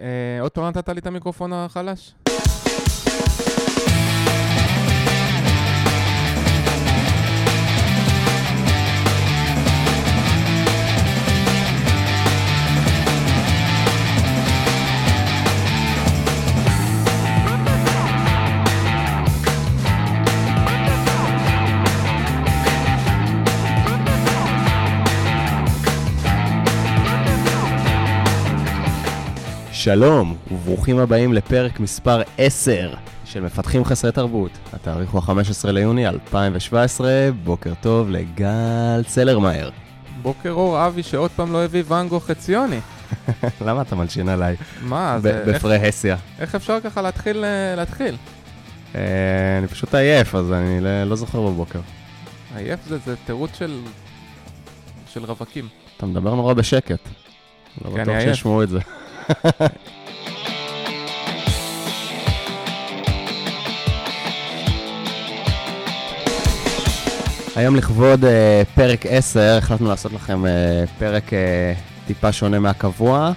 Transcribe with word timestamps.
אה, 0.00 0.40
עוד 0.40 0.50
פעם 0.50 0.64
נתת 0.64 0.88
לי 0.88 1.00
את 1.00 1.06
המיקרופון 1.06 1.52
החלש? 1.52 2.14
שלום, 29.88 30.36
וברוכים 30.50 30.98
הבאים 30.98 31.32
לפרק 31.32 31.80
מספר 31.80 32.22
10 32.38 32.94
של 33.24 33.40
מפתחים 33.40 33.84
חסרי 33.84 34.12
תרבות. 34.12 34.50
התאריך 34.72 35.10
הוא 35.10 35.22
ה-15 35.26 35.70
ליוני 35.70 36.08
2017, 36.08 37.28
בוקר 37.44 37.72
טוב 37.80 38.10
לגל 38.10 39.02
צלרמייר. 39.06 39.70
בוקר 40.22 40.50
אור 40.50 40.86
אבי 40.86 41.02
שעוד 41.02 41.30
פעם 41.30 41.52
לא 41.52 41.64
הביא 41.64 41.82
ואנגו 41.86 42.20
חציוני. 42.20 42.80
למה 43.66 43.82
אתה 43.82 43.96
מלשין 43.96 44.28
עליי? 44.28 44.56
מה, 44.82 45.18
זה... 45.22 45.42
איך, 45.46 45.56
בפרה-הסיה. 45.56 46.16
איך 46.38 46.54
אפשר 46.54 46.80
ככה 46.80 47.02
להתחיל? 47.02 47.44
אה, 47.44 47.74
להתחיל? 47.76 48.16
אה, 48.94 49.00
אני 49.58 49.68
פשוט 49.68 49.94
עייף, 49.94 50.34
אז 50.34 50.52
אני 50.52 50.80
לא- 50.80 51.04
לא 51.04 51.16
זוכר 51.16 51.40
בבוקר. 51.40 51.80
עייף 52.56 52.80
זה, 52.88 52.98
זה 52.98 53.14
תירוץ 53.26 53.50
של... 53.58 53.80
של 55.12 55.24
רווקים. 55.24 55.68
אתה 55.96 56.06
מדבר 56.06 56.34
נורא 56.34 56.54
בשקט. 56.54 57.08
לא 57.84 57.90
בטוח. 57.90 58.20
שישמעו 58.20 58.62
את 58.62 58.68
זה. 58.68 58.78
היום 67.56 67.76
לכבוד 67.76 68.24
אה, 68.24 68.62
פרק 68.74 69.06
10, 69.08 69.58
החלטנו 69.58 69.88
לעשות 69.88 70.12
לכם 70.12 70.46
אה, 70.46 70.84
פרק 70.98 71.32
אה, 71.32 71.72
טיפה 72.06 72.32
שונה 72.32 72.58
מהקבוע. 72.58 73.32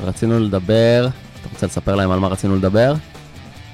רצינו 0.00 0.40
לדבר, 0.40 1.08
אתה 1.40 1.48
רוצה 1.52 1.66
לספר 1.66 1.94
להם 1.94 2.10
על 2.10 2.18
מה 2.18 2.28
רצינו 2.28 2.56
לדבר? 2.56 2.94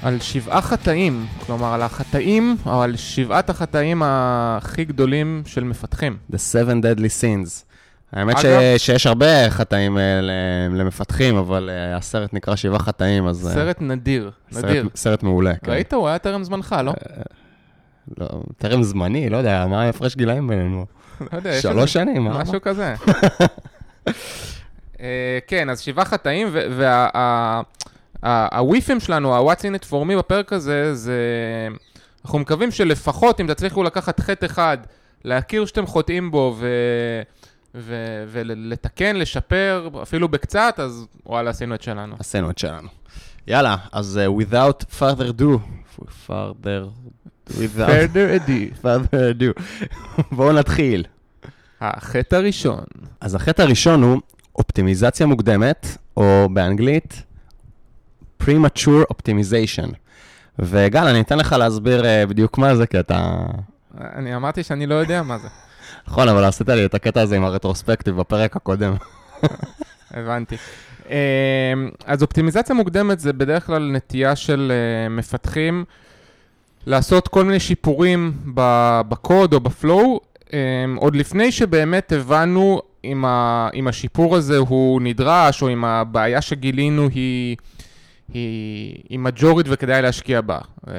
על 0.03 0.21
שבעה 0.21 0.63
חטאים, 0.63 1.27
כלומר 1.47 1.75
על 1.75 1.83
החטאים, 1.83 2.57
או 2.67 2.83
על 2.83 2.97
שבעת 2.97 3.51
החטאים 3.51 4.03
הכי 4.05 4.85
גדולים 4.85 5.43
של 5.47 5.65
מפתחים. 5.65 6.17
The 6.33 6.37
Seven 6.37 6.85
Deadly 6.85 7.21
Sins. 7.21 7.72
האמת 8.13 8.39
ש... 8.39 8.45
אגב- 8.45 8.61
שיש 8.79 9.07
הרבה 9.07 9.51
חטאים 9.51 9.99
אה, 9.99 10.03
למפתחים, 10.71 11.37
אבל 11.37 11.71
אה, 11.73 11.97
הסרט 11.97 12.35
נקרא 12.35 12.57
שבעה 12.57 12.79
חטאים, 12.79 13.27
אז... 13.29 13.47
אה, 13.49 13.53
סרט 13.55 13.77
נדיר, 13.81 14.31
סרט- 14.53 14.65
נדיר. 14.65 14.89
סרט 14.95 15.23
מעולה, 15.23 15.53
כן. 15.65 15.73
ראית? 15.73 15.93
הוא 15.93 16.09
היה 16.09 16.19
טרם 16.19 16.45
זמנך, 16.45 16.77
לא? 16.85 16.93
לא, 18.19 18.27
טרם 18.59 18.83
זמני, 18.83 19.29
לא 19.31 19.37
יודע, 19.37 19.67
מה 19.67 19.83
ההפרש 19.83 20.17
גילאים 20.17 20.49
בינינו? 20.49 20.87
לא 21.33 21.37
יודע, 21.37 21.51
יש 21.51 21.63
שלוש 21.63 21.93
שנים, 21.93 22.25
מה? 22.25 22.39
משהו 22.43 22.61
כזה. 22.63 22.95
כן, 25.47 25.71
אז 25.71 25.81
שבעה 25.81 26.05
חטאים, 26.05 26.49
והוויפים 28.23 29.01
שלנו, 29.01 29.35
ה-What's 29.35 29.61
in 29.61 29.85
it 29.85 29.91
for 29.91 30.11
me 30.11 30.19
בפרק 30.19 30.53
הזה, 30.53 30.95
זה... 30.95 31.19
אנחנו 32.25 32.39
מקווים 32.39 32.71
שלפחות 32.71 33.41
אם 33.41 33.47
תצליחו 33.47 33.83
לקחת 33.83 34.21
חטא 34.21 34.47
אחד, 34.47 34.79
להכיר 35.25 35.67
שאתם 35.67 35.87
חוטאים 35.87 36.31
בו 36.31 36.57
ו... 36.59 36.67
ו- 37.75 38.25
ולתקן, 38.29 39.17
לשפר, 39.17 39.89
אפילו 40.03 40.29
בקצת, 40.29 40.75
אז 40.79 41.07
וואלה, 41.27 41.51
עשינו 41.51 41.75
את 41.75 41.83
שלנו. 41.83 42.17
עשינו 42.19 42.51
את 42.51 42.59
שלנו. 42.59 42.89
יאללה, 43.47 43.77
אז 43.93 44.21
uh, 44.25 44.43
without 44.43 44.85
further 44.99 45.41
do, 45.41 45.59
further, 46.29 46.87
without 47.51 47.89
further 47.89 48.49
ado. 48.49 48.85
further 48.85 49.41
do, 49.41 49.63
בואו 50.37 50.53
נתחיל. 50.53 51.05
החטא 51.81 52.37
הראשון. 52.37 52.85
אז 53.21 53.35
החטא 53.35 53.63
הראשון 53.63 54.03
הוא 54.03 54.21
אופטימיזציה 54.57 55.27
מוקדמת, 55.27 55.87
או 56.17 56.49
באנגלית, 56.53 57.23
premature 58.43 59.05
optimization. 59.13 59.95
וגל, 60.59 61.05
אני 61.05 61.21
אתן 61.21 61.39
לך 61.39 61.53
להסביר 61.53 62.03
uh, 62.03 62.29
בדיוק 62.29 62.59
מה 62.59 62.77
זה, 62.77 62.87
כי 62.87 63.01
אתה... 63.01 63.37
אני 63.99 64.37
אמרתי 64.37 64.63
שאני 64.63 64.87
לא 64.87 64.95
יודע 64.95 65.23
מה 65.23 65.39
זה. 65.39 65.49
נכון, 66.09 66.29
אבל 66.29 66.45
עשית 66.45 66.69
לי 66.69 66.85
את 66.85 66.95
הקטע 66.95 67.21
הזה 67.21 67.37
עם 67.37 67.45
הרטרוספקטיב 67.45 68.17
בפרק 68.17 68.57
הקודם. 68.57 68.95
הבנתי. 70.11 70.57
אמ, 71.11 71.15
אז 72.07 72.23
אופטימיזציה 72.23 72.75
מוקדמת 72.75 73.21
זה 73.21 73.33
בדרך 73.33 73.67
כלל 73.67 73.91
נטייה 73.93 74.37
של 74.37 74.73
אה, 74.75 75.09
מפתחים 75.09 75.85
לעשות 76.87 77.29
כל 77.29 77.45
מיני 77.45 77.61
שיפורים 77.61 78.33
בקוד 79.09 79.55
או 79.55 79.61
בפלואו, 79.61 80.21
אמ, 80.53 80.59
עוד 80.97 81.17
לפני 81.17 81.53
שבאמת 81.53 82.13
הבנו 82.13 82.83
אם 83.05 83.89
השיפור 83.89 84.37
הזה 84.37 84.59
הוא 84.59 85.01
נדרש, 85.03 85.63
או 85.63 85.73
אם 85.73 85.85
הבעיה 85.85 86.41
שגילינו 86.43 87.09
היא, 87.15 87.57
היא, 88.35 89.03
היא 89.09 89.19
מג'ורית 89.19 89.67
וכדאי 89.71 90.03
להשקיע 90.03 90.41
בה. 90.41 90.59
אמ, 90.89 90.93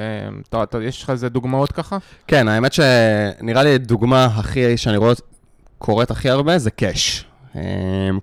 אתה, 0.49 0.63
אתה, 0.63 0.83
יש 0.83 1.03
לך 1.03 1.09
איזה 1.09 1.29
דוגמאות 1.29 1.71
ככה? 1.71 1.97
כן, 2.27 2.47
האמת 2.47 2.73
שנראה 2.73 3.63
לי 3.63 3.77
דוגמה 3.77 4.25
הכי, 4.25 4.77
שאני 4.77 4.97
רואה 4.97 5.13
קורית 5.77 6.11
הכי 6.11 6.29
הרבה, 6.29 6.57
זה 6.57 6.71
קאש. 6.71 7.25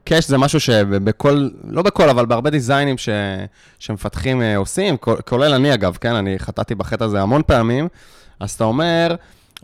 קאש 0.04 0.28
זה 0.28 0.38
משהו 0.38 0.60
שבכל, 0.60 1.48
לא 1.64 1.82
בכל, 1.82 2.08
אבל 2.08 2.26
בהרבה 2.26 2.50
דיזיינים 2.50 2.98
ש, 2.98 3.08
שמפתחים 3.78 4.42
אה, 4.42 4.56
עושים, 4.56 4.96
כולל 5.26 5.54
אני 5.54 5.74
אגב, 5.74 5.98
כן, 6.00 6.14
אני 6.14 6.38
חטאתי 6.38 6.74
בחטא 6.74 7.04
הזה 7.04 7.22
המון 7.22 7.42
פעמים, 7.46 7.88
אז 8.40 8.50
אתה 8.50 8.64
אומר, 8.64 9.14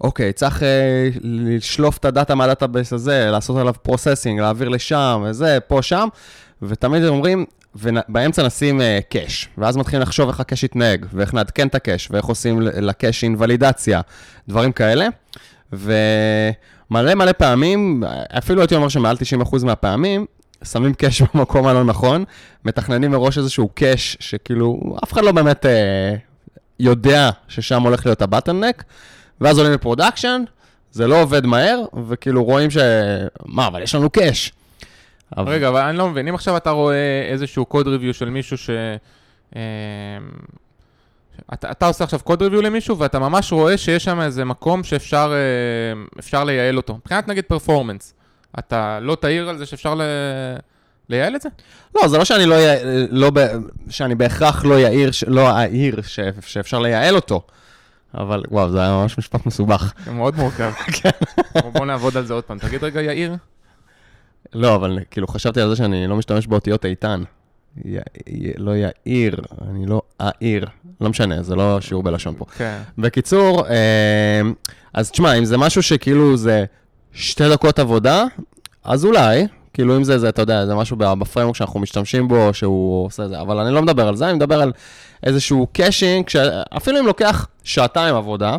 אוקיי, 0.00 0.32
צריך 0.32 0.62
אה, 0.62 1.08
לשלוף 1.22 1.98
את 1.98 2.04
ה 2.04 2.10
data 2.10 2.34
מה 2.34 2.46
database 2.46 2.92
הזה, 2.92 3.28
לעשות 3.30 3.56
עליו 3.56 3.74
processing, 3.82 4.40
להעביר 4.40 4.68
לשם, 4.68 5.24
וזה, 5.26 5.58
פה, 5.66 5.82
שם, 5.82 6.08
ותמיד 6.62 7.04
אומרים, 7.04 7.44
ובאמצע 7.78 8.46
נשים 8.46 8.80
cache, 9.08 9.48
ואז 9.58 9.76
מתחילים 9.76 10.02
לחשוב 10.02 10.28
איך 10.28 10.40
ה 10.40 10.44
cache 10.44 10.64
יתנהג, 10.64 11.06
ואיך 11.12 11.34
נעדכן 11.34 11.68
את 11.68 11.74
ה 11.74 11.79
cache, 11.79 12.08
ואיך 12.10 12.24
עושים 12.24 12.60
ל 12.60 12.71
cache 12.71 13.24
אינוולידציה, 13.24 14.00
דברים 14.48 14.72
כאלה. 14.72 15.06
ומלא 15.72 17.14
מלא 17.14 17.32
פעמים, 17.32 18.02
אפילו 18.38 18.60
הייתי 18.60 18.74
אומר 18.74 18.88
שמעל 18.88 19.16
90% 19.42 19.64
מהפעמים, 19.64 20.26
שמים 20.64 20.94
cache 20.94 21.22
במקום 21.34 21.66
הלא 21.66 21.84
נכון, 21.84 22.24
מתכננים 22.64 23.10
מראש 23.10 23.38
איזשהו 23.38 23.68
cache 23.74 24.16
שכאילו, 24.20 24.96
אף 25.04 25.12
אחד 25.12 25.24
לא 25.24 25.32
באמת 25.32 25.66
אה, 25.66 26.14
יודע 26.80 27.30
ששם 27.48 27.82
הולך 27.82 28.06
להיות 28.06 28.22
ה 28.22 28.27
bottleneck, 28.27 28.84
ואז 29.40 29.58
עולים 29.58 29.72
ל 29.72 29.78
production, 29.78 30.42
זה 30.92 31.06
לא 31.06 31.22
עובד 31.22 31.46
מהר, 31.46 31.82
וכאילו 32.08 32.44
רואים 32.44 32.70
ש... 32.70 32.76
מה, 33.46 33.66
אבל 33.66 33.82
יש 33.82 33.94
לנו 33.94 34.10
cache. 34.10 34.52
אבל- 35.36 35.52
רגע, 35.52 35.68
אבל 35.68 35.80
אני 35.80 35.98
לא 35.98 36.08
מבין, 36.08 36.28
אם 36.28 36.34
עכשיו 36.34 36.56
אתה 36.56 36.70
רואה 36.70 37.26
איזשהו 37.30 37.64
code 37.64 37.88
review 37.88 38.14
של 38.14 38.28
מישהו 38.30 38.58
ש... 38.58 38.70
אמ, 39.56 39.60
אתה, 41.54 41.70
אתה 41.70 41.86
עושה 41.86 42.04
עכשיו 42.04 42.20
code 42.24 42.42
review 42.42 42.62
למישהו 42.62 42.98
ואתה 42.98 43.18
ממש 43.18 43.52
רואה 43.52 43.76
שיש 43.78 44.04
שם 44.04 44.20
איזה 44.20 44.44
מקום 44.44 44.84
שאפשר 44.84 45.32
אה, 45.34 46.02
אפשר 46.18 46.44
לייעל 46.44 46.76
אותו. 46.76 46.94
מבחינת 46.94 47.28
נגיד 47.28 47.44
performance, 47.44 48.14
אתה 48.58 48.98
לא 49.02 49.14
תעיר 49.14 49.48
על 49.48 49.58
זה 49.58 49.66
שאפשר 49.66 49.94
ל... 49.94 50.02
לייעל 51.08 51.36
את 51.36 51.40
זה? 51.42 51.48
לא, 51.94 52.08
זה 52.08 52.18
לא 52.18 52.24
שאני 52.24 52.46
לא. 52.46 52.56
לא 53.10 53.30
ב... 53.34 53.46
שאני 53.90 54.14
בהכרח 54.14 54.64
לא 54.64 54.74
יעיר. 54.74 55.10
לא 55.26 55.50
אעיר 55.58 56.02
ש... 56.02 56.20
שאפשר 56.46 56.78
לייעל 56.78 57.16
אותו. 57.16 57.42
אבל 58.14 58.42
וואו, 58.50 58.70
זה 58.70 58.80
היה 58.80 58.90
ממש 58.92 59.18
משפט 59.18 59.46
מסובך. 59.46 59.92
זה 60.04 60.10
מאוד 60.12 60.36
מורכב. 60.36 60.72
כן. 61.02 61.10
בוא 61.72 61.86
נעבוד 61.86 62.16
על 62.16 62.26
זה 62.26 62.34
עוד 62.34 62.44
פעם. 62.44 62.58
תגיד 62.58 62.84
רגע, 62.84 63.02
יאיר. 63.02 63.36
לא, 64.54 64.74
אבל 64.74 64.98
כאילו 65.10 65.28
חשבתי 65.28 65.60
על 65.60 65.68
זה 65.68 65.76
שאני 65.76 66.06
לא 66.06 66.16
משתמש 66.16 66.46
באותיות 66.46 66.84
איתן. 66.84 67.22
י... 67.84 67.96
י... 68.26 68.52
לא 68.56 68.72
יעיר, 68.76 69.40
אני 69.70 69.86
לא 69.86 70.02
אעיר. 70.20 70.66
לא 71.00 71.08
משנה, 71.08 71.42
זה 71.42 71.56
לא 71.56 71.80
שיעור 71.80 72.02
בלשון 72.02 72.34
פה. 72.38 72.44
כן. 72.56 72.78
בקיצור, 72.98 73.66
אה, 73.66 74.40
אז 74.94 75.10
תשמע, 75.10 75.32
אם 75.32 75.44
זה 75.44 75.58
משהו 75.58 75.82
שכאילו 75.82 76.36
זה 76.36 76.64
שתי 77.12 77.48
דקות 77.50 77.78
עבודה, 77.78 78.24
אז 78.84 79.04
אולי, 79.04 79.46
כאילו 79.74 79.96
אם 79.96 80.04
זה, 80.04 80.18
זה, 80.18 80.28
אתה 80.28 80.42
יודע, 80.42 80.66
זה 80.66 80.74
משהו 80.74 80.96
ב 80.96 81.02
framework 81.02 81.56
שאנחנו 81.56 81.80
משתמשים 81.80 82.28
בו, 82.28 82.54
שהוא 82.54 83.06
עושה 83.06 83.28
זה, 83.28 83.40
אבל 83.40 83.58
אני 83.58 83.74
לא 83.74 83.82
מדבר 83.82 84.08
על 84.08 84.16
זה, 84.16 84.26
אני 84.26 84.34
מדבר 84.34 84.62
על 84.62 84.72
איזשהו 85.22 85.66
caching, 85.72 86.26
אפילו 86.76 87.00
אם 87.00 87.06
לוקח 87.06 87.46
שעתיים 87.64 88.14
עבודה, 88.14 88.56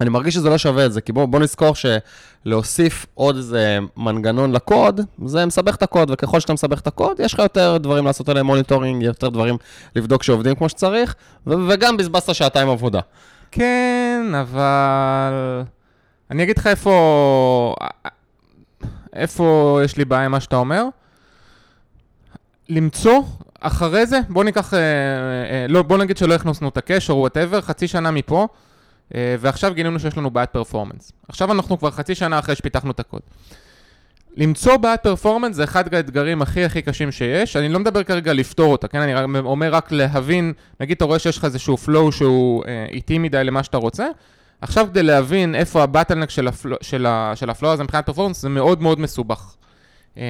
אני 0.00 0.10
מרגיש 0.10 0.34
שזה 0.34 0.48
לא 0.48 0.58
שווה 0.58 0.86
את 0.86 0.92
זה, 0.92 1.00
כי 1.00 1.12
בוא, 1.12 1.26
בוא 1.26 1.40
נזכור 1.40 1.74
שלהוסיף 1.74 3.06
עוד 3.14 3.36
איזה 3.36 3.78
מנגנון 3.96 4.52
לקוד, 4.52 5.00
זה 5.24 5.46
מסבך 5.46 5.74
את 5.74 5.82
הקוד, 5.82 6.10
וככל 6.10 6.40
שאתה 6.40 6.52
מסבך 6.52 6.80
את 6.80 6.86
הקוד, 6.86 7.20
יש 7.20 7.34
לך 7.34 7.38
יותר 7.38 7.76
דברים 7.76 8.04
לעשות 8.04 8.28
עליהם 8.28 8.46
monitoring, 8.46 9.02
יותר 9.02 9.28
דברים 9.28 9.56
לבדוק 9.96 10.22
שעובדים 10.22 10.54
כמו 10.54 10.68
שצריך, 10.68 11.14
ו- 11.46 11.68
וגם 11.68 11.96
בזבזת 11.96 12.34
שעתיים 12.34 12.68
עבודה. 12.68 13.00
כן, 13.50 14.32
אבל... 14.40 15.62
אני 16.30 16.42
אגיד 16.42 16.58
לך 16.58 16.66
איפה... 16.66 17.74
איפה 19.12 19.80
יש 19.84 19.96
לי 19.96 20.04
בעיה 20.04 20.24
עם 20.24 20.30
מה 20.30 20.40
שאתה 20.40 20.56
אומר. 20.56 20.84
למצוא, 22.68 23.22
אחרי 23.60 24.06
זה, 24.06 24.20
בוא 24.28 24.44
ניקח, 24.44 24.74
אה, 24.74 24.78
אה, 24.78 25.66
לא, 25.68 25.82
בוא 25.82 25.98
נגיד 25.98 26.16
שלא 26.16 26.34
הכנסנו 26.34 26.68
את 26.68 26.76
ה 26.76 26.82
cache 26.82 27.10
או 27.10 27.16
whatever, 27.16 27.60
חצי 27.60 27.88
שנה 27.88 28.10
מפה, 28.10 28.48
ועכשיו 29.14 29.74
גילינו 29.74 30.00
שיש 30.00 30.16
לנו 30.16 30.30
בעיית 30.30 30.50
performance. 30.50 31.12
עכשיו 31.28 31.52
אנחנו 31.52 31.78
כבר 31.78 31.90
חצי 31.90 32.14
שנה 32.14 32.38
אחרי 32.38 32.54
שפיתחנו 32.54 32.90
את 32.90 33.00
הקוד. 33.00 33.20
למצוא 34.36 34.76
בעיית 34.76 35.00
performance 35.02 35.56
זה 35.56 35.64
אחד 35.64 35.94
האתגרים 35.94 36.42
הכי 36.42 36.64
הכי 36.64 36.82
קשים 36.82 37.12
שיש, 37.12 37.56
אני 37.56 37.68
לא 37.68 37.78
מדבר 37.78 38.02
כרגע 38.02 38.32
לפתור 38.32 38.72
אותה, 38.72 38.88
כן? 38.88 39.00
אני 39.00 39.38
אומר 39.38 39.74
רק 39.74 39.92
להבין, 39.92 40.52
נגיד 40.80 40.96
אתה 40.96 41.04
רואה 41.04 41.18
שיש 41.18 41.38
לך 41.38 41.44
איזשהו 41.44 41.76
flow 41.86 42.12
שהוא 42.12 42.64
אה, 42.66 42.86
איטי 42.90 43.18
מדי 43.18 43.44
למה 43.44 43.62
שאתה 43.62 43.76
רוצה, 43.76 44.06
עכשיו 44.60 44.86
כדי 44.90 45.02
להבין 45.02 45.54
איפה 45.54 45.82
ה 45.82 45.86
bottleneck 45.86 46.30
של, 46.30 46.48
ה 46.48 46.53
flow, 46.53 46.76
של, 46.80 47.06
ה, 47.06 47.32
של 47.34 47.50
ה 47.50 47.54
flow 47.54 47.72
הזה 47.72 47.84
מבחינת 47.84 48.06
performance 48.06 48.42
זה 48.42 48.48
מאוד 48.48 48.82
מאוד 48.82 49.00
מסובך. 49.00 49.54
אה, 50.18 50.22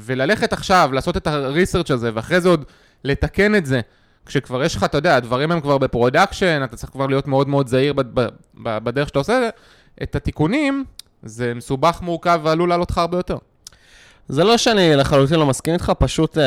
וללכת 0.00 0.52
עכשיו, 0.52 0.90
לעשות 0.92 1.16
את 1.16 1.26
ה 1.26 1.33
research 1.33 1.90
הזה, 1.90 2.10
ואחרי 2.14 2.40
זה 2.40 2.48
עוד 2.48 2.64
לתקן 3.04 3.54
את 3.54 3.66
זה, 3.66 3.80
כשכבר 4.26 4.64
יש 4.64 4.76
לך, 4.76 4.84
אתה 4.84 4.98
יודע, 4.98 5.16
הדברים 5.16 5.52
הם 5.52 5.60
כבר 5.60 5.78
ב 5.78 5.85
production, 5.85 6.60
אתה 6.64 6.76
צריך 6.76 6.92
כבר 6.92 7.06
להיות 7.06 7.26
מאוד 7.26 7.48
מאוד 7.48 7.68
זהיר 7.68 7.94
בדרך 8.54 9.08
שאתה 9.08 9.18
עושה 9.18 9.48
את 10.02 10.16
התיקונים, 10.16 10.84
זה 11.22 11.54
מסובך, 11.54 11.98
מורכב 12.02 12.40
ועלול 12.42 12.68
לעלות 12.68 12.90
לך 12.90 12.98
הרבה 12.98 13.16
יותר. 13.18 13.36
זה 14.28 14.44
לא 14.44 14.56
שאני 14.56 14.96
לחלוטין 14.96 15.38
לא 15.38 15.46
מסכים 15.46 15.74
איתך, 15.74 15.92
פשוט, 15.98 16.38
אה, 16.38 16.44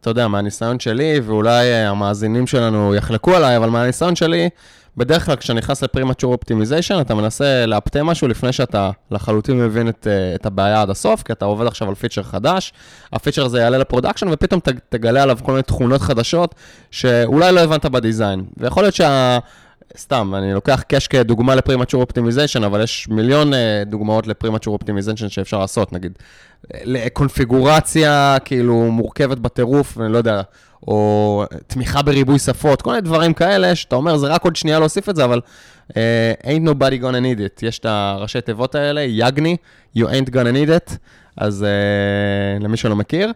אתה 0.00 0.10
יודע, 0.10 0.28
מהניסיון 0.28 0.80
שלי, 0.80 1.20
ואולי 1.24 1.72
אה, 1.72 1.88
המאזינים 1.88 2.46
שלנו 2.46 2.94
יחלקו 2.94 3.34
עליי, 3.34 3.56
אבל 3.56 3.68
מהניסיון 3.70 4.16
שלי, 4.16 4.48
בדרך 4.96 5.26
כלל 5.26 5.36
כשאתה 5.36 5.54
נכנס 5.54 5.82
ל 5.82 5.87
premature 5.87 6.32
optimization, 6.32 7.00
אתה 7.00 7.14
מנסה 7.14 7.66
לאפטם 7.66 8.06
משהו 8.06 8.28
לפני 8.28 8.52
שאתה 8.52 8.90
לחלוטין 9.10 9.58
מבין 9.64 9.88
את, 9.88 10.06
אה, 10.10 10.34
את 10.34 10.46
הבעיה 10.46 10.82
עד 10.82 10.90
הסוף, 10.90 11.22
כי 11.22 11.32
אתה 11.32 11.44
עובד 11.44 11.66
עכשיו 11.66 11.88
על 11.88 11.94
פיצ'ר 11.94 12.22
חדש, 12.22 12.72
הפיצ'ר 13.12 13.44
הזה 13.44 13.60
יעלה 13.60 13.78
ל 13.78 13.82
production, 13.82 14.26
ופתאום 14.30 14.60
תגלה 14.88 15.22
עליו 15.22 15.38
כל 15.42 15.52
מיני 15.52 15.62
תכונות 15.62 16.00
חדשות 16.00 16.54
שאולי 16.90 17.52
לא 17.52 17.60
הבנת 17.60 17.86
ב 17.86 17.93
design. 17.93 18.44
ויכול 18.56 18.82
להיות 18.82 18.94
שה... 18.94 19.38
סתם, 19.96 20.34
אני 20.34 20.52
לוקח 20.52 20.82
cache 20.88 21.08
כדוגמה 21.08 21.54
ל 21.54 21.59
premature 21.59 22.02
optimization, 22.02 22.64
אבל 22.64 22.82
יש 22.82 23.08
מיליון 23.08 23.52
uh, 23.52 23.56
דוגמאות 23.86 24.26
ל 24.26 24.31
premature 24.31 24.74
optimization 24.74 25.28
שאפשר 25.28 25.58
לעשות, 25.58 25.92
נגיד, 25.92 26.12
לקונפיגורציה 26.84 28.36
כאילו 28.44 28.74
מורכבת 28.74 29.38
בטירוף, 29.38 29.98
אני 30.00 30.12
לא 30.12 30.18
יודע, 30.18 30.42
או 30.82 31.44
תמיכה 31.66 32.02
בריבוי 32.02 32.38
שפות, 32.38 32.82
כל 32.82 32.90
מיני 32.90 33.02
דברים 33.02 33.34
כאלה, 33.34 33.74
שאתה 33.74 33.96
אומר, 33.96 34.16
זה 34.16 34.26
רק 34.26 34.44
עוד 34.44 34.56
שנייה 34.56 34.78
להוסיף 34.78 35.08
את 35.08 35.16
זה, 35.16 35.24
אבל 35.24 35.40
uh, 35.88 35.94
ain't 36.42 36.68
nobody 36.68 37.02
gonna 37.02 37.22
need 37.22 37.38
it. 37.38 37.66
יש 37.66 37.78
את 37.78 37.86
הראשי 37.88 38.40
תיבות 38.40 38.74
האלה, 38.74 39.00
YAGNI, 39.00 39.56
you 39.96 40.02
ain't 40.02 40.30
gonna 40.30 40.52
need 40.54 40.90
it, 40.90 40.96
אז 41.36 41.66
uh, 42.58 42.62
למי 42.64 42.76
שלא 42.76 42.96
מכיר. 42.96 43.32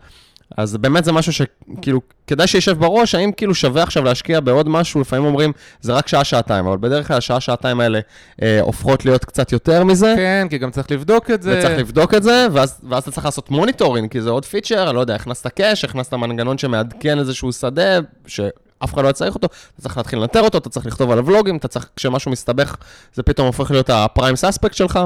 אז 0.56 0.76
באמת 0.76 1.04
זה 1.04 1.12
משהו 1.12 1.32
שכאילו, 1.32 2.00
כדאי 2.26 2.46
שישב 2.46 2.78
בראש, 2.78 3.14
האם 3.14 3.32
כאילו 3.32 3.54
שווה 3.54 3.82
עכשיו 3.82 4.04
להשקיע 4.04 4.40
בעוד 4.40 4.68
משהו, 4.68 5.00
לפעמים 5.00 5.24
אומרים, 5.24 5.52
זה 5.80 5.92
רק 5.92 6.08
שעה-שעתיים, 6.08 6.66
אבל 6.66 6.76
בדרך 6.76 7.08
כלל 7.08 7.16
השעה-שעתיים 7.16 7.80
האלה 7.80 8.00
אה, 8.42 8.60
הופכות 8.60 9.04
להיות 9.04 9.24
קצת 9.24 9.52
יותר 9.52 9.84
מזה. 9.84 10.14
כן, 10.16 10.46
כי 10.50 10.58
גם 10.58 10.70
צריך 10.70 10.90
לבדוק 10.90 11.30
את 11.30 11.42
זה. 11.42 11.58
וצריך 11.58 11.78
לבדוק 11.78 12.14
את 12.14 12.22
זה, 12.22 12.46
ואז, 12.52 12.80
ואז 12.88 13.02
אתה 13.02 13.10
צריך 13.10 13.24
לעשות 13.24 13.50
monitoring, 13.50 14.10
כי 14.10 14.20
זה 14.20 14.30
עוד 14.30 14.44
פיצ'ר, 14.44 14.92
לא 14.92 15.00
יודע, 15.00 15.14
הכנסת 15.14 15.46
cache, 15.46 15.84
הכנסת 15.84 16.14
מנגנון 16.14 16.58
שמעדכן 16.58 17.18
איזשהו 17.18 17.52
שדה, 17.52 17.98
ש... 18.26 18.40
אף 18.84 18.94
אחד 18.94 19.04
לא 19.04 19.12
צריך 19.12 19.34
אותו, 19.34 19.46
אתה 19.74 19.82
צריך 19.82 19.96
להתחיל 19.96 20.18
לנטר 20.18 20.40
אותו, 20.40 20.58
אתה 20.58 20.70
צריך 20.70 20.86
לכתוב 20.86 21.10
עליו 21.10 21.26
ולוגים, 21.26 21.56
אתה 21.56 21.68
צריך, 21.68 21.88
כשמשהו 21.96 22.30
מסתבך, 22.30 22.76
זה 23.14 23.22
פתאום 23.22 23.46
הופך 23.46 23.70
להיות 23.70 23.90
ה 23.90 23.98
prime 23.98 24.36
suspect 24.36 24.74
שלך. 24.74 24.98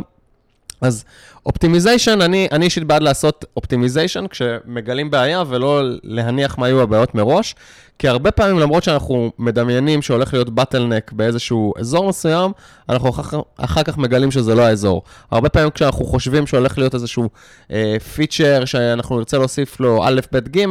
אז 0.80 1.04
optimization, 1.46 2.20
אני, 2.20 2.48
אישית 2.62 2.84
בעד 2.84 3.02
לעשות 3.02 3.44
optimization 3.56 4.26
כשמגלים 4.26 5.10
בעיה 5.10 5.42
ולא 5.48 5.82
להניח 6.02 6.58
מה 6.58 6.68
יהיו 6.68 6.82
הבעיות 6.82 7.14
מראש, 7.14 7.54
כי 7.98 8.08
הרבה 8.08 8.30
פעמים 8.30 8.58
למרות 8.58 8.84
שאנחנו 8.84 9.32
מדמיינים 9.38 10.02
שהולך 10.02 10.32
להיות 10.32 10.50
bottleneck 10.50 11.12
באיזשהו 11.12 11.74
אזור 11.78 12.08
מסוים, 12.08 12.52
אנחנו 12.88 13.10
אחר, 13.10 13.40
אחר 13.56 13.82
כך 13.82 13.98
מגלים 13.98 14.30
שזה 14.30 14.54
לא 14.54 14.62
האזור. 14.62 15.02
הרבה 15.30 15.48
פעמים 15.48 15.70
כשאנחנו 15.70 16.04
חושבים 16.04 16.46
שהולך 16.46 16.78
להיות 16.78 16.94
איזשהו 16.94 17.28
אה, 17.70 17.96
פיצ'ר 18.14 18.64
שאנחנו 18.64 19.18
נרצה 19.18 19.38
להוסיף 19.38 19.80
לו 19.80 20.04
א', 20.04 20.20
ב', 20.32 20.56
ג', 20.56 20.64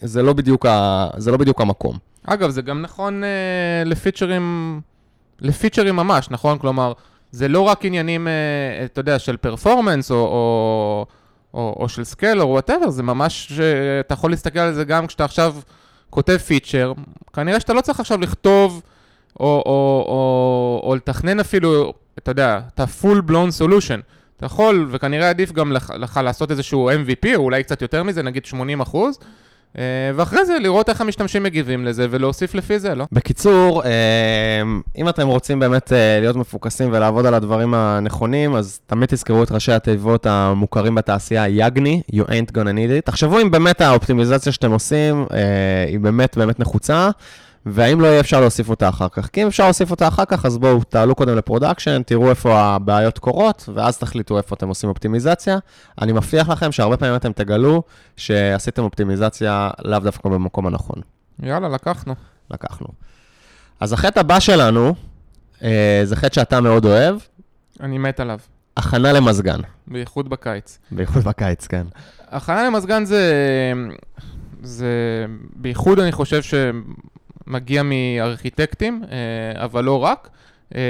זה 0.00 0.22
לא 0.22 0.32
בדיוק, 0.32 0.66
ה, 0.66 1.06
זה 1.16 1.30
לא 1.30 1.36
בדיוק 1.36 1.60
המקום. 1.60 1.98
אגב, 2.26 2.50
זה 2.50 2.62
גם 2.62 2.82
נכון 2.82 3.24
אה, 3.24 3.28
לפיצ'רים, 3.84 4.80
לפיצ'רים 5.40 5.96
ממש, 5.96 6.30
נכון? 6.30 6.58
כלומר... 6.58 6.92
זה 7.32 7.48
לא 7.48 7.60
רק 7.60 7.84
עניינים, 7.84 8.28
אה, 8.28 8.84
אתה 8.84 9.00
יודע, 9.00 9.18
של 9.18 9.36
performance 9.36 10.10
או, 10.10 10.16
או, 10.16 11.06
או, 11.54 11.76
או 11.80 11.88
של 11.88 12.04
scale 12.04 12.40
או 12.40 12.48
whatever, 12.48 12.90
זה 12.90 13.02
ממש, 13.02 13.52
אתה 14.00 14.14
יכול 14.14 14.30
להסתכל 14.30 14.58
על 14.58 14.72
זה 14.72 14.84
גם 14.84 15.06
כשאתה 15.06 15.24
עכשיו 15.24 15.54
כותב 16.10 16.36
פיצ'ר, 16.36 16.92
כנראה 17.32 17.60
שאתה 17.60 17.72
לא 17.72 17.80
צריך 17.80 18.00
עכשיו 18.00 18.20
לכתוב 18.20 18.82
או, 19.40 19.46
או, 19.46 20.04
או, 20.08 20.80
או 20.84 20.94
לתכנן 20.96 21.40
אפילו, 21.40 21.92
אתה 22.18 22.30
יודע, 22.30 22.60
את 22.74 22.80
ה 22.80 22.90
full 22.90 23.30
blown 23.30 23.60
solution. 23.60 24.00
אתה 24.36 24.46
יכול, 24.46 24.88
וכנראה 24.90 25.30
עדיף 25.30 25.52
גם 25.52 25.72
לך, 25.72 25.92
לך 25.96 26.20
לעשות 26.24 26.50
איזשהו 26.50 26.90
MVP, 26.90 27.36
או 27.36 27.42
אולי 27.42 27.62
קצת 27.62 27.82
יותר 27.82 28.02
מזה, 28.02 28.22
נגיד 28.22 28.44
80 28.44 28.80
אחוז. 28.80 29.18
אה, 29.78 29.82
ואחרי 30.14 30.44
זה 30.44 30.58
לראות 30.58 30.88
איך 30.88 31.00
המשתמשים 31.00 31.42
מגיבים 31.42 31.84
לזה 31.84 32.06
ולהוסיף 32.10 32.54
לפי 32.54 32.78
זה, 32.78 32.94
לא? 32.94 33.06
בקיצור, 33.12 33.84
אה, 33.84 33.90
אם 34.96 35.08
אתם 35.08 35.28
רוצים 35.28 35.60
באמת 35.60 35.92
אה, 35.92 36.20
להיות 36.20 36.36
מפוקסים 36.36 36.88
ולעבוד 36.92 37.26
על 37.26 37.34
הדברים 37.34 37.74
הנכונים, 37.74 38.54
אז 38.54 38.80
תמיד 38.86 39.08
תזכרו 39.08 39.42
את 39.42 39.52
ראשי 39.52 39.72
התיבות 39.72 40.26
המוכרים 40.26 40.94
בתעשייה, 40.94 41.48
YAGNI, 41.48 42.02
you 42.12 42.24
ain't 42.24 42.52
gonna 42.54 42.54
need 42.54 42.98
it. 42.98 43.04
תחשבו 43.04 43.40
אם 43.40 43.50
באמת 43.50 43.80
האופטימיזציה 43.80 44.52
שאתם 44.52 44.72
עושים 44.72 45.26
היא 45.88 46.00
באמת 46.00 46.36
באמת 46.36 46.60
נחוצה. 46.60 47.10
והאם 47.66 48.00
לא 48.00 48.06
יהיה 48.06 48.20
אפשר 48.20 48.40
להוסיף 48.40 48.68
אותה 48.68 48.88
אחר 48.88 49.08
כך. 49.08 49.28
כי 49.28 49.42
אם 49.42 49.46
אפשר 49.46 49.64
להוסיף 49.64 49.90
אותה 49.90 50.08
אחר 50.08 50.24
כך, 50.24 50.46
אז 50.46 50.58
בואו, 50.58 50.84
תעלו 50.84 51.14
קודם 51.14 51.36
ל 51.36 51.41
production, 51.41 52.02
תראו 52.06 52.30
איפה 52.30 52.60
הבעיות 52.60 53.18
קורות, 53.18 53.68
ואז 53.74 53.98
תחליטו 53.98 54.38
איפה 54.38 54.54
אתם 54.54 54.68
עושים 54.68 54.88
אופטימיזציה. 54.88 55.58
אני 56.00 56.12
מבטיח 56.12 56.48
לכם 56.48 56.72
שהרבה 56.72 56.96
פעמים 56.96 57.16
אתם 57.16 57.32
תגלו 57.32 57.82
שעשיתם 58.16 58.82
אופטימיזציה 58.82 59.70
לאו 59.84 59.98
דווקא 59.98 60.28
במקום 60.28 60.66
הנכון. 60.66 61.00
יאללה, 61.42 61.68
לקחנו. 61.68 62.14
לקחנו. 62.50 62.86
אז 63.80 63.92
החטא 63.92 64.20
הבא 64.20 64.40
שלנו, 64.40 64.94
אה, 65.62 66.00
זה 66.04 66.16
חטא 66.16 66.34
שאתה 66.34 66.60
מאוד 66.60 66.84
אוהב. 66.84 67.16
אני 67.80 67.98
מת 67.98 68.20
עליו. 68.20 68.38
הכנה 68.76 69.12
למזגן. 69.12 69.60
בייחוד 69.86 70.28
בקיץ. 70.28 70.78
בייחוד 70.90 71.24
בקיץ, 71.24 71.66
כן. 71.66 71.86
הכנה 72.28 72.66
למזגן 72.66 73.04
זה... 73.04 73.32
זה 74.62 74.86
בייחוד 75.56 75.98
אני 75.98 76.12
חושב 76.12 76.42
ש... 76.42 76.54
מגיע 77.46 77.82
מארכיטקטים, 77.82 79.02
אה, 79.10 79.64
אבל 79.64 79.84
לא 79.84 80.04
רק. 80.04 80.28
אה, 80.74 80.80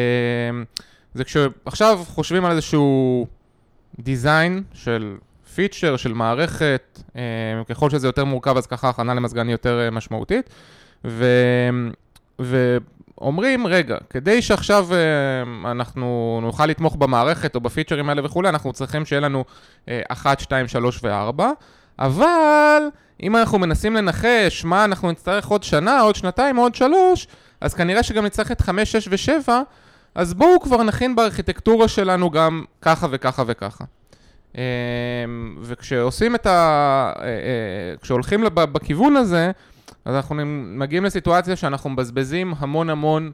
זה 1.15 1.25
כשעכשיו 1.25 2.01
חושבים 2.07 2.45
על 2.45 2.51
איזשהו 2.53 3.27
דיזיין 3.99 4.63
של 4.75 5.17
פיצ'ר, 5.55 5.97
של 5.97 6.13
מערכת, 6.13 7.01
אה, 7.17 7.23
ככל 7.69 7.91
שזה 7.91 8.09
יותר 8.09 8.25
מורכב 8.25 8.57
אז 8.57 8.67
ככה 8.67 8.89
הכנה 8.89 9.15
למזגן 9.15 9.47
היא 9.47 9.55
יותר 9.55 9.89
משמעותית. 9.93 10.51
ו... 11.05 11.27
ואומרים, 12.39 13.67
רגע, 13.67 13.97
כדי 14.11 14.43
שעכשיו 14.43 14.89
אנחנו 15.65 16.39
נוכל 16.43 16.67
לתמוך 16.67 16.97
במערכת 16.97 17.55
או 17.55 17.61
בפיצ'רים 17.61 18.09
האלה 18.09 18.25
וכולי, 18.25 18.49
אנחנו 18.49 18.73
צריכים 18.73 19.05
שיהיה 19.05 19.21
לנו 19.21 19.45
1, 19.89 20.41
2, 20.41 20.69
3 20.69 21.01
ו-4, 21.05 21.43
אבל 21.99 22.83
אם 23.23 23.37
אנחנו 23.37 23.59
מנסים 23.59 23.95
לנחש 23.95 24.65
מה 24.65 24.85
אנחנו 24.85 25.11
נצטרך 25.11 25.47
עוד 25.47 25.63
שנה, 25.63 26.01
עוד 26.01 26.15
שנתיים, 26.15 26.57
עוד 26.57 26.75
שלוש, 26.75 27.27
אז 27.61 27.75
כנראה 27.75 28.03
שגם 28.03 28.27
נצטרך 28.27 28.53
את 28.53 28.61
חמש, 28.61 28.93
שש 28.93 29.09
ושבע, 29.11 29.63
אז 30.15 30.35
בואו 30.35 30.61
כבר 30.61 30.83
נכין 30.83 31.17
בארכיטקטורה 31.17 31.89
שלנו 31.89 32.31
גם 32.31 32.65
ככה 32.83 33.07
וככה 33.11 33.43
וככה. 33.47 33.85
אמ, 34.55 34.61
וכשעושים 35.61 36.35
את 36.35 36.47
ה... 36.47 36.51
אה, 37.19 37.25
אה, 37.25 37.95
כשהולכים 38.03 38.45
בכיוון 38.55 39.17
הזה, 39.17 39.51
אז 40.05 40.15
אנחנו 40.15 40.37
מגיעים 40.77 41.05
לסיטואציה 41.05 41.57
שאנחנו 41.57 41.91
מבזבזים 41.91 42.55
המון 42.59 42.91
המון 42.91 43.33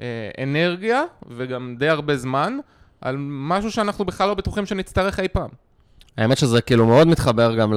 אה, 0.00 0.30
אנרגיה 0.42 1.02
וגם 1.28 1.74
די 1.78 1.88
הרבה 1.88 2.16
זמן 2.16 2.58
על 3.00 3.16
משהו 3.18 3.70
שאנחנו 3.70 4.04
בכלל 4.04 4.28
לא 4.28 4.34
בטוחים 4.34 4.66
שנצטרך 4.66 5.20
אי 5.20 5.28
פעם. 5.28 5.48
האמת 6.18 6.38
שזה 6.38 6.60
כאילו 6.60 6.86
מאוד 6.86 7.08
מתחבר 7.08 7.54
גם 7.54 7.72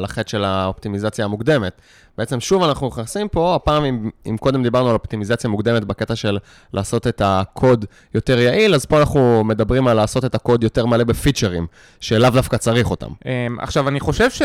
לחטא 0.00 0.30
של 0.30 0.44
האופטימיזציה 0.44 1.24
המוקדמת. 1.24 1.80
בעצם 2.18 2.40
שוב 2.40 2.62
אנחנו 2.62 2.86
נכנסים 2.86 3.28
פה, 3.28 3.54
הפעם 3.54 3.84
אם, 3.84 4.10
אם 4.26 4.36
קודם 4.36 4.62
דיברנו 4.62 4.88
על 4.88 4.94
אופטימיזציה 4.94 5.50
מוקדמת 5.50 5.84
בקטע 5.84 6.16
של 6.16 6.38
לעשות 6.72 7.06
את 7.06 7.22
הקוד 7.24 7.84
יותר 8.14 8.38
יעיל, 8.38 8.74
אז 8.74 8.84
פה 8.84 9.00
אנחנו 9.00 9.44
מדברים 9.44 9.88
על 9.88 9.96
לעשות 9.96 10.24
את 10.24 10.34
הקוד 10.34 10.62
יותר 10.64 10.86
מלא 10.86 11.04
בפיצ'רים, 11.04 11.66
שלאו 12.00 12.30
דווקא 12.30 12.56
צריך 12.56 12.90
אותם. 12.90 13.10
אמ, 13.26 13.56
עכשיו, 13.60 13.88
אני 13.88 14.00
חושב 14.00 14.30
ש... 14.30 14.42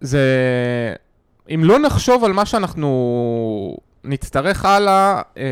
זה... 0.00 0.24
אם 1.54 1.60
לא 1.64 1.78
נחשוב 1.78 2.24
על 2.24 2.32
מה 2.32 2.46
שאנחנו 2.46 3.76
נצטרך 4.04 4.64
הלאה, 4.64 5.22
אמ, 5.36 5.42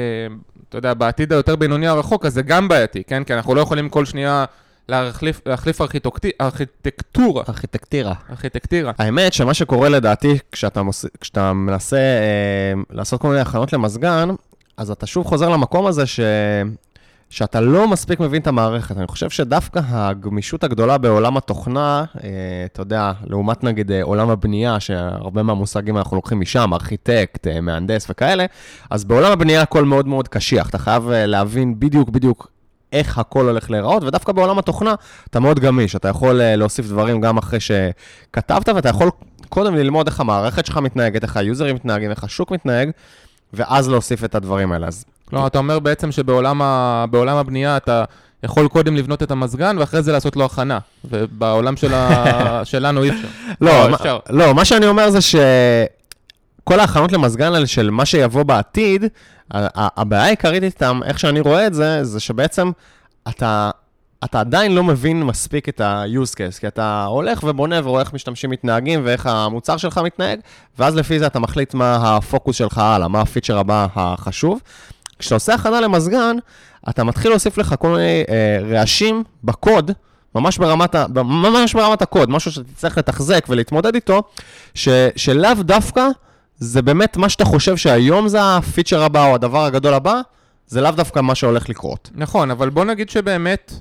אתה 0.68 0.78
יודע, 0.78 0.94
בעתיד 0.94 1.32
היותר 1.32 1.56
בינוני 1.56 1.86
הרחוק, 1.86 2.26
אז 2.26 2.34
זה 2.34 2.42
גם 2.42 2.68
בעייתי, 2.68 3.04
כן? 3.04 3.24
כי 3.24 3.34
אנחנו 3.34 3.54
לא 3.54 3.60
יכולים 3.60 3.88
כל 3.88 4.04
שנייה 4.04 4.44
להחליף, 4.88 5.40
להחליף 5.46 5.80
ארכיטקטי, 5.80 6.30
ארכיטקטורה, 6.40 7.44
ארכיטקטירה. 7.48 8.14
ארכיטקטירה. 8.30 8.92
האמת 8.98 9.32
שמה 9.32 9.54
שקורה 9.54 9.88
לדעתי, 9.88 10.38
כשאתה, 10.52 10.82
מוס... 10.82 11.04
כשאתה 11.20 11.52
מנסה 11.52 11.96
אה, 11.96 12.82
לעשות 12.90 13.20
כל 13.20 13.28
מיני 13.28 13.40
הכנות 13.40 13.72
למזגן, 13.72 14.28
אז 14.76 14.90
אתה 14.90 15.06
שוב 15.06 15.26
חוזר 15.26 15.48
למקום 15.48 15.86
הזה 15.86 16.06
ש... 16.06 16.20
שאתה 17.30 17.60
לא 17.60 17.88
מספיק 17.88 18.20
מבין 18.20 18.42
את 18.42 18.46
המערכת. 18.46 18.96
אני 18.96 19.06
חושב 19.06 19.30
שדווקא 19.30 19.80
הגמישות 19.88 20.64
הגדולה 20.64 20.98
בעולם 20.98 21.36
התוכנה, 21.36 22.04
אה, 22.24 22.30
אתה 22.66 22.82
יודע, 22.82 23.12
לעומת 23.26 23.64
נגיד 23.64 23.92
אה, 23.92 24.02
עולם 24.02 24.30
הבנייה, 24.30 24.80
שהרבה 24.80 25.42
מהמושגים 25.42 25.96
אנחנו 25.96 26.16
לוקחים 26.16 26.40
משם, 26.40 26.74
ארכיטקט, 26.74 27.46
אה, 27.46 27.60
מהנדס 27.60 28.06
וכאלה, 28.10 28.46
אז 28.90 29.04
בעולם 29.04 29.32
הבנייה 29.32 29.62
הכל 29.62 29.84
מאוד 29.84 30.06
מאוד 30.06 30.28
קשיח. 30.28 30.68
אתה 30.68 30.78
חייב 30.78 31.10
אה, 31.10 31.26
להבין 31.26 31.80
בדיוק 31.80 32.08
בדיוק 32.08 32.50
איך 32.92 33.18
הכל 33.18 33.48
הולך 33.48 33.70
להיראות, 33.70 34.02
ודווקא 34.02 34.32
בעולם 34.32 34.58
התוכנה 34.58 34.94
אתה 35.30 35.40
מאוד 35.40 35.60
גמיש, 35.60 35.96
אתה 35.96 36.08
יכול 36.08 36.40
אה, 36.40 36.56
להוסיף 36.56 36.86
דברים 36.86 37.20
גם 37.20 37.38
אחרי 37.38 37.58
שכתבת, 37.60 38.68
ואתה 38.68 38.88
יכול 38.88 39.10
קודם 39.48 39.74
ללמוד 39.74 40.06
איך 40.06 40.20
המערכת 40.20 40.66
שלך 40.66 40.76
מתנהגת, 40.76 41.22
איך 41.22 41.36
היוזרים 41.36 41.74
מתנהגים, 41.74 42.10
איך 42.10 42.24
השוק 42.24 42.50
מתנהג, 42.50 42.90
ואז 43.52 43.88
להוסיף 43.88 44.24
את 44.24 44.34
הדברים 44.34 44.72
האלה. 44.72 44.86
אז 44.86 45.04
כלומר, 45.28 45.46
אתה 45.46 45.58
אומר 45.58 45.78
בעצם 45.78 46.12
שבעולם 46.12 46.62
ה... 46.62 47.04
הבנייה 47.26 47.76
אתה 47.76 48.04
יכול 48.42 48.68
קודם 48.68 48.96
לבנות 48.96 49.22
את 49.22 49.30
המזגן, 49.30 49.76
ואחרי 49.78 50.02
זה 50.02 50.12
לעשות 50.12 50.36
לו 50.36 50.44
הכנה. 50.44 50.78
ובעולם 51.04 51.76
של 51.76 51.94
ה... 51.94 52.60
שלנו 52.64 53.02
אי 53.02 53.10
אפשר. 53.10 53.28
לא, 53.60 53.88
לא, 53.88 53.94
אפשר. 53.94 54.18
לא, 54.30 54.54
מה 54.54 54.64
שאני 54.64 54.86
אומר 54.86 55.10
זה 55.10 55.18
שכל 56.66 56.80
ההכנות 56.80 57.12
למזגן 57.12 57.54
האלה 57.54 57.66
של 57.66 57.90
מה 57.90 58.06
שיבוא 58.06 58.42
בעתיד, 58.42 59.04
הבעיה 59.50 60.24
העיקרית 60.24 60.62
איתם, 60.62 61.00
איך 61.04 61.18
שאני 61.18 61.40
רואה 61.40 61.66
את 61.66 61.74
זה, 61.74 62.04
זה 62.04 62.20
שבעצם 62.20 62.70
אתה, 63.28 63.70
אתה 64.24 64.40
עדיין 64.40 64.74
לא 64.74 64.84
מבין 64.84 65.22
מספיק 65.22 65.68
את 65.68 65.80
ה-use 65.80 66.34
case, 66.34 66.60
כי 66.60 66.68
אתה 66.68 67.04
הולך 67.04 67.44
ובונה 67.44 67.80
ורואה 67.84 68.02
איך 68.02 68.12
משתמשים 68.12 68.50
מתנהגים 68.50 69.00
ואיך 69.04 69.26
המוצר 69.26 69.76
שלך 69.76 70.00
מתנהג, 70.04 70.40
ואז 70.78 70.96
לפי 70.96 71.18
זה 71.18 71.26
אתה 71.26 71.38
מחליט 71.38 71.74
מה 71.74 72.16
הפוקוס 72.16 72.56
שלך 72.56 72.78
הלאה, 72.78 73.08
מה 73.08 73.20
הפיצ'ר 73.20 73.58
הבא 73.58 73.86
החשוב. 73.94 74.60
כשאתה 75.18 75.34
עושה 75.34 75.54
הכנה 75.54 75.80
למזגן, 75.80 76.36
אתה 76.88 77.04
מתחיל 77.04 77.30
להוסיף 77.30 77.58
לך 77.58 77.74
כל 77.78 77.88
מיני 77.88 78.24
אה, 78.28 78.58
רעשים 78.70 79.24
בקוד, 79.44 79.90
ממש 80.34 80.58
ברמת, 80.58 80.94
ה, 80.94 81.06
ממש 81.24 81.74
ברמת 81.74 82.02
הקוד, 82.02 82.30
משהו 82.30 82.52
שתצטרך 82.52 82.98
לתחזק 82.98 83.46
ולהתמודד 83.48 83.94
איתו, 83.94 84.22
ש, 84.74 84.88
שלאו 85.16 85.54
דווקא 85.60 86.08
זה 86.58 86.82
באמת 86.82 87.16
מה 87.16 87.28
שאתה 87.28 87.44
חושב 87.44 87.76
שהיום 87.76 88.28
זה 88.28 88.38
הפיצ'ר 88.42 89.02
הבא 89.02 89.26
או 89.26 89.34
הדבר 89.34 89.64
הגדול 89.64 89.94
הבא, 89.94 90.20
זה 90.66 90.80
לאו 90.80 90.90
דווקא 90.90 91.20
מה 91.20 91.34
שהולך 91.34 91.68
לקרות. 91.68 92.10
נכון, 92.14 92.50
אבל 92.50 92.70
בוא 92.70 92.84
נגיד 92.84 93.10
שבאמת, 93.10 93.72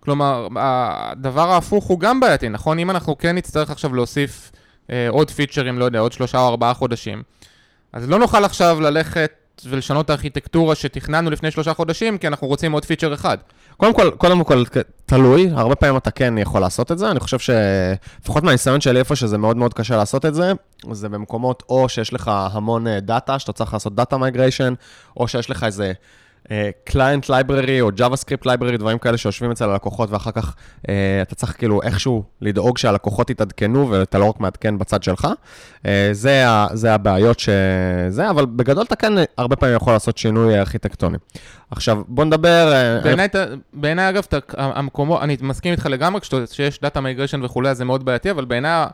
כלומר, 0.00 0.48
הדבר 0.56 1.50
ההפוך 1.50 1.84
הוא 1.84 2.00
גם 2.00 2.20
בעייתי, 2.20 2.48
נכון? 2.48 2.78
אם 2.78 2.90
אנחנו 2.90 3.18
כן 3.18 3.36
נצטרך 3.36 3.70
עכשיו 3.70 3.94
להוסיף 3.94 4.52
אה, 4.90 5.08
עוד 5.08 5.30
פיצ'רים, 5.30 5.78
לא 5.78 5.84
יודע, 5.84 5.98
עוד 5.98 6.12
שלושה 6.12 6.38
או 6.38 6.48
ארבעה 6.48 6.74
חודשים, 6.74 7.22
אז 7.92 8.08
לא 8.08 8.18
נוכל 8.18 8.44
עכשיו 8.44 8.80
ללכת 8.80 9.32
ולשנות 9.68 10.04
את 10.04 10.10
הארכיטקטורה 10.10 10.74
שתכננו 10.74 11.30
לפני 11.30 11.50
שלושה 11.50 11.74
חודשים, 11.74 12.18
כי 12.18 12.26
אנחנו 12.28 12.46
רוצים 12.46 12.72
עוד 12.72 12.84
פיצ'ר 12.84 13.14
אחד. 13.14 13.38
קודם 13.76 13.94
כל, 13.94 14.10
קודם 14.10 14.44
כל, 14.44 14.64
תלוי, 15.06 15.50
הרבה 15.54 15.74
פעמים 15.74 15.96
אתה 15.96 16.10
כן 16.10 16.38
יכול 16.38 16.60
לעשות 16.60 16.92
את 16.92 16.98
זה, 16.98 17.10
אני 17.10 17.20
חושב 17.20 17.38
שלפחות 17.38 18.42
מהניסיון 18.42 18.80
שלי, 18.80 18.98
איפה 18.98 19.16
שזה 19.16 19.38
מאוד 19.38 19.56
מאוד 19.56 19.74
קשה 19.74 19.96
לעשות 19.96 20.26
את 20.26 20.34
זה, 20.34 20.52
זה 20.92 21.08
במקומות 21.08 21.62
או 21.68 21.88
שיש 21.88 22.12
לך 22.12 22.30
המון 22.34 22.98
data, 22.98 23.38
שאתה 23.38 23.52
צריך 23.52 23.72
לעשות 23.72 23.94
data 23.94 24.16
migration, 24.16 24.74
או 25.16 25.28
שיש 25.28 25.50
לך 25.50 25.64
איזה 25.64 25.92
client 26.84 27.24
uh, 27.24 27.32
library 27.32 27.80
או 27.80 27.88
JavaScript 27.88 28.42
library, 28.44 28.76
דברים 28.76 28.98
כאלה 28.98 29.16
שיושבים 29.16 29.50
אצל 29.50 29.70
הלקוחות, 29.70 30.10
ואחר 30.10 30.30
כך 30.30 30.54
uh, 30.82 30.86
אתה 31.22 31.34
צריך 31.34 31.58
כאילו 31.58 31.82
איכשהו 31.82 32.24
לדאוג 32.40 32.78
שהלקוחות 32.78 33.30
יתעדכנו, 33.30 33.90
ואתה 33.90 34.18
לא 34.18 34.24
רק 34.24 34.40
מעדכן 34.40 34.78
בצד 34.78 35.02
שלך. 35.02 35.28
Uh, 35.76 35.86
זה, 36.12 36.48
ה, 36.48 36.66
זה 36.72 36.94
הבעיות 36.94 37.38
שזה, 37.40 38.30
אבל 38.30 38.46
בגדול 38.46 38.84
אתה 38.84 38.96
כן 38.96 39.12
הרבה 39.38 39.56
פעמים 39.56 39.76
יכול 39.76 39.92
לעשות 39.92 40.18
שינוי 40.18 40.58
ארכיטקטוני. 40.58 41.18
עכשיו, 41.70 42.02
בוא 42.08 42.24
נדבר... 42.24 42.72
בעיניי, 43.02 43.28
בעיני, 43.72 44.08
אגב, 44.08 44.26
אתה, 44.28 44.38
המקומו, 44.56 45.20
אני 45.22 45.36
מסכים 45.40 45.72
איתך 45.72 45.86
לגמרי, 45.86 46.20
כשיש 46.50 46.80
data 46.80 47.00
migration 47.00 47.44
וכולי, 47.44 47.68
אז 47.68 47.76
זה 47.76 47.84
מאוד 47.84 48.04
בעייתי, 48.04 48.30
אבל 48.30 48.44
בעיניי 48.44 48.84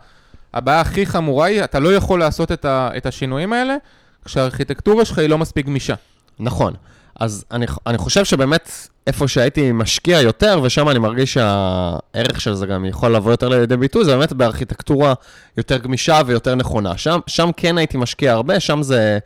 הבעיה 0.54 0.80
הכי 0.80 1.06
חמורה 1.06 1.46
היא, 1.46 1.64
אתה 1.64 1.78
לא 1.78 1.94
יכול 1.94 2.20
לעשות 2.20 2.52
את, 2.52 2.64
ה, 2.64 2.90
את 2.96 3.06
השינויים 3.06 3.52
האלה, 3.52 3.76
כשהארכיטקטורה 4.24 5.04
שלך 5.04 5.18
היא 5.18 5.28
לא 5.28 5.38
מספיק 5.38 5.66
גמישה. 5.66 5.94
נכון. 6.38 6.74
אז 7.20 7.44
אני, 7.50 7.66
אני 7.86 7.98
חושב 7.98 8.24
שבאמת 8.24 8.70
איפה 9.06 9.28
שהייתי 9.28 9.72
משקיע 9.72 10.20
יותר, 10.20 10.60
ושם 10.62 10.88
אני 10.88 10.98
מרגיש 10.98 11.34
שהערך 11.34 12.40
של 12.40 12.54
זה 12.54 12.66
גם 12.66 12.84
יכול 12.84 13.16
לבוא 13.16 13.30
יותר 13.30 13.48
לידי 13.48 13.76
ביטוי, 13.76 14.04
זה 14.04 14.16
באמת 14.16 14.32
בארכיטקטורה 14.32 15.14
יותר 15.56 15.78
גמישה 15.78 16.20
ויותר 16.26 16.54
נכונה. 16.54 16.98
שם, 16.98 17.18
שם 17.26 17.50
כן 17.56 17.78
הייתי 17.78 17.96
משקיע 17.96 18.32
הרבה, 18.32 18.60
שם 18.60 18.82
זה, 18.82 19.18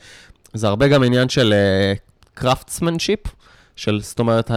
זה 0.55 0.69
הרבה 0.69 0.89
גם 0.89 1.03
עניין 1.03 1.29
של 1.29 1.55
craftsmanship, 2.35 3.27
uh, 3.27 3.31
של, 3.77 4.01
זאת 4.03 4.19
אומרת, 4.19 4.51
uh, 4.51 4.55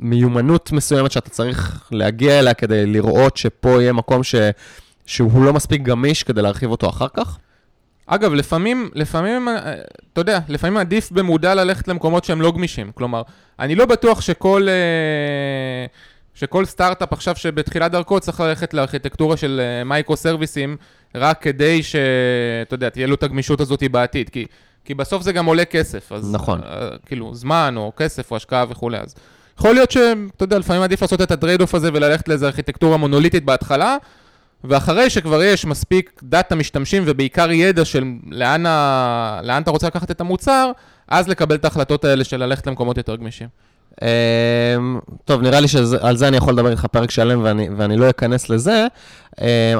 מיומנות 0.00 0.72
מסוימת 0.72 1.12
שאתה 1.12 1.30
צריך 1.30 1.88
להגיע 1.90 2.38
אליה 2.38 2.54
כדי 2.54 2.86
לראות 2.86 3.36
שפה 3.36 3.82
יהיה 3.82 3.92
מקום 3.92 4.22
ש, 4.22 4.34
שהוא 5.06 5.44
לא 5.44 5.52
מספיק 5.52 5.82
גמיש 5.82 6.22
כדי 6.22 6.42
להרחיב 6.42 6.70
אותו 6.70 6.88
אחר 6.88 7.08
כך. 7.14 7.38
אגב, 8.06 8.34
לפעמים, 8.34 8.90
לפעמים, 8.94 9.48
אתה 10.12 10.20
יודע, 10.20 10.38
לפעמים 10.48 10.76
עדיף 10.76 11.10
במודע 11.10 11.54
ללכת 11.54 11.88
למקומות 11.88 12.24
שהם 12.24 12.40
לא 12.40 12.52
גמישים. 12.52 12.92
כלומר, 12.94 13.22
אני 13.60 13.74
לא 13.74 13.86
בטוח 13.86 14.20
שכל, 14.20 14.68
שכל 16.34 16.64
סטארט-אפ 16.64 17.12
עכשיו 17.12 17.36
שבתחילת 17.36 17.92
דרכו 17.92 18.20
צריך 18.20 18.40
ללכת 18.40 18.74
לארכיטקטורה 18.74 19.36
של 19.36 19.60
מייקרו 19.84 20.16
סרוויסים, 20.16 20.76
רק 21.14 21.42
כדי 21.42 21.82
שאתה 21.82 22.74
יודע, 22.74 22.88
תהיה 22.88 23.06
לו 23.06 23.14
את 23.14 23.22
הגמישות 23.22 23.60
הזאת 23.60 23.82
בעתיד. 23.90 24.28
כי, 24.28 24.46
כי 24.84 24.94
בסוף 24.94 25.22
זה 25.22 25.32
גם 25.32 25.46
עולה 25.46 25.64
כסף. 25.64 26.12
אז, 26.12 26.32
נכון. 26.32 26.60
כאילו, 27.06 27.34
זמן 27.34 27.74
או 27.76 27.92
כסף 27.96 28.30
או 28.30 28.36
השקעה 28.36 28.64
וכולי. 28.68 28.98
אז 28.98 29.14
יכול 29.58 29.74
להיות 29.74 29.90
שאתה 29.90 30.44
יודע, 30.44 30.58
לפעמים 30.58 30.82
עדיף 30.82 31.02
לעשות 31.02 31.22
את 31.22 31.30
ה-trade-off 31.30 31.74
הזה 31.74 31.90
וללכת 31.92 32.28
לאיזו 32.28 32.46
ארכיטקטורה 32.46 32.96
מונוליטית 32.96 33.44
בהתחלה. 33.44 33.96
ואחרי 34.68 35.10
שכבר 35.10 35.42
יש 35.42 35.64
מספיק 35.64 36.20
דאטה 36.22 36.54
משתמשים 36.54 37.02
ובעיקר 37.06 37.50
ידע 37.50 37.84
של 37.84 38.04
לאן, 38.30 38.66
ה... 38.66 39.40
לאן 39.42 39.62
אתה 39.62 39.70
רוצה 39.70 39.86
לקחת 39.86 40.10
את 40.10 40.20
המוצר, 40.20 40.70
אז 41.08 41.28
לקבל 41.28 41.54
את 41.54 41.64
ההחלטות 41.64 42.04
האלה 42.04 42.24
של 42.24 42.36
ללכת 42.36 42.66
למקומות 42.66 42.96
יותר 42.96 43.16
גמישים. 43.16 43.48
טוב, 45.24 45.42
נראה 45.42 45.60
לי 45.60 45.68
שעל 45.68 46.16
זה 46.16 46.28
אני 46.28 46.36
יכול 46.36 46.52
לדבר 46.54 46.70
איתך 46.70 46.86
פרק 46.90 47.10
שלם 47.10 47.40
ואני, 47.44 47.68
ואני 47.76 47.96
לא 47.96 48.10
אכנס 48.10 48.50
לזה. 48.50 48.86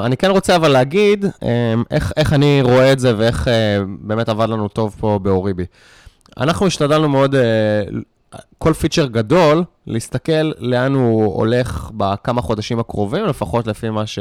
אני 0.05 0.17
כן 0.17 0.29
רוצה 0.29 0.55
אבל 0.55 0.67
להגיד 0.67 1.25
איך, 1.91 2.11
איך 2.17 2.33
אני 2.33 2.59
רואה 2.63 2.91
את 2.91 2.99
זה 2.99 3.13
ואיך 3.17 3.47
באמת 3.87 4.29
עבד 4.29 4.49
לנו 4.49 4.67
טוב 4.67 4.95
פה 4.99 5.19
באוריבי. 5.21 5.65
אנחנו 6.37 6.67
השתדלנו 6.67 7.09
מאוד 7.09 7.35
כל 8.57 8.73
פיצ'ר 8.73 9.05
גדול, 9.05 9.63
להסתכל 9.87 10.51
לאן 10.57 10.93
הוא 10.93 11.35
הולך 11.35 11.91
בכמה 11.97 12.41
חודשים 12.41 12.79
הקרובים, 12.79 13.25
לפחות 13.25 13.67
לפי 13.67 13.89
מה 13.89 14.07
ש... 14.07 14.19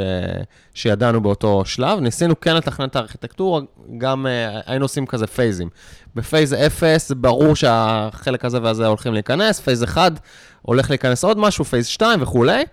שידענו 0.74 1.20
באותו 1.20 1.64
שלב. 1.64 2.00
ניסינו 2.00 2.40
כן 2.40 2.56
לתכנן 2.56 2.88
את 2.88 2.96
הארכיטקטורה, 2.96 3.60
גם 3.98 4.26
uh, 4.26 4.62
היינו 4.66 4.84
עושים 4.84 5.06
כזה 5.06 5.26
phaseים. 5.26 5.68
ב-phase 6.14 6.54
0, 6.54 7.10
ברור 7.10 7.56
שהחלק 7.56 8.44
הזה 8.44 8.62
והזה 8.62 8.86
הולכים 8.86 9.14
להיכנס, 9.14 9.60
phase 9.60 9.84
1 9.84 10.12
הולך 10.62 10.90
להיכנס 10.90 11.24
עוד 11.24 11.38
משהו, 11.38 11.64
phase 11.64 11.86
2 11.86 12.22
וכולי. 12.22 12.64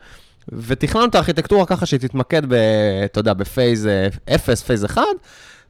ותכננו 0.52 1.06
את 1.06 1.16
הארכיטקטורה 1.16 1.66
ככה 1.66 1.86
שהיא 1.86 2.00
תתמקד, 2.00 2.46
ב, 2.46 2.54
אתה 3.06 3.20
יודע, 3.20 3.34
ב-phase 3.34 3.90
0, 4.36 4.64
phase 4.64 4.86
1, 4.86 5.02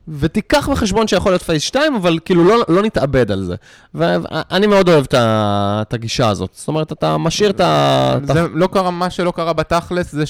ותיקח 0.07 0.69
בחשבון 0.69 1.07
שיכול 1.07 1.31
להיות 1.31 1.41
phase 1.41 1.63
2, 1.63 1.95
אבל 1.95 2.19
כאילו 2.25 2.43
לא, 2.43 2.55
לא 2.67 2.81
נתאבד 2.83 3.31
על 3.31 3.43
זה. 3.43 3.55
ואני 3.93 4.67
מאוד 4.67 4.89
אוהב 4.89 5.05
את 5.11 5.93
הגישה 5.93 6.29
הזאת. 6.29 6.49
זאת 6.53 6.67
אומרת, 6.67 6.91
אתה 6.91 7.17
משאיר 7.17 7.49
את 7.49 7.59
ה... 7.59 8.17
זה 8.23 8.47
לא 8.53 8.67
קרה, 8.67 8.91
מה 8.91 9.09
שלא 9.09 9.31
קרה 9.31 9.53
בתכלס 9.53 10.11
זה 10.11 10.23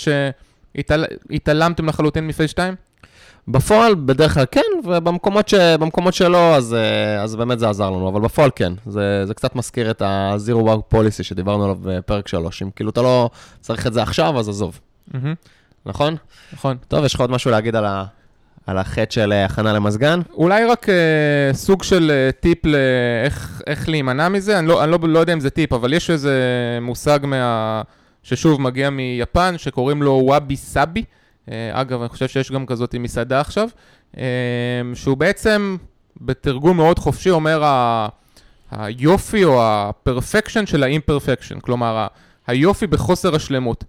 שהתעלמתם 0.76 1.86
לחלוטין 1.86 2.28
מ-phase 2.28 2.52
2? 2.52 2.76
בפועל 3.48 3.96
בדרך 3.96 4.34
כלל 4.34 4.46
כן, 4.52 4.62
ובמקומות 4.86 5.48
ש... 5.48 5.56
שלא, 6.12 6.56
אז, 6.56 6.76
אז 7.24 7.36
באמת 7.36 7.60
זה 7.60 7.70
עזר 7.70 7.90
לנו, 7.90 8.10
אבל 8.10 8.22
בפועל 8.22 8.50
כן. 8.56 8.74
זה, 8.86 9.26
זה 9.26 9.34
קצת 9.34 9.56
מזכיר 9.56 9.92
את 9.92 10.02
ה-Zero 10.02 10.66
Work 10.68 10.96
Policy 10.96 11.24
שדיברנו 11.24 11.64
עליו 11.64 11.78
בפרק 11.82 12.28
3. 12.28 12.62
אם 12.62 12.70
כאילו 12.76 12.90
אתה 12.90 13.02
לא 13.02 13.30
צריך 13.62 13.88
את 13.88 13.94
זה 13.94 14.02
עכשיו, 14.02 14.40
אז 14.40 14.50
עזוב. 14.50 14.80
Mm-hmm. 15.12 15.16
נכון? 15.86 16.16
נכון. 16.54 16.78
טוב, 16.88 17.06
יש 17.06 17.14
לך 17.14 17.22
עוד 17.22 17.32
משהו 17.32 17.52
להגיד 17.52 17.76
על 17.76 17.86
ה... 17.86 18.04
על 18.68 18.78
החטא 18.78 19.14
של 19.14 19.32
הכנה 19.32 19.74
למזגן? 19.74 20.20
אולי 20.34 20.66
רק 20.66 20.90
אה, 20.90 21.54
סוג 21.54 21.84
של 21.84 22.12
אה, 22.12 22.32
טיפ 22.32 22.60
לאיך 22.66 23.90
להימנע 23.90 24.30
מזה, 24.30 24.60
אני, 24.60 24.68
לא, 24.68 24.84
אני 24.84 24.92
לא, 24.92 25.00
לא 25.04 25.20
יודע 25.20 25.34
אם 25.34 25.40
זה 25.40 25.50
טיפ, 25.50 25.74
אבל 25.74 25.94
יש 25.94 26.10
איזה 26.10 26.34
מושג 26.82 27.20
מה... 27.24 27.82
ששוב 28.24 28.62
מגיע 28.62 28.90
מיפן, 28.90 29.56
שקוראים 29.58 30.04
לו 30.04 30.22
וואבי 30.24 30.56
סאבי. 30.56 31.04
אה, 31.52 31.70
אגב, 31.74 32.02
אני 32.02 32.10
חושב 32.10 32.28
שיש 32.28 32.52
גם 32.52 32.66
כזאת 32.66 32.96
מסעדה 32.96 33.40
עכשיו, 33.40 33.70
אה, 34.18 34.24
שהוא 34.94 35.18
בעצם 35.18 35.78
בתרגום 36.22 36.78
מאוד 36.78 37.00
חופשי 37.00 37.30
אומר 37.30 37.64
ה... 37.64 38.08
היופי 38.72 39.44
או 39.44 39.60
ה-perfection 39.64 40.66
של 40.66 40.84
ה-imperfection. 40.84 41.60
כלומר, 41.60 42.08
היופי 42.48 42.88
בחוסר 42.88 43.36
השלמות. 43.36 43.84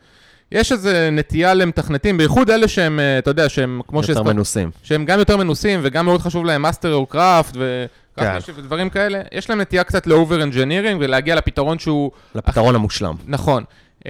יש 0.55 0.73
איזו 0.73 0.91
נטייה 1.13 1.55
למתכנתים, 1.55 2.17
בייחוד 2.19 2.51
אלה 2.51 2.69
שהם, 2.69 3.01
אה, 3.01 3.19
אתה 3.19 3.31
יודע, 3.31 3.49
שהם 3.49 3.81
כמו 3.89 3.99
יותר 3.99 4.07
שהזכרת- 4.07 4.27
מנוסים. 4.27 4.71
שהם 4.83 5.05
גם 5.05 5.19
יותר 5.19 5.37
מנוסים 5.37 5.81
וגם 5.83 6.05
מאוד 6.05 6.21
חשוב 6.21 6.45
להם 6.45 6.63
master 6.63 6.95
of 6.95 7.07
craft 7.07 7.57
כן. 8.17 8.39
ודברים 8.57 8.91
כאלה, 8.91 9.21
יש 9.33 9.51
להם 9.51 9.61
נטייה 9.61 9.85
קצת 9.85 10.07
לאובר 10.07 10.43
אנג'ינירינג 10.43 11.01
ולהגיע 11.01 11.35
לפתרון 11.35 11.79
שהוא 11.79 12.11
לפתרון 12.35 12.75
המושלם. 12.75 13.15
נכון. 13.27 13.65
Uh, 14.01 14.07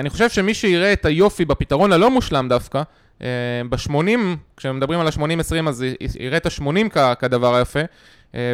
אני 0.00 0.10
חושב 0.10 0.28
שמי 0.30 0.54
שיראה 0.54 0.92
את 0.92 1.04
היופי 1.04 1.44
בפתרון 1.44 1.92
הלא 1.92 2.10
מושלם 2.10 2.48
דווקא, 2.48 2.82
uh, 3.18 3.22
ב-80, 3.68 3.92
כשמדברים 4.56 5.00
על 5.00 5.06
ה-80-20 5.06 5.68
אז 5.68 5.84
יראה 6.20 6.36
את 6.36 6.46
ה-80 6.46 6.88
כ- 6.90 7.14
כדבר 7.18 7.54
היפה, 7.54 7.80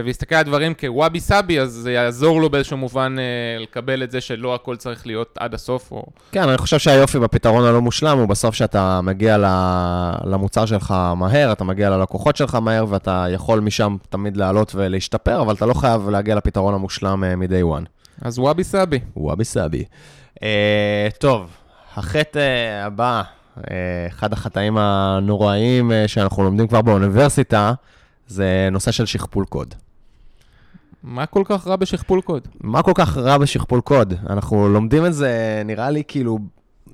ויסתכל 0.05 0.35
על 0.35 0.43
דברים 0.43 0.75
כוואבי 0.75 1.21
סאבי, 1.21 1.61
אז 1.61 1.71
זה 1.71 1.93
יעזור 1.93 2.41
לו 2.41 2.51
באיזשהו 2.51 2.77
מובן 2.77 3.17
uh, 3.19 3.63
לקבל 3.63 4.03
את 4.03 4.11
זה 4.11 4.21
שלא 4.21 4.55
הכל 4.55 4.77
צריך 4.77 5.07
להיות 5.07 5.39
עד 5.41 5.55
הסוף, 5.55 5.93
או... 5.93 6.07
כן, 6.33 6.49
אני 6.49 6.59
חושב 6.59 6.79
שהיופי 6.79 7.19
בפתרון 7.19 7.65
הלא 7.65 7.81
מושלם 7.81 8.19
הוא 8.19 8.29
בסוף 8.29 8.55
שאתה 8.55 9.01
מגיע 9.01 9.37
למוצר 10.25 10.67
שלך 10.67 10.95
מהר, 11.17 11.53
אתה 11.53 11.65
מגיע 11.65 11.91
ללקוחות 11.91 12.37
שלך 12.37 12.55
מהר, 12.55 12.85
ואתה 12.89 13.27
יכול 13.31 13.61
משם 13.61 13.97
תמיד 14.09 14.37
לעלות 14.37 14.73
ולהשתפר, 14.75 15.41
אבל 15.41 15.55
אתה 15.55 15.67
לא 15.67 15.75
חייב 15.75 16.09
להגיע 16.09 16.35
לפתרון 16.35 16.75
המושלם 16.75 17.25
אה, 17.25 17.37
מ-day 17.37 17.79
one. 17.79 17.85
אז 18.23 18.39
וואבי 18.39 18.65
סאבי. 18.65 19.01
וואבי 19.17 19.45
סאבי. 19.45 19.85
אה, 20.43 21.09
טוב, 21.19 21.51
החטא 21.97 22.39
אה, 22.39 22.87
הבא, 22.87 23.23
אה, 23.71 24.07
אחד 24.09 24.33
החטאים 24.33 24.79
הנוראיים 24.79 25.93
אה, 25.93 26.09
שאנחנו 26.09 26.43
לומדים 26.43 26.67
כבר 26.67 26.83
באוניברסיטה, 26.83 27.73
זה 28.29 28.69
נושא 28.73 28.91
של 28.91 29.07
שכפול 29.07 29.45
קוד. 29.45 29.75
מה 31.03 31.27
כל 31.27 31.43
כך 31.45 31.67
רע 31.67 31.77
בשכפול 31.77 32.21
קוד? 32.21 32.49
מה 32.61 32.83
כל 32.83 32.93
כך 32.95 33.17
רע 33.17 33.39
בשכפול 33.39 33.81
קוד? 33.81 34.15
אנחנו 34.31 34.69
לומדים 34.69 35.07
את 35.07 35.15
זה, 35.15 35.63
נראה 35.65 35.91
לי 35.91 36.03
כאילו, 36.09 36.39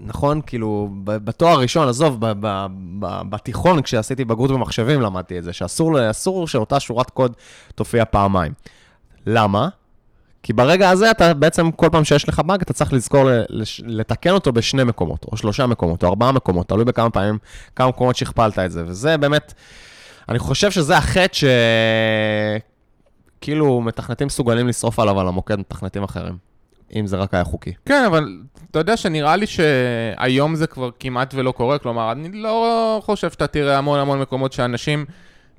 נכון? 0.01 0.41
כאילו, 0.47 0.89
בתואר 1.05 1.53
הראשון, 1.53 1.89
עזוב, 1.89 2.21
ב- 2.21 2.33
ב- 2.41 2.67
ב- 2.99 3.31
בתיכון, 3.31 3.83
כשעשיתי 3.83 4.25
בגרות 4.25 4.51
במחשבים, 4.51 5.01
למדתי 5.01 5.39
את 5.39 5.45
זה, 5.45 5.53
שאסור 5.53 6.11
אסור 6.11 6.49
שאותה 6.49 6.81
שורת 6.81 7.11
קוד 7.11 7.33
תופיע 7.75 8.05
פעמיים. 8.05 8.53
למה? 9.27 9.69
כי 10.43 10.53
ברגע 10.53 10.91
הזה 10.91 11.11
אתה 11.11 11.35
בעצם, 11.35 11.71
כל 11.71 11.89
פעם 11.93 12.05
שיש 12.05 12.29
לך 12.29 12.41
באג, 12.41 12.61
אתה 12.63 12.73
צריך 12.73 12.93
לזכור 12.93 13.31
לתקן 13.85 14.31
אותו 14.31 14.53
בשני 14.53 14.85
מקומות, 14.85 15.27
או 15.33 15.37
שלושה 15.37 15.67
מקומות, 15.67 16.05
או 16.05 16.09
ארבעה 16.09 16.33
מקומות, 16.33 16.69
תלוי 16.69 16.85
בכמה 16.85 17.11
פעמים, 17.11 17.39
כמה 17.77 17.89
מקומות 17.89 18.17
שכפלת 18.17 18.59
את 18.59 18.73
זה. 18.73 18.85
וזה 18.87 19.17
באמת, 19.17 19.55
אני 20.29 20.39
חושב 20.39 20.71
שזה 20.71 20.97
החטא 20.97 21.33
ש... 21.33 21.45
כאילו 23.45 23.81
מתכנתים 23.81 24.27
מסוגלים 24.27 24.69
לשרוף 24.69 24.99
עליו 24.99 25.21
על 25.21 25.29
המוקד 25.29 25.59
מתכנתים 25.59 26.03
אחרים, 26.03 26.37
אם 26.97 27.07
זה 27.07 27.17
רק 27.17 27.35
היה 27.35 27.45
חוקי. 27.45 27.73
כן, 27.87 28.05
אבל 28.07 28.39
אתה 28.71 28.79
יודע 28.79 28.97
שנראה 28.97 29.37
לי 29.37 29.47
שהיום 29.47 30.55
זה 30.55 30.67
כבר 30.67 30.91
כמעט 31.01 31.35
ולא 31.35 31.53
קורה, 31.53 31.79
כלומר, 31.79 32.13
אני 32.13 32.29
לא 32.33 33.01
חושב 33.05 33.31
שאתה 33.31 33.47
תראה 33.47 33.79
המון 33.79 33.99
המון 33.99 34.21
מקומות 34.21 34.53
שאנשים 34.53 35.05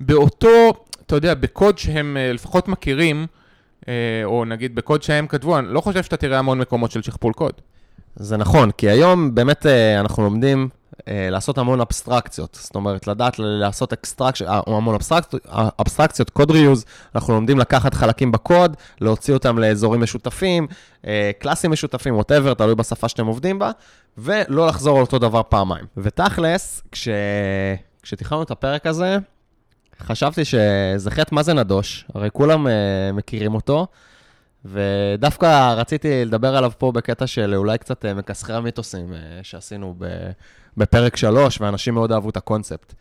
באותו, 0.00 0.72
אתה 1.06 1.16
יודע, 1.16 1.34
בקוד 1.34 1.78
שהם 1.78 2.16
אה, 2.16 2.32
לפחות 2.32 2.68
מכירים, 2.68 3.26
אה, 3.88 3.92
או 4.24 4.44
נגיד 4.44 4.74
בקוד 4.74 5.02
שהם 5.02 5.26
כתבו, 5.26 5.58
אני 5.58 5.66
לא 5.70 5.80
חושב 5.80 6.02
שאתה 6.02 6.16
תראה 6.16 6.38
המון 6.38 6.58
מקומות 6.58 6.90
של 6.90 7.02
שכפול 7.02 7.32
קוד. 7.32 7.52
זה 8.16 8.36
נכון, 8.36 8.70
כי 8.70 8.90
היום 8.90 9.34
באמת 9.34 9.66
אה, 9.66 10.00
אנחנו 10.00 10.22
לומדים 10.22 10.68
לעשות 11.08 11.58
המון 11.58 11.80
אבסטרקציות, 11.80 12.58
זאת 12.62 12.74
אומרת, 12.74 13.06
לדעת 13.06 13.34
לעשות 13.38 13.92
אקסטרקציות, 13.92 14.50
המון 14.66 14.94
אבסטרקציות, 14.94 15.46
אבסטרקציות, 15.80 16.30
קוד 16.30 16.50
ריוז, 16.50 16.84
אנחנו 17.14 17.34
לומדים 17.34 17.58
לקחת 17.58 17.94
חלקים 17.94 18.32
בקוד, 18.32 18.76
להוציא 19.00 19.34
אותם 19.34 19.58
לאזורים 19.58 20.00
משותפים, 20.00 20.66
אה, 21.06 21.30
קלאסים 21.38 21.70
משותפים, 21.70 22.16
ווטאבר, 22.16 22.54
תלוי 22.54 22.74
בשפה 22.74 23.08
שאתם 23.08 23.26
עובדים 23.26 23.58
בה, 23.58 23.70
ולא 24.18 24.66
לחזור 24.66 24.96
על 24.96 25.02
אותו 25.02 25.18
דבר 25.18 25.42
פעמיים. 25.48 25.84
ותכלס, 25.96 26.82
כש... 26.92 27.08
כשתכננו 28.02 28.42
את 28.42 28.50
הפרק 28.50 28.86
הזה, 28.86 29.18
חשבתי 30.00 30.44
שזה 30.44 31.10
חטא 31.10 31.34
מה 31.34 31.42
זה 31.42 31.54
נדוש, 31.54 32.06
הרי 32.14 32.28
כולם 32.32 32.66
מכירים 33.12 33.54
אותו, 33.54 33.86
ודווקא 34.64 35.74
רציתי 35.76 36.24
לדבר 36.24 36.56
עליו 36.56 36.72
פה 36.78 36.92
בקטע 36.92 37.26
של 37.26 37.54
אולי 37.54 37.78
קצת 37.78 38.04
uh, 38.04 38.08
מכסחי 38.14 38.52
המיתוסים 38.52 39.12
uh, 39.12 39.16
שעשינו 39.42 39.94
בפרק 40.76 41.16
3, 41.16 41.60
ואנשים 41.60 41.94
מאוד 41.94 42.12
אהבו 42.12 42.30
את 42.30 42.36
הקונספט. 42.36 42.94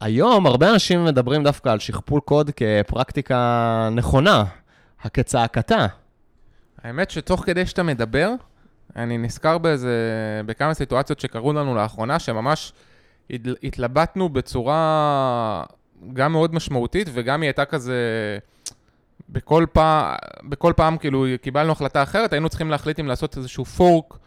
היום 0.00 0.46
הרבה 0.46 0.70
אנשים 0.70 1.04
מדברים 1.04 1.44
דווקא 1.44 1.68
על 1.68 1.78
שכפול 1.78 2.20
קוד 2.20 2.50
כפרקטיקה 2.56 3.88
נכונה, 3.92 4.44
הכצעקתה. 5.02 5.86
האמת 6.82 7.10
שתוך 7.10 7.42
כדי 7.46 7.66
שאתה 7.66 7.82
מדבר, 7.82 8.30
אני 8.96 9.18
נזכר 9.18 9.58
באיזה, 9.58 9.90
בכמה 10.46 10.74
סיטואציות 10.74 11.20
שקרו 11.20 11.52
לנו 11.52 11.74
לאחרונה, 11.74 12.18
שממש 12.18 12.72
הת- 13.30 13.40
התלבטנו 13.62 14.28
בצורה 14.28 15.64
גם 16.12 16.32
מאוד 16.32 16.54
משמעותית, 16.54 17.08
וגם 17.12 17.42
היא 17.42 17.48
הייתה 17.48 17.64
כזה, 17.64 17.98
בכל 19.28 19.66
פעם, 19.72 20.14
בכל 20.44 20.72
פעם 20.76 20.96
כאילו 20.96 21.26
קיבלנו 21.42 21.72
החלטה 21.72 22.02
אחרת, 22.02 22.32
היינו 22.32 22.48
צריכים 22.48 22.70
להחליט 22.70 23.00
אם 23.00 23.06
לעשות 23.06 23.36
איזשהו 23.36 23.64
פורק 23.64 24.18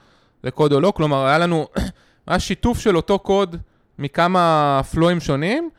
לקוד 0.43 0.73
או 0.73 0.79
לא, 0.79 0.93
כלומר 0.95 1.25
היה 1.25 1.37
לנו, 1.37 1.67
היה 2.27 2.39
שיתוף 2.39 2.79
של 2.79 2.95
אותו 2.95 3.19
קוד 3.19 3.55
מכמה 3.99 4.81
פלואים 4.91 5.19
שונים, 5.19 5.69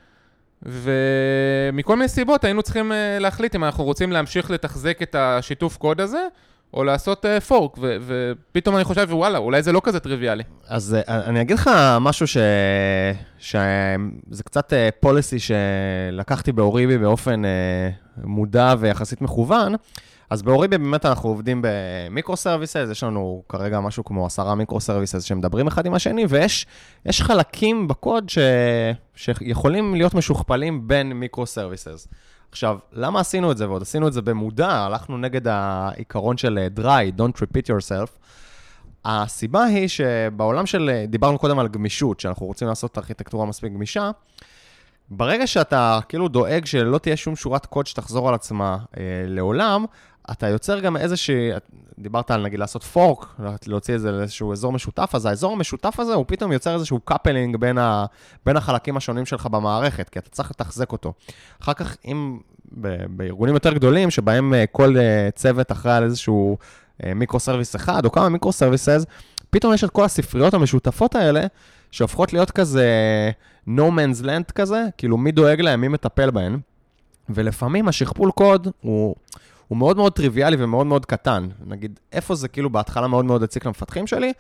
ומכל 0.62 1.96
מיני 1.96 2.08
סיבות 2.08 2.44
היינו 2.44 2.62
צריכים 2.62 2.92
אה, 2.92 3.18
להחליט 3.18 3.54
אם 3.54 3.64
אנחנו 3.64 3.84
רוצים 3.84 4.12
להמשיך 4.12 4.50
לתחזק 4.50 5.02
את 5.02 5.14
השיתוף 5.18 5.76
קוד 5.76 6.00
הזה, 6.00 6.26
או 6.74 6.84
לעשות 6.84 7.24
פורק, 7.48 7.78
ו- 7.78 7.96
ופתאום 8.06 8.76
אני 8.76 8.84
חושב, 8.84 9.06
וואלה, 9.10 9.38
אולי 9.38 9.62
זה 9.62 9.72
לא 9.72 9.80
כזה 9.84 10.00
טריוויאלי. 10.00 10.42
אז 10.68 10.96
אה, 11.08 11.24
אני 11.24 11.40
אגיד 11.40 11.58
לך 11.58 11.70
משהו 12.00 12.26
ש... 12.26 12.36
שזה 13.38 14.42
קצת 14.44 14.72
policy 15.00 15.36
שלקחתי 15.38 16.52
באוריבי 16.52 16.98
באופן 16.98 17.44
אה, 17.44 17.90
מודע 18.24 18.74
ויחסית 18.78 19.22
מכוון. 19.22 19.74
אז 20.30 20.42
באוריבי 20.42 20.78
באמת 20.78 21.06
אנחנו 21.06 21.28
עובדים 21.28 21.62
ב-microservices, 21.64 22.86
יש 22.90 23.02
לנו 23.02 23.42
כרגע 23.48 23.80
משהו 23.80 24.04
כמו 24.04 24.26
עשרה 24.26 24.54
microservices 24.54 25.22
שמדברים 25.22 25.66
אחד 25.66 25.86
עם 25.86 25.94
השני, 25.94 26.24
ויש 26.28 26.66
יש 27.06 27.22
חלקים 27.22 27.88
בקוד 27.88 28.28
ש... 28.28 28.38
שיכולים 29.14 29.94
להיות 29.94 30.14
משוכפלים 30.14 30.88
בין 30.88 31.12
microservices. 31.12 32.08
עכשיו, 32.50 32.78
למה 32.92 33.20
עשינו 33.20 33.52
את 33.52 33.56
זה? 33.56 33.68
ועוד 33.68 33.82
עשינו 33.82 34.08
את 34.08 34.12
זה 34.12 34.22
במודע, 34.22 34.70
הלכנו 34.70 35.18
נגד 35.18 35.48
העיקרון 35.48 36.36
של 36.36 36.58
אה, 36.58 36.68
dry, 36.76 37.20
don't 37.20 37.36
repeat 37.36 37.66
yourself. 37.66 38.10
הסיבה 39.04 39.64
היא 39.64 39.88
שבעולם 39.88 40.66
של, 40.66 41.04
דיברנו 41.08 41.38
קודם 41.38 41.58
על 41.58 41.68
גמישות, 41.68 42.20
שאנחנו 42.20 42.46
רוצים 42.46 42.68
לעשות 42.68 42.98
ארכיטקטורה 42.98 43.46
מספיק 43.46 43.72
גמישה, 43.72 44.10
ברגע 45.10 45.46
שאתה 45.46 45.98
כאילו 46.08 46.28
דואג 46.28 46.66
שלא 46.66 46.98
תהיה 46.98 47.16
שום 47.16 47.36
שורת 47.36 47.66
קוד 47.66 47.86
שתחזור 47.86 48.28
על 48.28 48.34
עצמה 48.34 48.78
אה, 48.96 49.02
לעולם, 49.26 49.84
אתה 50.30 50.48
יוצר 50.48 50.80
גם 50.80 50.96
איזושהי, 50.96 51.50
דיברת 51.98 52.30
על 52.30 52.42
נגיד 52.42 52.58
לעשות 52.58 52.82
fork, 52.82 53.26
להוציא 53.66 53.94
את 53.94 54.00
זה 54.00 54.12
לאיזשהו 54.12 54.52
אזור 54.52 54.72
משותף, 54.72 55.10
אז 55.14 55.26
האזור 55.26 55.52
המשותף 55.52 56.00
הזה 56.00 56.14
הוא 56.14 56.24
פתאום 56.28 56.52
יוצר 56.52 56.74
איזשהו 56.74 57.00
coupling 57.00 57.56
בין, 57.56 57.78
ה, 57.78 58.06
בין 58.46 58.56
החלקים 58.56 58.96
השונים 58.96 59.26
שלך 59.26 59.46
במערכת, 59.46 60.08
כי 60.08 60.18
אתה 60.18 60.30
צריך 60.30 60.50
לתחזק 60.50 60.92
אותו. 60.92 61.12
אחר 61.62 61.72
כך, 61.72 61.96
אם 62.04 62.38
ב, 62.72 62.96
בארגונים 63.16 63.54
יותר 63.54 63.72
גדולים, 63.72 64.10
שבהם 64.10 64.54
אה, 64.54 64.64
כל 64.72 64.98
אה, 64.98 65.28
צוות 65.34 65.72
אחראי 65.72 65.94
על 65.94 66.04
איזשהו 66.04 66.58
microservice 67.14 67.76
אחד 67.76 68.04
או 68.04 68.12
כמה 68.12 68.28
microservices, 68.28 69.06
פתאום 69.50 69.74
יש 69.74 69.84
את 69.84 69.90
כל 69.90 70.04
הספריות 70.04 70.54
המשותפות 70.54 71.14
האלה, 71.14 71.46
שהופכות 71.90 72.32
להיות 72.32 72.50
כזה 72.50 72.86
no 73.68 73.80
man's 73.80 74.24
land 74.24 74.52
כזה, 74.54 74.84
כאילו 74.98 75.16
מי 75.16 75.32
דואג 75.32 75.60
להם, 75.60 75.80
מי 75.80 75.88
מטפל 75.88 76.30
בהם. 76.30 76.60
ולפעמים 77.28 77.88
השכפול 77.88 78.30
קוד 78.30 78.68
הוא, 78.80 79.16
הוא 79.68 79.78
מאוד 79.78 79.96
מאוד 79.96 80.12
טריוויאלי 80.12 80.56
ומאוד 80.58 80.86
מאוד 80.86 81.06
קטן. 81.06 81.48
נגיד, 81.66 82.00
איפה 82.12 82.34
זה 82.34 82.48
כאילו 82.48 82.70
בהתחלה 82.70 83.06
מאוד 83.06 83.24
מאוד 83.24 83.42
הציק 83.42 83.66
למפתחים 83.66 84.06
שלי? 84.06 84.32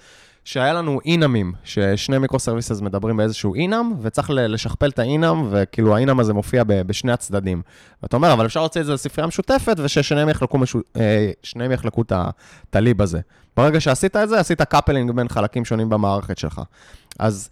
שהיה 0.44 0.72
לנו 0.72 1.00
enumים, 1.04 1.52
ששני 1.64 2.18
microservices 2.18 2.80
מדברים 2.80 3.16
באיזשהו 3.16 3.54
enum, 3.54 3.92
וצריך 4.02 4.30
לשכפל 4.30 4.88
את 4.88 4.98
ה-enum, 4.98 5.48
וכאילו 5.50 5.96
ה-enum 5.96 6.20
הזה 6.20 6.32
מופיע 6.32 6.64
ב- 6.64 6.82
בשני 6.82 7.12
הצדדים. 7.12 7.62
ואתה 8.02 8.16
אומר, 8.16 8.32
אבל 8.32 8.46
אפשר 8.46 8.60
להוציא 8.60 8.80
את 8.80 8.86
זה 8.86 8.94
לספרייה 8.94 9.26
משותפת, 9.26 9.76
וששניהם 9.78 10.28
יחלקו, 10.28 10.58
משו... 10.58 10.80
אה, 10.96 11.30
יחלקו 11.70 12.02
את 12.02 12.76
ה-lib 12.76 13.02
הזה. 13.02 13.20
ברגע 13.56 13.80
שעשית 13.80 14.16
את 14.16 14.28
זה, 14.28 14.40
עשית 14.40 14.62
coupling 14.62 15.10
בין 15.10 15.28
חלקים 15.28 15.64
שונים 15.64 15.88
במערכת 15.88 16.38
שלך. 16.38 16.60
אז 17.18 17.50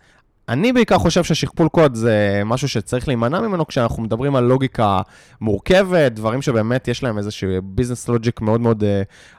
אני 0.49 0.73
בעיקר 0.73 0.99
חושב 0.99 1.25
ששכפול 1.25 1.69
קוד 1.69 1.95
זה 1.95 2.43
משהו 2.45 2.69
שצריך 2.69 3.09
להימנע 3.09 3.41
ממנו 3.41 3.67
כשאנחנו 3.67 4.03
מדברים 4.03 4.37
על 4.37 4.45
לוגיקה 4.45 5.01
מורכבת, 5.41 6.13
דברים 6.13 6.43
שבאמת 6.43 6.89
יש 6.89 7.03
להם 7.03 7.19
איזשהו 7.19 7.51
business 7.63 8.09
logic 8.09 8.41
מאוד 8.41 8.61
מאוד 8.61 8.83
uh, 8.83 8.87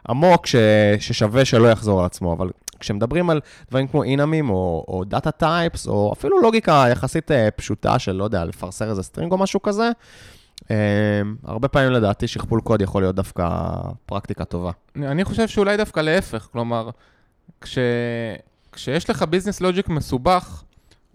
עמוק, 0.10 0.46
ש, 0.46 0.56
ששווה 1.00 1.46
שלא 1.46 1.68
יחזור 1.68 2.00
על 2.00 2.06
עצמו. 2.06 2.34
אבל 2.34 2.50
כשמדברים 2.80 3.30
על 3.30 3.42
דברים 3.70 3.88
כמו 3.88 4.04
enumים 4.04 4.50
או, 4.50 4.86
או 4.88 5.04
data 5.04 5.32
types, 5.32 5.88
או 5.88 6.14
אפילו 6.14 6.42
לוגיקה 6.42 6.86
יחסית 6.92 7.32
uh, 7.32 7.34
פשוטה 7.56 8.00
של, 8.00 8.12
לא 8.12 8.24
יודע, 8.24 8.46
לפרסר 8.46 8.90
איזה 8.90 9.04
string 9.04 9.32
או 9.32 9.38
משהו 9.38 9.62
כזה, 9.62 9.92
uh, 10.62 10.68
הרבה 11.44 11.68
פעמים 11.68 11.92
לדעתי 11.92 12.28
שכפול 12.28 12.62
קוד 12.62 12.82
יכול 12.82 13.02
להיות 13.02 13.16
דווקא 13.16 13.50
פרקטיקה 14.06 14.46
טובה. 14.46 14.72
אני 14.96 15.24
חושב 15.24 15.48
שאולי 15.48 15.78
דווקא 15.78 16.00
להפך, 16.00 16.48
כלומר, 16.52 16.90
כש... 17.62 17.78
כשיש 18.72 19.10
לך 19.10 19.24
business 19.24 19.62
logic 19.62 19.90
מסובך 19.90 20.64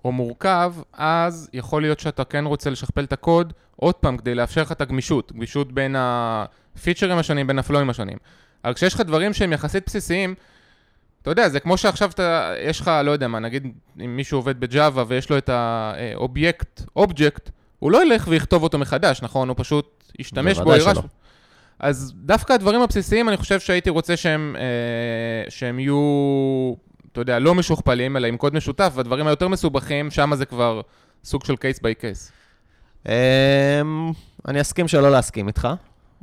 או 0.05 0.13
מורכב, 0.13 0.75
אז 0.93 1.51
יכול 1.53 1.83
להיות 1.83 2.01
שאתה 2.01 2.25
כן 2.25 2.45
רוצה 2.45 2.71
לשכפל 2.71 3.05
את 3.05 3.13
הקוד 3.13 3.53
עוד 3.77 3.95
פעם 3.95 4.17
כדי 4.17 4.35
לאפשר 4.35 4.63
לך 4.63 4.73
את 4.73 4.81
הגמישות, 4.81 5.33
גמישות 5.33 5.73
בין 5.73 5.97
הפיצ'רים 5.99 7.19
השונים, 7.19 7.47
בין 7.47 7.59
ה-flowים 7.59 7.91
השונים. 7.91 8.19
אבל 8.65 8.75
כשיש 8.75 8.95
לך 8.95 9.01
דברים 9.01 9.33
שהם 9.33 9.53
יחסית 9.53 9.83
בסיסיים, 9.87 10.35
אתה 11.23 11.31
יודע, 11.31 11.49
זה 11.49 11.61
כמו 11.61 11.77
שעכשיו 11.77 12.11
אתה, 12.11 12.53
יש 12.61 12.81
לך, 12.81 12.91
לא 13.05 13.11
יודע 13.11 13.29
מה, 13.29 13.39
נגיד 13.39 13.73
אם 14.05 14.17
מישהו 14.17 14.39
עובד 14.39 14.61
ב-Java 14.61 15.05
ויש 15.09 15.31
לו 15.31 15.39
את 15.39 15.49
האובייקט, 15.49 16.83
אובייקט, 16.97 17.51
הוא 17.79 17.91
לא 17.91 18.03
ילך 18.03 18.29
ויכתוב 18.29 18.63
אותו 18.63 18.79
מחדש, 18.79 19.23
נכון? 19.23 19.49
הוא 19.49 19.57
פשוט 19.59 20.13
ישתמש 20.19 20.59
בו, 20.59 20.75
יירש. 20.75 20.99
אז 21.79 22.13
דווקא 22.17 22.53
הדברים 22.53 22.81
הבסיסיים, 22.81 23.29
אני 23.29 23.37
חושב 23.37 23.61
שהייתי 23.61 23.91
רוצה 23.91 24.17
שהם, 24.17 24.57
אה, 24.59 25.51
שהם 25.51 25.79
יהיו, 25.79 26.75
אתה 27.15 27.21
יודע, 27.21 27.39
לא 27.39 27.55
משוכפלים, 27.55 28.17
אלא 28.17 28.27
עם 28.27 28.37
קוד 28.37 28.55
משותף, 28.55 28.93
והדברים 28.95 29.27
היותר 29.27 29.49
מסובכים, 29.49 30.11
שם 30.11 30.35
זה 30.35 30.47
כבר 30.47 30.81
סוג 31.25 31.45
של 31.45 31.57
case 31.57 31.81
by 31.81 31.95
case. 31.95 32.33
אני 34.49 34.61
אסכים 34.61 34.89
שלא 34.89 35.11
להסכים 35.11 35.49
איתך. 35.49 35.69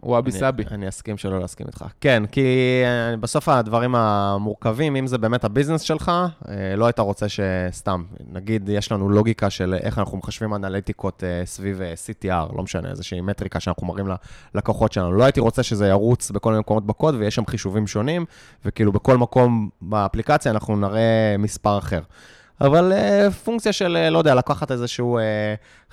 וואבי 0.04 0.32
סאבי. 0.32 0.64
אני 0.72 0.90
אסכים 0.90 1.18
שלא 1.18 1.40
להסכים 1.40 1.68
איתך. 1.68 1.86
כן, 2.02 2.24
כי 2.32 2.42
אה, 2.86 3.18
בסוף 3.18 3.50
הדברים 3.50 3.96
המורכבים, 3.96 4.96
אם 4.96 5.08
זה 5.08 5.18
באמת 5.18 5.44
הביזנס 5.44 5.82
שלך, 5.82 6.12
אה, 6.50 6.76
לא 6.76 6.86
היית 6.86 7.00
רוצה 7.00 7.26
שסתם, 7.30 8.04
נגיד 8.32 8.70
יש 8.70 8.92
לנו 8.92 9.10
לוגיקה 9.10 9.50
של 9.50 9.74
איך 9.74 10.00
אנחנו 10.00 10.18
מחשבים 10.18 10.54
אנליטיקות 10.54 11.24
אה, 11.24 11.42
סביב 11.46 11.82
CTR, 11.82 12.56
לא 12.58 12.64
משנה, 12.64 12.90
איזושהי 12.90 13.22
מטריקה 13.22 13.60
שאנחנו 13.60 13.88
מראים 13.88 14.08
ללקוחות 14.56 14.94
שלנו. 14.94 15.12
לא 15.12 15.24
הייתי 15.24 15.40
רוצה 15.40 15.64
שזה 15.64 15.88
ירוץ 15.88 16.32
בכל 16.32 16.50
מיני 16.50 16.60
מקומות 16.60 16.86
בקוד 16.86 17.16
ויש 17.16 17.36
שם 17.36 17.46
חישובים 17.46 17.88
שונים, 17.88 18.26
וכאילו 18.66 18.92
בכל 18.92 19.18
מקום 19.18 19.70
באפליקציה 19.82 20.52
אנחנו 20.52 20.76
נראה 20.76 21.36
מספר 21.40 21.78
אחר. 21.78 22.02
אבל 22.62 22.92
uh, 22.92 23.32
פונקציה 23.32 23.74
של, 23.74 23.98
uh, 24.08 24.10
לא 24.10 24.18
יודע, 24.18 24.36
לקחת 24.36 24.72
איזשהו 24.72 25.20
uh, 25.20 25.22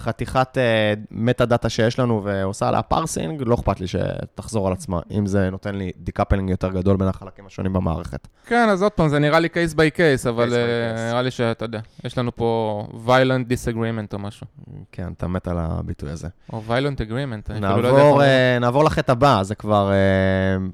חתיכת 0.02 0.56
uh, 0.56 1.00
metadata 1.10 1.68
שיש 1.68 1.98
לנו 1.98 2.24
ועושה 2.24 2.68
עליה 2.68 2.82
parsing, 2.82 3.42
לא 3.46 3.54
אכפת 3.54 3.80
לי 3.80 3.86
שתחזור 3.86 4.66
על 4.66 4.72
עצמה, 4.72 5.00
אם 5.10 5.26
זה 5.26 5.50
נותן 5.50 5.74
לי 5.74 5.90
decoupling 5.96 6.50
יותר 6.50 6.68
גדול 6.68 6.96
בין 6.96 7.08
החלקים 7.08 7.46
השונים 7.46 7.72
במערכת. 7.72 8.28
כן, 8.46 8.68
אז 8.68 8.82
עוד 8.82 8.92
פעם, 8.92 9.08
זה 9.08 9.18
נראה 9.18 9.40
לי 9.40 9.48
קייס 9.48 9.74
ביי 9.74 9.90
קייס, 9.90 10.26
אבל 10.26 10.54
אה, 10.54 10.58
case. 10.94 11.10
נראה 11.10 11.22
לי 11.22 11.30
שאתה 11.30 11.64
יודע, 11.64 11.80
יש 12.04 12.18
לנו 12.18 12.36
פה 12.36 12.86
violent 13.06 13.52
disagreement 13.52 14.12
או 14.12 14.18
משהו. 14.18 14.46
כן, 14.92 15.12
אתה 15.16 15.28
מת 15.28 15.48
על 15.48 15.56
הביטוי 15.58 16.10
הזה. 16.10 16.28
או 16.52 16.62
violent 16.68 17.00
agreement, 17.00 17.50
אני 17.50 17.66
אפילו 17.66 17.82
לא 17.82 17.88
יודע 17.88 17.98
איך 17.98 18.06
נעבור, 18.06 18.22
uh, 18.22 18.60
נעבור 18.60 18.84
לחטא 18.84 19.12
הבא, 19.12 19.42
זה 19.42 19.54
כבר 19.54 19.92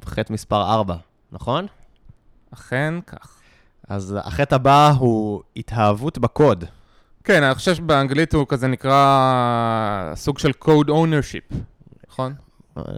uh, 0.05 0.09
חטא 0.09 0.33
מספר 0.33 0.63
4, 0.63 0.97
נכון? 1.33 1.67
אכן 2.55 2.95
כך. 3.07 3.44
אז 3.89 4.17
החטא 4.25 4.55
הבא 4.55 4.93
הוא 4.99 5.43
התאהבות 5.57 6.19
בקוד. 6.19 6.65
כן, 7.25 7.43
אני 7.43 7.55
חושב 7.55 7.75
שבאנגלית 7.75 8.35
הוא 8.35 8.47
כזה 8.49 8.67
נקרא 8.67 10.13
סוג 10.15 10.39
של 10.39 10.51
code 10.65 10.89
ownership, 10.89 11.55
נכון? 12.11 12.35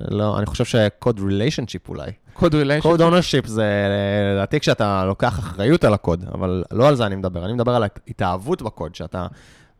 לא, 0.09 0.39
אני 0.39 0.47
חושב 0.47 0.65
ש 0.65 0.83
code 0.83 1.21
relationship 1.21 1.89
אולי. 1.89 2.11
code 2.39 2.53
relation. 2.53 2.83
code 2.83 3.01
ownership 3.03 3.47
זה 3.47 3.87
לדעתי 4.35 4.61
כשאתה 4.61 5.05
לוקח 5.05 5.39
אחריות 5.39 5.85
על 5.85 5.95
הקוד, 5.95 6.25
אבל 6.35 6.65
לא 6.73 6.89
על 6.89 6.95
זה 6.95 7.07
אני 7.07 7.17
מדבר, 7.17 7.45
אני 7.45 7.53
מדבר 7.53 7.75
על 7.75 7.83
ההתאהבות 7.83 8.63
בקוד, 8.63 8.95
שאתה... 8.95 9.27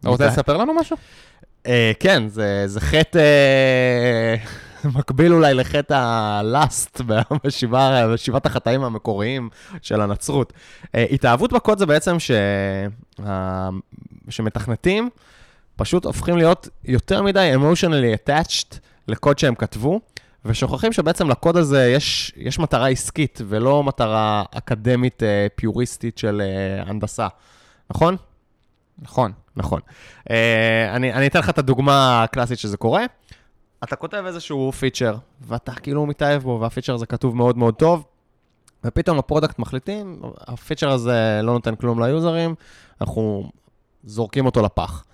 אתה 0.01 0.09
רוצה 0.09 0.27
לספר 0.27 0.57
לנו 0.57 0.75
משהו? 0.75 0.97
אה, 1.67 1.93
כן, 2.01 2.29
זה, 2.29 2.63
זה 2.67 2.81
חטא 2.81 3.19
אה, 3.19 4.35
מקביל 4.95 5.33
אולי 5.33 5.55
לחטא 5.55 5.95
ה-lust 5.95 7.01
בשבעת 8.13 8.47
החטאים 8.47 8.85
המקוריים 8.85 9.49
של 9.83 10.01
הנצרות. 10.01 10.53
אה, 10.95 11.07
התאהבות 11.11 11.53
בקוד 11.53 11.79
זה 11.79 11.87
בעצם 11.87 12.19
ש... 12.19 12.31
ה- 13.27 13.69
שמתכנתים 14.29 15.11
פשוט 15.77 16.05
הופכים 16.05 16.37
להיות 16.37 16.69
יותר 16.85 17.23
מדי 17.23 17.53
emotionally 17.55 18.29
attached 18.29 18.79
לקוד 19.09 19.39
שהם 19.39 19.55
כתבו, 19.55 20.01
ושוכחים 20.45 20.93
שבעצם 20.93 21.31
לקוד 21.31 21.57
הזה 21.57 21.87
יש, 21.87 22.33
יש 22.37 22.59
מטרה 22.59 22.89
עסקית 22.89 23.41
ולא 23.49 23.85
מטרה 23.85 24.45
אקדמית 24.51 25.23
אה, 25.23 25.47
פיוריסטית 25.55 26.19
של 26.19 26.43
אה, 26.45 26.83
הנדסה, 26.91 27.29
נכון? 27.91 28.17
נכון. 28.99 29.33
נכון. 29.57 29.81
Uh, 30.29 30.33
אני, 30.93 31.13
אני 31.13 31.27
אתן 31.27 31.39
לך 31.39 31.51
את 31.51 31.59
הדוגמה 31.59 32.23
הקלאסית 32.23 32.59
שזה 32.59 32.77
קורה. 32.77 33.05
אתה 33.85 33.97
כותב 33.97 34.23
איזשהו 34.27 34.73
פיצ'ר, 34.73 35.17
ואתה 35.41 35.75
כאילו 35.75 36.07
מתאהב 36.07 36.43
בו, 36.43 36.59
והפיצ'ר 36.61 36.95
הזה 36.95 37.07
כתוב 37.07 37.37
מאוד 37.37 37.59
מאוד 37.59 37.75
טוב, 37.75 38.05
ופתאום 38.85 39.19
ה 39.19 39.24
product 39.24 39.59
מחליטים, 39.59 40.23
הפיצ'ר 40.39 40.91
הזה 40.91 41.41
לא 41.43 41.53
נותן 41.53 41.77
כלום 41.77 42.03
ליוזרים, 42.03 42.55
אנחנו 43.01 43.51
זורקים 44.05 44.47
אותו 44.47 44.63
לפח. 44.63 45.05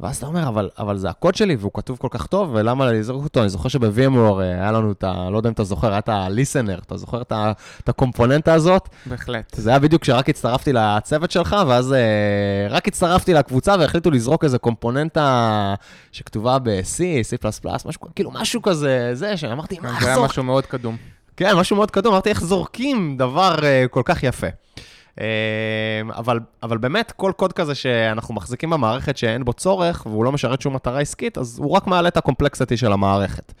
ואז 0.00 0.16
אתה 0.16 0.26
אומר, 0.26 0.48
אבל, 0.48 0.68
אבל 0.78 0.98
זה 0.98 1.10
הקוד 1.10 1.34
שלי 1.34 1.56
והוא 1.56 1.70
כתוב 1.74 1.98
כל 1.98 2.08
כך 2.10 2.26
טוב, 2.26 2.50
ולמה 2.52 2.92
לזרוק 2.92 3.24
אותו? 3.24 3.40
אני 3.40 3.48
זוכר 3.48 3.68
שב-VMware 3.68 4.40
אה, 4.40 4.42
היה 4.42 4.72
לנו 4.72 4.92
את 4.92 5.04
ה... 5.04 5.30
לא 5.30 5.36
יודע 5.36 5.48
אם 5.48 5.52
אתה 5.52 5.64
זוכר, 5.64 5.90
היה 5.90 5.98
את 5.98 6.08
ה-listener, 6.08 6.82
אתה 6.86 6.96
זוכר 6.96 7.22
את, 7.22 7.32
ה, 7.32 7.52
את 7.84 7.88
הקומפוננטה 7.88 8.54
הזאת? 8.54 8.88
בהחלט. 9.06 9.54
זה 9.56 9.70
היה 9.70 9.78
בדיוק 9.78 10.02
כשרק 10.02 10.28
הצטרפתי 10.28 10.72
לצוות 10.72 11.30
שלך, 11.30 11.56
ואז 11.68 11.92
אה, 11.92 12.66
רק 12.70 12.88
הצטרפתי 12.88 13.34
לקבוצה 13.34 13.74
והחליטו 13.78 14.10
לזרוק 14.10 14.44
איזה 14.44 14.58
קומפוננטה 14.58 15.74
שכתובה 16.12 16.58
ב-C, 16.58 17.00
C++, 17.44 17.48
משהו, 17.86 18.00
כאילו 18.14 18.30
משהו 18.30 18.62
כזה, 18.62 19.10
זה, 19.12 19.36
שאמרתי, 19.36 19.78
מה, 19.82 19.88
זה 19.88 19.96
איך 19.96 20.04
היה 20.04 20.14
זורק? 20.14 20.30
משהו 20.30 20.42
מאוד 20.42 20.66
קדום. 20.66 20.96
כן, 21.36 21.56
משהו 21.56 21.76
מאוד 21.76 21.90
קדום, 21.90 22.12
אמרתי, 22.12 22.28
איך 22.28 22.44
זורקים 22.44 23.16
דבר 23.16 23.56
אה, 23.62 23.84
כל 23.90 24.02
כך 24.04 24.22
יפה. 24.22 24.46
אה, 25.20 25.26
אבל, 26.16 26.40
אבל 26.62 26.78
באמת, 26.78 27.12
כל 27.16 27.32
קוד 27.36 27.52
כזה 27.52 27.74
שאנחנו 27.74 28.34
מחזיקים 28.34 28.70
במערכת 28.70 29.16
שאין 29.16 29.44
בו 29.44 29.52
צורך, 29.52 30.06
והוא 30.06 30.24
לא 30.24 30.32
משרת 30.32 30.60
שום 30.60 30.74
מטרה 30.74 31.00
עסקית, 31.00 31.38
אז 31.38 31.58
הוא 31.58 31.70
רק 31.70 31.86
מעלה 31.86 32.08
את 32.08 32.16
הקומפלקסיטי 32.16 32.76
של 32.76 32.92
המערכת. 32.92 33.52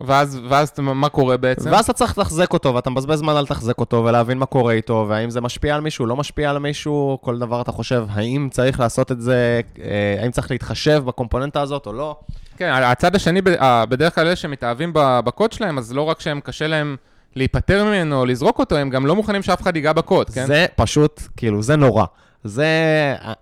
ואז, 0.00 0.40
ואז 0.48 0.72
מה 0.78 1.08
קורה 1.08 1.36
בעצם? 1.36 1.70
ואז 1.72 1.84
אתה 1.84 1.92
צריך 1.92 2.18
לתחזק 2.18 2.52
אותו, 2.52 2.74
ואתה 2.74 2.90
מבזבז 2.90 3.18
זמן 3.18 3.36
על 3.36 3.42
לתחזק 3.42 3.78
אותו, 3.78 4.04
ולהבין 4.04 4.38
מה 4.38 4.46
קורה 4.46 4.72
איתו, 4.72 5.06
והאם 5.08 5.30
זה 5.30 5.40
משפיע 5.40 5.74
על 5.74 5.80
מישהו, 5.80 6.06
לא 6.06 6.16
משפיע 6.16 6.50
על 6.50 6.58
מישהו, 6.58 7.18
כל 7.20 7.38
דבר 7.38 7.60
אתה 7.60 7.72
חושב, 7.72 8.06
האם 8.10 8.48
צריך 8.50 8.80
לעשות 8.80 9.12
את 9.12 9.20
זה, 9.20 9.60
אה, 9.82 10.22
האם 10.22 10.30
צריך 10.30 10.50
להתחשב 10.50 11.02
בקומפוננטה 11.06 11.60
הזאת 11.60 11.86
או 11.86 11.92
לא. 11.92 12.16
כן, 12.56 12.70
הצד 12.72 13.16
השני, 13.16 13.40
בדרך 13.88 14.14
כלל 14.14 14.26
אלה 14.26 14.36
שמתאהבים 14.36 14.90
בקוד 14.94 15.52
שלהם, 15.52 15.78
אז 15.78 15.92
לא 15.92 16.02
רק 16.02 16.20
שהם 16.20 16.40
קשה 16.40 16.66
להם 16.66 16.96
להיפטר 17.36 17.84
ממנו 17.84 18.26
לזרוק 18.26 18.58
אותו, 18.58 18.76
הם 18.76 18.90
גם 18.90 19.06
לא 19.06 19.16
מוכנים 19.16 19.42
שאף 19.42 19.62
אחד 19.62 19.76
ייגע 19.76 19.92
בקוד, 19.92 20.30
כן? 20.30 20.46
זה 20.46 20.66
פשוט, 20.76 21.22
כאילו, 21.36 21.62
זה 21.62 21.76
נורא. 21.76 22.04
זה, 22.44 22.66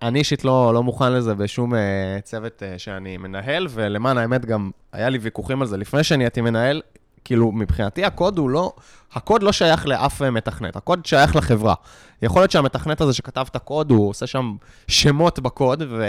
אני 0.03 0.19
אישית 0.19 0.45
לא, 0.45 0.75
לא 0.75 0.83
מוכן 0.83 1.13
לזה 1.13 1.35
בשום 1.35 1.75
uh, 1.75 1.77
צוות 2.23 2.63
uh, 2.63 2.79
שאני 2.79 3.17
מנהל, 3.17 3.67
ולמען 3.71 4.19
האמת 4.19 4.47
גם 4.47 4.71
היה 4.93 5.09
לי 5.09 5.19
ויכוחים 5.19 5.61
על 5.61 5.67
זה 5.67 5.77
לפני 5.77 6.05
שנהייתי 6.05 6.41
מנהל, 6.41 6.83
כאילו, 7.25 7.53
מבחינתי 7.53 8.05
הקוד 8.05 8.39
הוא 8.39 8.51
לא, 8.51 8.73
הקוד 9.13 9.43
לא 9.43 9.53
שייך 9.53 9.87
לאף 9.87 10.23
אה, 10.23 10.31
מתכנת, 10.31 10.77
הקוד 10.77 11.07
שייך 11.07 11.37
לחברה. 11.37 11.75
יכול 12.23 12.43
להיות 12.43 12.51
שהמתכנת 12.51 13.01
הזה 13.01 13.13
שכתב 13.13 13.47
את 13.51 13.57
הקוד, 13.57 13.91
הוא 13.91 14.09
עושה 14.09 14.27
שם 14.27 14.55
שמות 14.89 15.39
בקוד, 15.39 15.83
ו... 15.91 16.05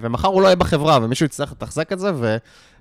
ומחר 0.00 0.28
הוא 0.28 0.42
לא 0.42 0.46
יהיה 0.46 0.56
בחברה, 0.56 0.98
ומישהו 1.02 1.26
יצטרך 1.26 1.52
לתחזק 1.52 1.92
את 1.92 1.98
זה, 1.98 2.10
ו... 2.14 2.36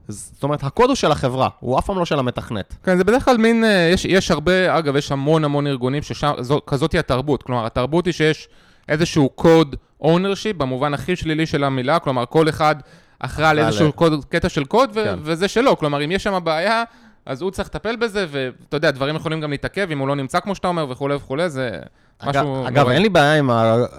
זאת 0.07 0.43
אומרת, 0.43 0.63
הקוד 0.63 0.89
הוא 0.89 0.95
של 0.95 1.11
החברה, 1.11 1.49
הוא 1.59 1.79
אף 1.79 1.85
פעם 1.85 1.99
לא 1.99 2.05
של 2.05 2.19
המתכנת. 2.19 2.75
כן, 2.83 2.97
זה 2.97 3.03
בדרך 3.03 3.25
כלל 3.25 3.37
מין, 3.37 3.63
אה, 3.63 3.89
יש, 3.93 4.05
יש 4.05 4.31
הרבה, 4.31 4.77
אגב, 4.77 4.95
יש 4.95 5.11
המון 5.11 5.43
המון 5.43 5.67
ארגונים 5.67 6.03
שכזאת 6.03 6.91
היא 6.91 6.99
התרבות. 6.99 7.43
כלומר, 7.43 7.65
התרבות 7.65 8.05
היא 8.05 8.13
שיש 8.13 8.47
איזשהו 8.89 9.29
קוד 9.29 9.75
ownership, 10.03 10.53
במובן 10.57 10.93
הכי 10.93 11.15
שלילי 11.15 11.45
של 11.45 11.63
המילה, 11.63 11.99
כלומר, 11.99 12.25
כל 12.25 12.49
אחד 12.49 12.75
אחראי 13.19 13.47
על 13.47 13.59
איזשהו 13.59 13.93
קוד, 13.93 14.25
קטע 14.29 14.49
של 14.49 14.65
קוד, 14.65 14.89
ו- 14.93 15.03
כן. 15.03 15.19
וזה 15.21 15.47
שלו. 15.47 15.77
כלומר, 15.77 16.05
אם 16.05 16.11
יש 16.11 16.23
שם 16.23 16.39
בעיה, 16.43 16.83
אז 17.25 17.41
הוא 17.41 17.51
צריך 17.51 17.67
לטפל 17.67 17.95
בזה, 17.95 18.25
ואתה 18.29 18.77
יודע, 18.77 18.91
דברים 18.91 19.15
יכולים 19.15 19.41
גם 19.41 19.51
להתעכב, 19.51 19.87
אם 19.91 19.99
הוא 19.99 20.07
לא 20.07 20.15
נמצא 20.15 20.39
כמו 20.39 20.55
שאתה 20.55 20.67
אומר, 20.67 20.85
וכולי 20.89 21.15
וכולי, 21.15 21.49
זה 21.49 21.79
משהו... 22.25 22.67
אגב. 22.67 22.89
אין 22.89 23.01
לי 23.01 23.09
בעיה 23.09 23.33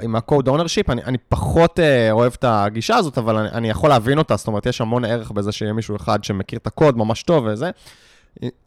עם, 0.02 0.16
ה-code 0.16 0.46
ownership, 0.46 0.84
אני, 0.88 1.04
אני 1.04 1.18
פחות 1.28 1.78
uh, 1.78 2.12
אוהב 2.12 2.32
את 2.38 2.44
הגישה 2.48 2.96
הזאת, 2.96 3.18
אבל 3.18 3.36
אני, 3.36 3.48
אני 3.48 3.70
יכול 3.70 3.90
להבין 3.90 4.18
אותה, 4.18 4.36
זאת 4.36 4.46
אומרת, 4.46 4.66
יש 4.66 4.80
המון 4.80 5.04
ערך 5.04 5.30
בזה 5.30 5.52
שיהיה 5.52 5.72
מישהו 5.72 5.96
אחד 5.96 6.24
שמכיר 6.24 6.58
את 6.58 6.66
הקוד 6.66 6.98
ממש 6.98 7.22
טוב 7.22 7.46
וזה. 7.46 7.70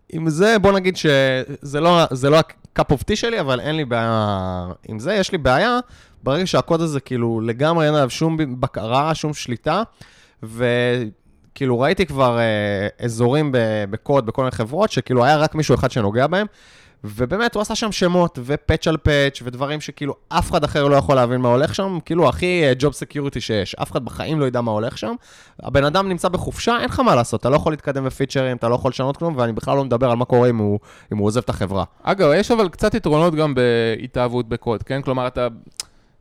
עם 0.09 0.29
זה, 0.29 0.59
בוא 0.59 0.71
נגיד 0.71 0.97
שזה 0.97 1.79
לא, 1.79 2.03
זה 2.11 2.29
לא 2.29 2.37
ה-cup 2.37 2.93
of 2.93 3.01
tea 3.11 3.15
שלי, 3.15 3.39
אבל 3.39 3.59
אין 3.59 3.75
לי 3.75 3.85
בעיה 3.85 4.67
עם 4.87 4.99
זה. 4.99 5.13
יש 5.13 5.31
לי 5.31 5.37
בעיה 5.37 5.79
ברגע 6.23 6.47
שהקוד 6.47 6.81
הזה 6.81 6.99
כאילו 6.99 7.41
לגמרי 7.41 7.85
אין 7.85 7.93
עליו 7.93 8.09
שום 8.09 8.59
בקרה, 8.59 9.15
שום 9.15 9.33
שליטה, 9.33 9.83
וכאילו 10.43 11.79
ראיתי 11.79 12.05
כבר 12.05 12.37
uh, 12.37 13.03
אזורים 13.03 13.51
ב- 13.51 13.85
בקוד 13.89 14.25
בכל 14.25 14.41
מיני 14.41 14.51
חברות, 14.51 14.91
שכאילו 14.91 15.25
היה 15.25 15.37
רק 15.37 15.55
מישהו 15.55 15.75
אחד 15.75 15.91
שנוגע 15.91 16.27
בהם, 16.27 16.47
ובאמת, 17.03 17.55
הוא 17.55 17.61
עשה 17.61 17.75
שם 17.75 17.91
שמות, 17.91 18.39
ו 18.45 18.52
patch 18.52 18.87
על 18.87 18.97
patch, 18.97 19.41
ודברים 19.43 19.81
שכאילו 19.81 20.15
אף 20.29 20.51
אחד 20.51 20.63
אחר 20.63 20.87
לא 20.87 20.95
יכול 20.95 21.15
להבין 21.15 21.41
מה 21.41 21.49
הולך 21.49 21.75
שם, 21.75 21.97
כאילו 22.05 22.29
הכי 22.29 22.63
job 22.79 22.93
security 22.93 23.41
שיש, 23.41 23.75
אף 23.75 23.91
אחד 23.91 24.05
בחיים 24.05 24.39
לא 24.39 24.45
ידע 24.45 24.61
מה 24.61 24.71
הולך 24.71 24.97
שם. 24.97 25.15
הבן 25.63 25.83
אדם 25.83 26.09
נמצא 26.09 26.29
בחופשה, 26.29 26.77
אין 26.79 26.85
לך 26.85 26.99
מה 26.99 27.15
לעשות, 27.15 27.39
אתה 27.39 27.49
לא 27.49 27.55
יכול 27.55 27.73
להתקדם 27.73 28.05
בפיצ'רים, 28.05 28.57
אתה 28.57 28.69
לא 28.69 28.75
יכול 28.75 28.89
לשנות 28.89 29.17
כלום, 29.17 29.33
ואני 29.37 29.53
בכלל 29.53 29.77
לא 29.77 29.85
מדבר 29.85 30.09
על 30.09 30.17
מה 30.17 30.25
קורה 30.25 30.49
אם 30.49 30.57
הוא, 30.57 30.79
אם 31.13 31.17
הוא 31.17 31.27
עוזב 31.27 31.41
את 31.41 31.49
החברה. 31.49 31.83
אגב, 32.03 32.29
יש 32.35 32.51
אבל 32.51 32.69
קצת 32.69 32.93
יתרונות 32.93 33.35
גם 33.35 33.53
בהתאהבות 33.55 34.49
בקוד, 34.49 34.83
כן? 34.83 35.01
כלומר, 35.01 35.27
אתה... 35.27 35.47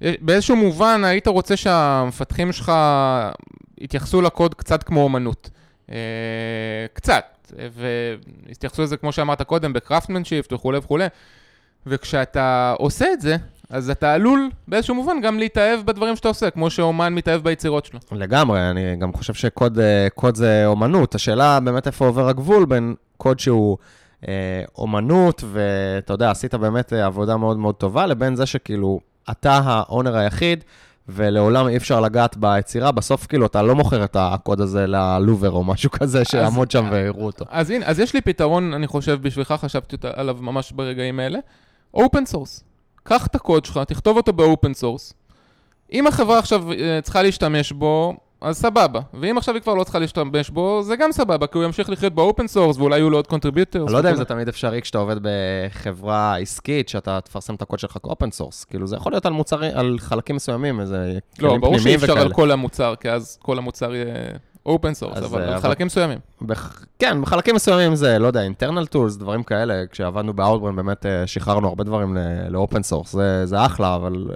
באיזשהו 0.01 0.57
מובן 0.57 1.05
היית 1.05 1.29
רוצה 1.29 1.57
שהמפתחים 1.57 2.53
שלך 2.53 2.73
יתייחסו 3.79 4.23
לקוד 4.23 4.55
קצת 4.55 4.83
כמו 4.83 5.03
אומנות. 5.03 5.51
אה, 5.91 5.97
והתייחסו 8.47 8.83
לזה, 8.83 8.97
כמו 8.97 9.13
שאמרת 9.13 9.43
קודם, 9.43 9.73
ב 9.73 9.78
craftsmanship 9.78 10.53
וכולי 10.53 10.79
וכולי. 10.79 11.07
וכשאתה 11.87 12.75
עושה 12.79 13.07
את 13.13 13.21
זה, 13.21 13.37
אז 13.71 13.91
אתה 13.91 14.15
עלול 14.15 14.51
באיזשהו 14.69 14.95
מובן 14.95 15.21
גם 15.23 15.39
להתאהב 15.39 15.81
בדברים 15.87 16.17
שאתה 16.17 16.29
עושה, 16.29 16.51
כמו 16.51 16.71
שאומן 16.71 17.15
מתאהב 17.15 17.43
ביצירות 17.43 17.85
שלו. 17.85 18.01
לגמרי, 18.13 18.71
אני 18.71 18.97
גם 18.97 19.13
חושב 19.13 19.35
שקוד 19.35 19.79
אה, 19.79 20.31
זה 20.35 20.67
אומנות. 20.67 21.15
השאלה 21.15 21.61
באמת 21.61 21.87
איפה 21.87 22.07
עובר 22.07 22.29
הגבול 22.29 22.65
בין 22.65 22.95
קוד 23.17 23.39
שהוא 23.39 23.79
אה, 24.29 24.63
אומנות, 24.79 25.45
ואתה 25.53 26.13
יודע, 26.13 26.31
עשית 26.31 26.55
באמת 26.55 26.93
אה, 26.93 27.07
עבודה 27.07 27.37
מאוד 27.37 27.57
מאוד 27.57 27.75
טובה, 27.75 28.07
לבין 28.07 28.37
זה 28.37 28.47
שכאילו, 28.47 29.01
אתה 29.31 29.61
ה 29.65 29.73
owner 29.73 30.17
היחיד, 30.17 30.65
ולעולם 31.09 31.69
אי 31.69 31.77
אפשר 31.77 32.01
לגעת 32.01 32.37
ביצירה, 32.37 32.93
בסוף 32.93 33.27
כאילו 33.27 33.47
אתה 33.47 33.63
לא 33.63 33.75
מוכר 33.75 34.05
את 34.05 34.17
הקוד 34.21 34.61
הזה 34.61 34.87
ללובר 34.87 35.51
או 35.51 35.65
משהו 35.65 35.91
כזה, 35.91 36.25
שיעמוד 36.25 36.71
שם 36.71 36.89
ויראו 36.93 37.27
אותו. 37.27 37.45
אז 37.49 37.71
הנה, 37.71 37.87
אז 37.87 38.01
יש 38.01 38.15
לי 38.15 38.21
פתרון, 38.21 38.75
אני 38.75 38.87
חושב, 38.87 39.19
בשבילך, 39.23 39.55
חשבתי 39.59 39.97
עליו 40.15 40.37
ממש 40.41 40.73
ברגעים 40.73 41.21
האלה. 41.21 41.39
open 41.95 42.27
source. 42.27 42.65
קח 43.03 43.27
את 43.27 43.35
הקוד 43.35 43.65
שלך, 43.65 43.81
תכתוב 43.87 44.17
אותו 44.17 44.33
ב 44.33 44.41
open 44.41 44.75
source. 44.75 45.15
אם 45.93 46.07
החברה 46.07 46.39
עכשיו 46.39 46.73
אה, 46.73 47.01
צריכה 47.03 47.23
להשתמש 47.23 47.73
בו, 47.73 48.17
אז 48.41 48.57
סבבה. 48.57 49.01
ואם 49.15 49.39
עכשיו 49.39 49.55
היא 49.55 49.63
כבר 49.63 49.75
לא 49.75 49.85
צריכה 49.85 49.99
להשתמש 49.99 50.51
בו, 50.51 50.83
זה 50.83 50.97
גם 50.97 51.13
סבבה, 51.13 51.47
כי 51.47 51.59
הוא 51.59 51.65
ימשיך 51.65 51.91
לחיות 51.91 52.13
ב 52.13 52.19
open 52.19 52.47
source, 52.47 52.77
ואולי 52.77 52.97
יהיו 52.97 53.11
לו 53.11 53.19
עוד 53.19 53.27
contributors. 53.27 53.85
אני 53.85 53.93
לא 53.93 53.99
יודע 53.99 54.11
אם 54.11 54.17
זה 54.17 54.25
תמיד 54.25 54.49
אפשרי 54.49 54.83
כשאתה 54.83 54.99
עובד 54.99 55.17
בחברה 55.23 56.37
עסקית, 56.37 56.89
שאתה 56.89 57.21
תפרסם 57.21 57.55
את 57.55 57.63
הקוד 57.63 57.79
שלך 57.79 57.97
כ 58.03 58.12
open 58.12 58.31
source. 58.31 58.65
כאילו, 58.65 58.87
זה 58.87 58.97
יכול 58.97 59.13
להיות 59.13 59.27
על 59.27 59.33
מוצר, 59.33 59.65
על 59.65 59.97
חלקים 59.99 60.37
מסוימים, 60.37 60.81
איזה. 60.81 61.19
לא, 61.39 61.57
ברור 61.57 61.79
שאי 61.79 61.95
אפשר 61.95 62.19
על 62.19 62.33
כל 62.33 62.51
המוצר, 62.51 62.95
כי 63.01 63.11
אז 63.11 63.39
כל 63.43 63.59
המוצר 63.59 63.95
יהיה 63.95 64.15
open 64.67 64.95
source, 64.95 65.19
אבל 65.19 65.43
אה, 65.43 65.57
בחלקים 65.57 65.87
מסוימים. 65.87 66.19
כן, 66.99 67.23
בחלקים 67.23 67.55
מסוימים 67.55 67.95
זה, 67.95 68.19
לא 68.19 68.27
יודע, 68.27 68.43
internal 68.43 68.87
tools, 68.87 69.17
דברים 69.17 69.43
כאלה. 69.43 69.87
כשעבדנו 69.91 70.33
באאוטבריין, 70.33 70.77
באמת 70.77 71.07
אה, 71.07 71.27
שחררנו 71.27 71.69
הרבה 71.69 71.85
דברים 71.85 72.17
ל 72.49 72.55
open 72.55 72.83
source. 72.83 73.17
זה 73.45 73.67
אחלה, 73.67 73.95
אבל... 73.95 74.27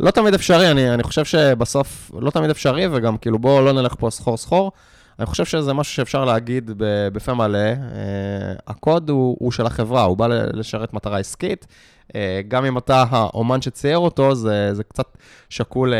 אה, 0.00 0.06
לא 0.06 0.10
תמיד 0.10 0.34
אפשרי, 0.34 0.70
אני, 0.70 0.94
אני 0.94 1.02
חושב 1.02 1.24
שבסוף 1.24 2.10
לא 2.20 2.30
תמיד 2.30 2.50
אפשרי, 2.50 2.86
וגם 2.92 3.16
כאילו 3.16 3.38
בואו 3.38 3.64
לא 3.64 3.72
נלך 3.72 3.94
פה 3.98 4.10
סחור 4.10 4.36
סחור. 4.36 4.72
אני 5.18 5.26
חושב 5.26 5.44
שזה 5.44 5.72
משהו 5.72 5.94
שאפשר 5.94 6.24
להגיד 6.24 6.70
בפה 7.12 7.34
מלא. 7.34 7.58
Uh, 7.58 8.62
הקוד 8.66 9.10
הוא, 9.10 9.36
הוא 9.40 9.52
של 9.52 9.66
החברה, 9.66 10.02
הוא 10.02 10.16
בא 10.16 10.26
לשרת 10.26 10.92
מטרה 10.92 11.18
עסקית. 11.18 11.66
Uh, 12.08 12.12
גם 12.48 12.64
אם 12.64 12.78
אתה 12.78 13.04
האומן 13.10 13.62
שצייר 13.62 13.98
אותו, 13.98 14.34
זה, 14.34 14.74
זה 14.74 14.84
קצת 14.84 15.18
שקול 15.48 15.94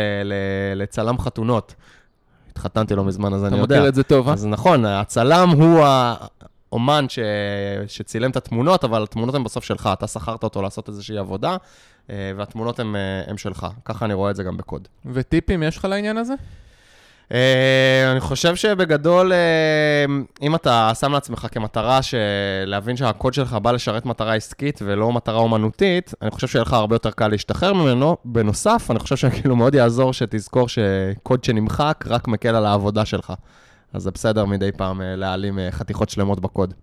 לצלם 0.75 1.19
חתונות. 1.19 1.75
התחתנתי 2.51 2.95
לא 2.95 3.03
מזמן, 3.03 3.33
אז 3.33 3.45
אני 3.45 3.57
יודע. 3.57 3.75
אתה 3.75 3.81
מכיר 3.81 3.89
את 3.89 3.95
זה 3.95 4.03
טוב, 4.03 4.27
אה? 4.27 4.33
אז 4.33 4.45
נכון, 4.45 4.85
הצלם 4.85 5.49
הוא 5.49 5.85
האומן 6.71 7.05
ש... 7.09 7.19
שצילם 7.87 8.31
את 8.31 8.35
התמונות, 8.35 8.83
אבל 8.83 9.03
התמונות 9.03 9.35
הן 9.35 9.43
בסוף 9.43 9.63
שלך, 9.63 9.89
אתה 9.93 10.07
שכרת 10.07 10.43
אותו 10.43 10.61
לעשות 10.61 10.89
איזושהי 10.89 11.17
עבודה, 11.17 11.57
אה, 12.09 12.31
והתמונות 12.37 12.79
הן 12.79 12.95
אה, 12.95 13.37
שלך. 13.37 13.67
ככה 13.85 14.05
אני 14.05 14.13
רואה 14.13 14.31
את 14.31 14.35
זה 14.35 14.43
גם 14.43 14.57
בקוד. 14.57 14.87
וטיפים 15.05 15.63
יש 15.63 15.77
לך 15.77 15.85
לעניין 15.85 16.17
הזה? 16.17 16.33
Uh, 17.27 17.31
אני 18.11 18.19
חושב 18.19 18.55
שבגדול, 18.55 19.31
uh, 19.31 20.11
אם 20.41 20.55
אתה 20.55 20.91
שם 20.99 21.11
לעצמך 21.11 21.47
כמטרה 21.51 21.99
להבין 22.65 22.97
שהקוד 22.97 23.33
שלך 23.33 23.53
בא 23.53 23.71
לשרת 23.71 24.05
מטרה 24.05 24.35
עסקית 24.35 24.79
ולא 24.85 25.11
מטרה 25.11 25.37
אומנותית, 25.37 26.13
אני 26.21 26.31
חושב 26.31 26.47
שיהיה 26.47 26.61
לך 26.61 26.73
הרבה 26.73 26.95
יותר 26.95 27.11
קל 27.11 27.27
להשתחרר 27.27 27.73
ממנו. 27.73 28.17
בנוסף, 28.25 28.87
אני 28.91 28.99
חושב 28.99 29.15
שכאילו 29.15 29.55
מאוד 29.55 29.75
יעזור 29.75 30.13
שתזכור 30.13 30.67
שקוד 30.69 31.43
שנמחק 31.43 32.05
רק 32.07 32.27
מקל 32.27 32.55
על 32.55 32.65
העבודה 32.65 33.05
שלך. 33.05 33.33
אז 33.93 34.03
זה 34.03 34.11
בסדר 34.11 34.45
מדי 34.45 34.71
פעם 34.71 35.01
uh, 35.01 35.03
להעלים 35.03 35.57
uh, 35.57 35.71
חתיכות 35.71 36.09
שלמות 36.09 36.39
בקוד. 36.39 36.73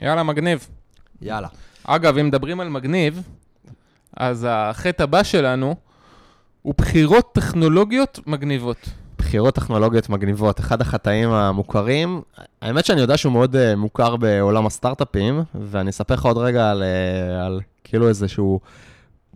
יאללה, 0.00 0.22
מגניב. 0.22 0.68
יאללה. 1.22 1.48
אגב, 1.84 2.18
אם 2.18 2.26
מדברים 2.26 2.60
על 2.60 2.68
מגניב, 2.68 3.22
אז 4.16 4.46
החטא 4.50 5.02
הבא 5.02 5.22
שלנו 5.22 5.74
הוא 6.62 6.74
בחירות 6.78 7.32
טכנולוגיות 7.32 8.20
מגניבות. 8.26 8.88
בחירות 9.18 9.54
טכנולוגיות 9.54 10.08
מגניבות, 10.08 10.60
אחד 10.60 10.80
החטאים 10.80 11.30
המוכרים. 11.30 12.22
האמת 12.62 12.84
שאני 12.84 13.00
יודע 13.00 13.16
שהוא 13.16 13.32
מאוד 13.32 13.56
uh, 13.56 13.76
מוכר 13.76 14.16
בעולם 14.16 14.66
הסטארט-אפים, 14.66 15.42
ואני 15.54 15.90
אספר 15.90 16.14
לך 16.14 16.24
עוד 16.24 16.38
רגע 16.38 16.70
על, 16.70 16.82
uh, 16.82 17.46
על 17.46 17.60
כאילו 17.84 18.08
איזשהו... 18.08 18.60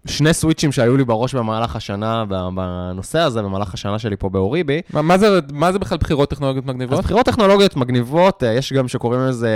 שני 0.06 0.34
סוויצ'ים 0.34 0.72
שהיו 0.72 0.96
לי 0.96 1.04
בראש 1.04 1.34
במהלך 1.34 1.76
השנה, 1.76 2.24
בנושא 2.54 3.18
הזה, 3.18 3.42
במהלך 3.42 3.74
השנה 3.74 3.98
שלי 3.98 4.16
פה 4.16 4.28
באוריבי. 4.28 4.80
מה, 4.92 5.02
מה, 5.02 5.18
זה, 5.18 5.40
מה 5.52 5.72
זה 5.72 5.78
בכלל 5.78 5.98
בחירות 5.98 6.30
טכנולוגיות 6.30 6.66
מגניבות? 6.66 6.98
אז 6.98 7.04
בחירות 7.04 7.26
טכנולוגיות 7.26 7.76
מגניבות, 7.76 8.42
uh, 8.42 8.46
יש 8.46 8.72
גם 8.72 8.88
שקוראים 8.88 9.20
לזה 9.20 9.50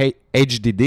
uh, 0.00 0.36
HDD, 0.36 0.82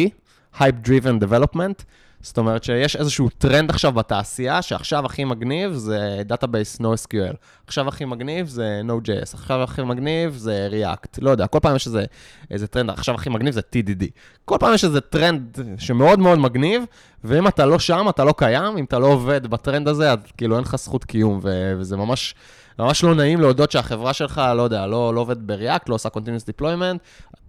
Hype 0.59 0.87
Driven 0.87 1.23
Development. 1.23 1.83
זאת 2.25 2.37
אומרת 2.37 2.63
שיש 2.63 2.95
איזשהו 2.95 3.29
טרנד 3.37 3.69
עכשיו 3.69 3.91
בתעשייה, 3.91 4.61
שעכשיו 4.61 5.05
הכי 5.05 5.23
מגניב 5.23 5.73
זה 5.73 6.21
Database 6.29 6.81
NoSQL, 6.81 7.35
עכשיו 7.67 7.87
הכי 7.87 8.05
מגניב 8.05 8.47
זה 8.47 8.81
Node.js, 8.87 9.33
עכשיו 9.33 9.63
הכי 9.63 9.83
מגניב 9.83 10.35
זה 10.37 10.69
React, 10.71 11.17
לא 11.21 11.29
יודע, 11.29 11.47
כל 11.47 11.59
פעם 11.61 11.75
יש 11.75 11.87
איזה, 11.87 12.05
איזה 12.51 12.67
טרנד, 12.67 12.89
עכשיו 12.89 13.15
הכי 13.15 13.29
מגניב 13.29 13.53
זה 13.53 13.61
TDD. 13.61 14.03
כל 14.45 14.57
פעם 14.59 14.73
יש 14.73 14.83
איזה 14.83 15.01
טרנד 15.01 15.59
שמאוד 15.77 16.19
מאוד 16.19 16.39
מגניב, 16.39 16.83
ואם 17.23 17.47
אתה 17.47 17.65
לא 17.65 17.79
שם, 17.79 18.05
אתה 18.09 18.23
לא 18.23 18.33
קיים, 18.37 18.77
אם 18.77 18.83
אתה 18.83 18.99
לא 18.99 19.07
עובד 19.07 19.47
בטרנד 19.47 19.87
הזה, 19.87 20.11
אז 20.11 20.17
כאילו 20.37 20.55
אין 20.55 20.63
לך 20.63 20.75
זכות 20.75 21.03
קיום, 21.03 21.39
וזה 21.77 21.97
ממש... 21.97 22.35
ממש 22.79 23.03
לא 23.03 23.15
נעים 23.15 23.41
להודות 23.41 23.71
שהחברה 23.71 24.13
שלך, 24.13 24.41
לא 24.55 24.61
יודע, 24.61 24.87
לא, 24.87 25.13
לא 25.13 25.21
עובד 25.21 25.47
ב-React, 25.47 25.83
לא 25.87 25.95
עושה 25.95 26.09
Continuous 26.09 26.61
Deployment. 26.61 26.97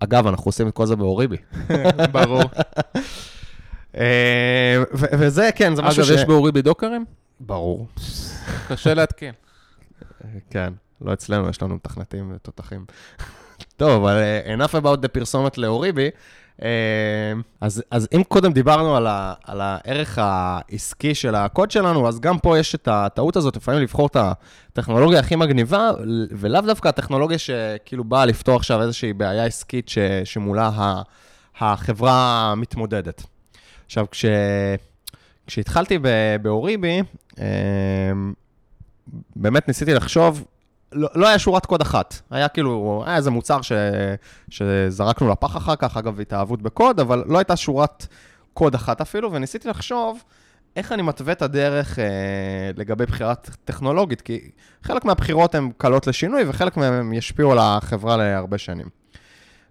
אגב, 0.00 0.26
אנחנו 0.26 0.48
עושים 0.48 0.68
את 0.68 0.74
כל 0.74 0.86
זה 0.86 0.96
באוריבי. 0.96 1.36
ברור. 2.12 2.42
אה, 3.96 4.82
וזה, 4.92 5.50
כן, 5.54 5.74
זה 5.74 5.82
משהו 5.82 6.04
ש... 6.04 6.10
אגב, 6.10 6.18
יש 6.18 6.24
באוריבי 6.24 6.62
דוקרים? 6.62 7.04
ברור. 7.40 7.86
קשה 8.68 8.94
להתקין. 8.94 9.34
כן, 10.50 10.72
לא 11.00 11.12
אצלנו, 11.12 11.48
יש 11.48 11.62
לנו 11.62 11.74
מתכנתים 11.74 12.32
ותותחים. 12.34 12.84
טוב, 13.76 14.04
אבל 14.04 14.16
אה, 14.16 14.54
enough 14.54 14.72
about 14.72 15.04
the 15.04 15.08
פרסומת 15.08 15.58
לאוריבי. 15.58 16.10
אה, 16.62 16.68
אז, 17.60 17.82
אז 17.90 18.08
אם 18.12 18.22
קודם 18.28 18.52
דיברנו 18.52 18.96
על, 18.96 19.06
ה, 19.06 19.34
על 19.44 19.60
הערך 19.60 20.18
העסקי 20.22 21.14
של 21.14 21.34
הקוד 21.34 21.70
שלנו, 21.70 22.08
אז 22.08 22.20
גם 22.20 22.38
פה 22.38 22.58
יש 22.58 22.74
את 22.74 22.88
הטעות 22.88 23.36
הזאת, 23.36 23.56
לפעמים 23.56 23.82
לבחור 23.82 24.06
את 24.06 24.16
הטכנולוגיה 24.16 25.20
הכי 25.20 25.36
מגניבה, 25.36 25.90
ולאו 26.30 26.60
דווקא 26.60 26.88
הטכנולוגיה 26.88 27.38
שכאילו 27.38 28.04
באה 28.04 28.24
לפתור 28.24 28.56
עכשיו 28.56 28.82
איזושהי 28.82 29.12
בעיה 29.12 29.44
עסקית 29.44 29.88
ש, 29.88 29.98
שמולה 30.24 30.70
החברה 31.60 32.54
מתמודדת. 32.56 33.22
עכשיו, 33.86 34.06
כש... 34.10 34.24
כשהתחלתי 35.46 35.98
באוריבי, 36.42 37.02
אמ, 37.38 38.32
באמת 39.36 39.68
ניסיתי 39.68 39.94
לחשוב, 39.94 40.44
לא, 40.92 41.08
לא 41.14 41.28
היה 41.28 41.38
שורת 41.38 41.66
קוד 41.66 41.80
אחת. 41.80 42.20
היה 42.30 42.48
כאילו, 42.48 43.02
היה 43.06 43.16
איזה 43.16 43.30
מוצר 43.30 43.62
ש, 43.62 43.72
שזרקנו 44.50 45.28
לפח 45.28 45.56
אחר 45.56 45.76
כך, 45.76 45.96
אגב, 45.96 46.20
התאהבות 46.20 46.62
בקוד, 46.62 47.00
אבל 47.00 47.24
לא 47.26 47.38
הייתה 47.38 47.56
שורת 47.56 48.06
קוד 48.54 48.74
אחת 48.74 49.00
אפילו, 49.00 49.32
וניסיתי 49.32 49.68
לחשוב 49.68 50.22
איך 50.76 50.92
אני 50.92 51.02
מתווה 51.02 51.32
את 51.32 51.42
הדרך 51.42 51.98
אה, 51.98 52.04
לגבי 52.76 53.06
בחירת 53.06 53.50
טכנולוגית, 53.64 54.20
כי 54.20 54.50
חלק 54.82 55.04
מהבחירות 55.04 55.54
הן 55.54 55.70
קלות 55.76 56.06
לשינוי, 56.06 56.44
וחלק 56.48 56.76
מהן 56.76 57.12
ישפיעו 57.12 57.52
על 57.52 57.58
החברה 57.60 58.16
להרבה 58.16 58.58
שנים. 58.58 58.86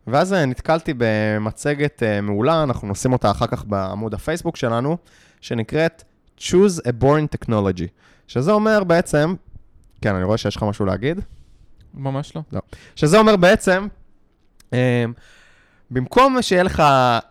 ואז 0.08 0.34
אה, 0.34 0.46
נתקלתי 0.46 0.94
במצגת 0.98 2.04
אה, 2.04 2.22
מעולה, 2.22 2.64
אנחנו 2.64 2.88
נשים 2.88 3.14
אותה 3.14 3.32
אחר 3.32 3.48
כך 3.48 3.66
בעמוד 3.66 4.14
הפייסבוק 4.14 4.56
שלנו, 4.56 4.98
שנקראת 5.42 6.04
Choose 6.40 6.82
a 6.88 7.04
Boring 7.04 7.38
Technology, 7.38 7.88
שזה 8.28 8.52
אומר 8.52 8.84
בעצם, 8.84 9.36
כן, 10.02 10.16
אני 10.16 10.24
רואה 10.24 10.38
שיש 10.38 10.56
לך 10.56 10.64
משהו 10.64 10.86
להגיד. 10.86 11.22
ממש 11.94 12.36
לא. 12.36 12.42
לא. 12.52 12.60
שזה 12.96 13.18
אומר 13.18 13.36
בעצם, 13.36 13.88
אה, 14.74 15.06
במקום 15.92 16.42
שיהיה 16.42 16.64
לך 16.64 16.84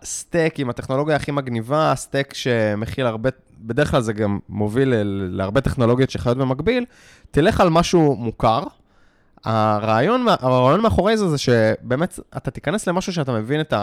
סטייק 0.04 0.60
עם 0.60 0.70
הטכנולוגיה 0.70 1.16
הכי 1.16 1.32
מגניבה, 1.32 1.92
סטייק 1.96 2.34
שמכיל 2.34 3.06
הרבה, 3.06 3.30
בדרך 3.60 3.90
כלל 3.90 4.00
זה 4.00 4.12
גם 4.12 4.38
מוביל 4.48 4.94
להרבה 5.30 5.60
טכנולוגיות 5.60 6.10
שחיות 6.10 6.38
במקביל, 6.38 6.84
תלך 7.30 7.60
על 7.60 7.70
משהו 7.70 8.16
מוכר, 8.16 8.62
הרעיון, 9.44 10.26
הרעיון 10.40 10.80
מאחורי 10.80 11.16
זה 11.16 11.28
זה 11.28 11.38
שבאמת 11.38 12.18
אתה 12.36 12.50
תיכנס 12.50 12.86
למשהו 12.86 13.12
שאתה 13.12 13.32
מבין 13.32 13.60
את 13.60 13.74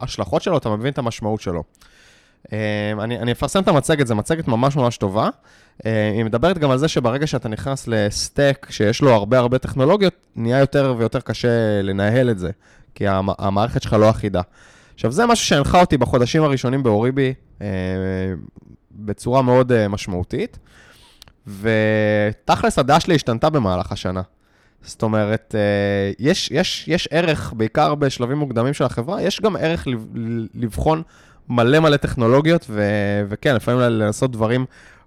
ההשלכות 0.00 0.42
שלו, 0.42 0.58
אתה 0.58 0.68
מבין 0.68 0.92
את 0.92 0.98
המשמעות 0.98 1.40
שלו. 1.40 1.62
אה, 2.52 2.92
אני, 3.00 3.18
אני 3.18 3.32
אפרסם 3.32 3.62
את 3.62 3.68
המצגת, 3.68 4.06
זו 4.06 4.16
מצגת 4.16 4.48
ממש 4.48 4.76
ממש 4.76 4.96
טובה. 4.96 5.28
אה, 5.86 6.10
היא 6.14 6.24
מדברת 6.24 6.58
גם 6.58 6.70
על 6.70 6.78
זה 6.78 6.88
שברגע 6.88 7.26
שאתה 7.26 7.48
נכנס 7.48 7.88
לסטק 7.88 8.66
שיש 8.70 9.00
לו 9.00 9.10
הרבה 9.10 9.38
הרבה 9.38 9.58
טכנולוגיות, 9.58 10.14
נהיה 10.36 10.58
יותר 10.58 10.94
ויותר 10.98 11.20
קשה 11.20 11.82
לנהל 11.82 12.30
את 12.30 12.38
זה, 12.38 12.50
כי 12.94 13.04
המערכת 13.38 13.82
שלך 13.82 13.92
לא 13.92 14.10
אחידה. 14.10 14.40
עכשיו, 14.94 15.12
זה 15.12 15.26
משהו 15.26 15.46
שהנחה 15.46 15.80
אותי 15.80 15.96
בחודשים 15.96 16.42
הראשונים 16.42 16.82
באוריבי 16.82 17.34
אה, 17.62 17.66
בצורה 18.92 19.42
מאוד 19.42 19.72
אה, 19.72 19.88
משמעותית, 19.88 20.58
ותכלס 21.46 22.78
הדעה 22.78 23.00
שלי 23.00 23.14
השתנתה 23.14 23.50
במהלך 23.50 23.92
השנה. 23.92 24.22
זאת 24.86 25.02
אומרת, 25.02 25.54
אה, 25.58 26.12
יש, 26.18 26.50
יש, 26.50 26.88
יש 26.88 27.08
ערך, 27.10 27.52
בעיקר 27.56 27.94
בשלבים 27.94 28.38
מוקדמים 28.38 28.74
של 28.74 28.84
החברה, 28.84 29.22
יש 29.22 29.40
גם 29.40 29.56
ערך 29.56 29.86
לבחון 30.54 31.02
מלא 31.48 31.80
מלא 31.80 31.96
טכנולוגיות, 31.96 32.66
ו, 32.70 32.82
וכן, 33.28 33.54
לפעמים 33.54 33.80
לעשות 33.80 34.32
דברים 34.32 34.64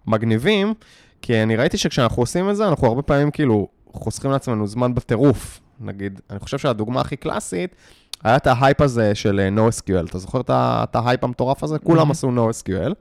מגניבים, 0.08 0.74
כי 1.22 1.44
אני 1.44 1.56
ראיתי 1.56 1.78
שכשאנחנו 1.78 2.22
עושים 2.22 2.50
את 2.50 2.56
זה, 2.56 2.68
אנחנו 2.68 2.88
הרבה 2.88 3.02
פעמים 3.02 3.32
כאילו 3.32 3.68
חוסכים 3.94 4.32
לעצמנו 4.32 4.68
זמן 4.68 4.96
בטירוף. 4.96 5.60
נגיד, 5.80 6.22
אני 6.30 6.40
חושב 6.40 6.58
שהדוגמה 6.58 7.02
הכי 7.02 7.16
קלאסית, 7.16 7.76
היה 8.24 8.36
את 8.36 8.48
ההייפ 8.48 8.82
הזה 8.82 9.16
של 9.16 9.40
אה, 9.40 9.68
NoSQL. 9.68 10.10
אתה 10.10 10.20
זוכר 10.20 10.42
את 10.48 10.96
ההייפ 10.96 11.24
המטורף 11.24 11.64
הזה? 11.64 11.80
כולם 11.80 12.12
עשו 12.12 12.32
NoSQL. 12.32 12.94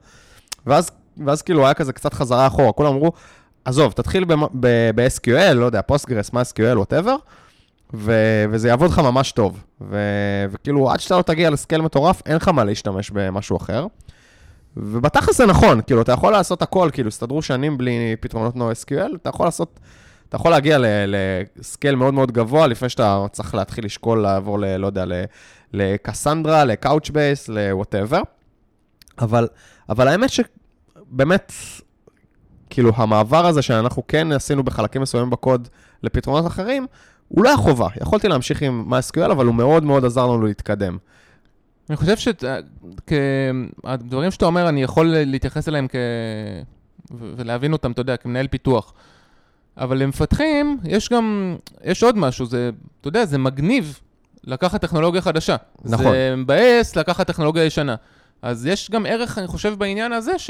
ואז, 0.65 0.91
ואז 1.25 1.41
כאילו 1.41 1.65
היה 1.65 1.73
כזה 1.73 1.93
קצת 1.93 2.13
חזרה 2.13 2.47
אחורה, 2.47 2.71
כולם 2.71 2.93
אמרו, 2.93 3.11
עזוב, 3.65 3.91
תתחיל 3.91 4.25
ב-SQL, 4.95 5.53
לא 5.53 5.65
יודע, 5.65 5.81
Postgres, 5.81 6.33
MySQL, 6.33 6.77
whatever, 6.77 7.15
וזה 7.93 8.67
יעבוד 8.67 8.91
לך 8.91 8.99
ממש 8.99 9.31
טוב. 9.31 9.63
ו- 9.81 10.45
וכאילו, 10.51 10.91
עד 10.91 10.99
שאתה 10.99 11.17
לא 11.17 11.21
תגיע 11.21 11.49
ל 11.49 11.54
scale 11.54 11.81
מטורף, 11.81 12.21
אין 12.25 12.35
לך 12.35 12.47
מה 12.47 12.63
להשתמש 12.63 13.11
במשהו 13.11 13.57
אחר. 13.57 13.87
ובתכלס 14.77 15.37
זה 15.37 15.45
נכון, 15.45 15.81
כאילו, 15.81 16.01
אתה 16.01 16.11
יכול 16.11 16.31
לעשות 16.31 16.61
הכל, 16.61 16.89
כאילו, 16.93 17.07
הסתדרו 17.07 17.41
שנים 17.41 17.77
בלי 17.77 18.15
פתרונות 18.19 18.55
NoSQL, 18.55 19.15
אתה 19.15 19.29
יכול 19.29 19.45
לעשות 19.45 19.79
אתה 20.29 20.35
יכול 20.35 20.51
להגיע 20.51 20.77
ל 21.57 21.63
scale 21.63 21.95
מאוד 21.95 22.13
מאוד 22.13 22.31
גבוה, 22.31 22.67
לפני 22.67 22.89
שאתה 22.89 23.25
צריך 23.31 23.55
להתחיל 23.55 23.85
לשקול 23.85 24.21
לעבור 24.21 24.59
ל... 24.59 24.77
לא 24.77 24.87
יודע, 24.87 25.05
ל 25.73 25.81
Cassandra, 25.81 26.65
ל 26.65 26.73
Couchbase, 26.73 27.49
ל 27.49 27.56
whatever. 27.56 28.21
אבל, 29.19 29.47
אבל 29.89 30.07
האמת 30.07 30.29
שבאמת, 30.29 31.53
כאילו, 32.69 32.91
המעבר 32.95 33.45
הזה 33.45 33.61
שאנחנו 33.61 34.07
כן 34.07 34.31
עשינו 34.31 34.63
בחלקים 34.63 35.01
מסוימים 35.01 35.29
בקוד 35.29 35.67
לפתרונות 36.03 36.47
אחרים, 36.47 36.87
הוא 37.27 37.43
לא 37.43 37.49
היה 37.49 37.57
חובה. 37.57 37.87
יכולתי 38.01 38.27
להמשיך 38.27 38.61
עם 38.61 38.93
MySQL, 38.93 39.31
אבל 39.31 39.45
הוא 39.45 39.55
מאוד 39.55 39.83
מאוד 39.83 40.05
עזר 40.05 40.25
לנו 40.25 40.45
להתקדם. 40.45 40.97
אני 41.89 41.97
חושב 41.97 42.33
שהדברים 43.85 44.31
שאתה 44.31 44.45
אומר, 44.45 44.69
אני 44.69 44.83
יכול 44.83 45.05
להתייחס 45.07 45.67
אליהם 45.69 45.87
כ... 45.87 45.95
ולהבין 47.11 47.73
אותם, 47.73 47.91
אתה 47.91 48.01
יודע, 48.01 48.17
כמנהל 48.17 48.47
פיתוח. 48.47 48.93
אבל 49.77 49.97
למפתחים, 49.97 50.77
יש 50.83 51.09
גם, 51.09 51.55
יש 51.83 52.03
עוד 52.03 52.17
משהו, 52.17 52.45
זה, 52.45 52.69
אתה 53.01 53.07
יודע, 53.07 53.25
זה 53.25 53.37
מגניב 53.37 53.99
לקחת 54.43 54.81
טכנולוגיה 54.81 55.21
חדשה. 55.21 55.55
נכון. 55.85 56.05
זה 56.11 56.33
מבאס 56.37 56.95
לקחת 56.95 57.27
טכנולוגיה 57.27 57.63
ישנה. 57.63 57.95
אז 58.41 58.65
יש 58.65 58.91
גם 58.91 59.05
ערך, 59.05 59.37
אני 59.37 59.47
חושב, 59.47 59.73
בעניין 59.77 60.13
הזה 60.13 60.39
ש... 60.39 60.49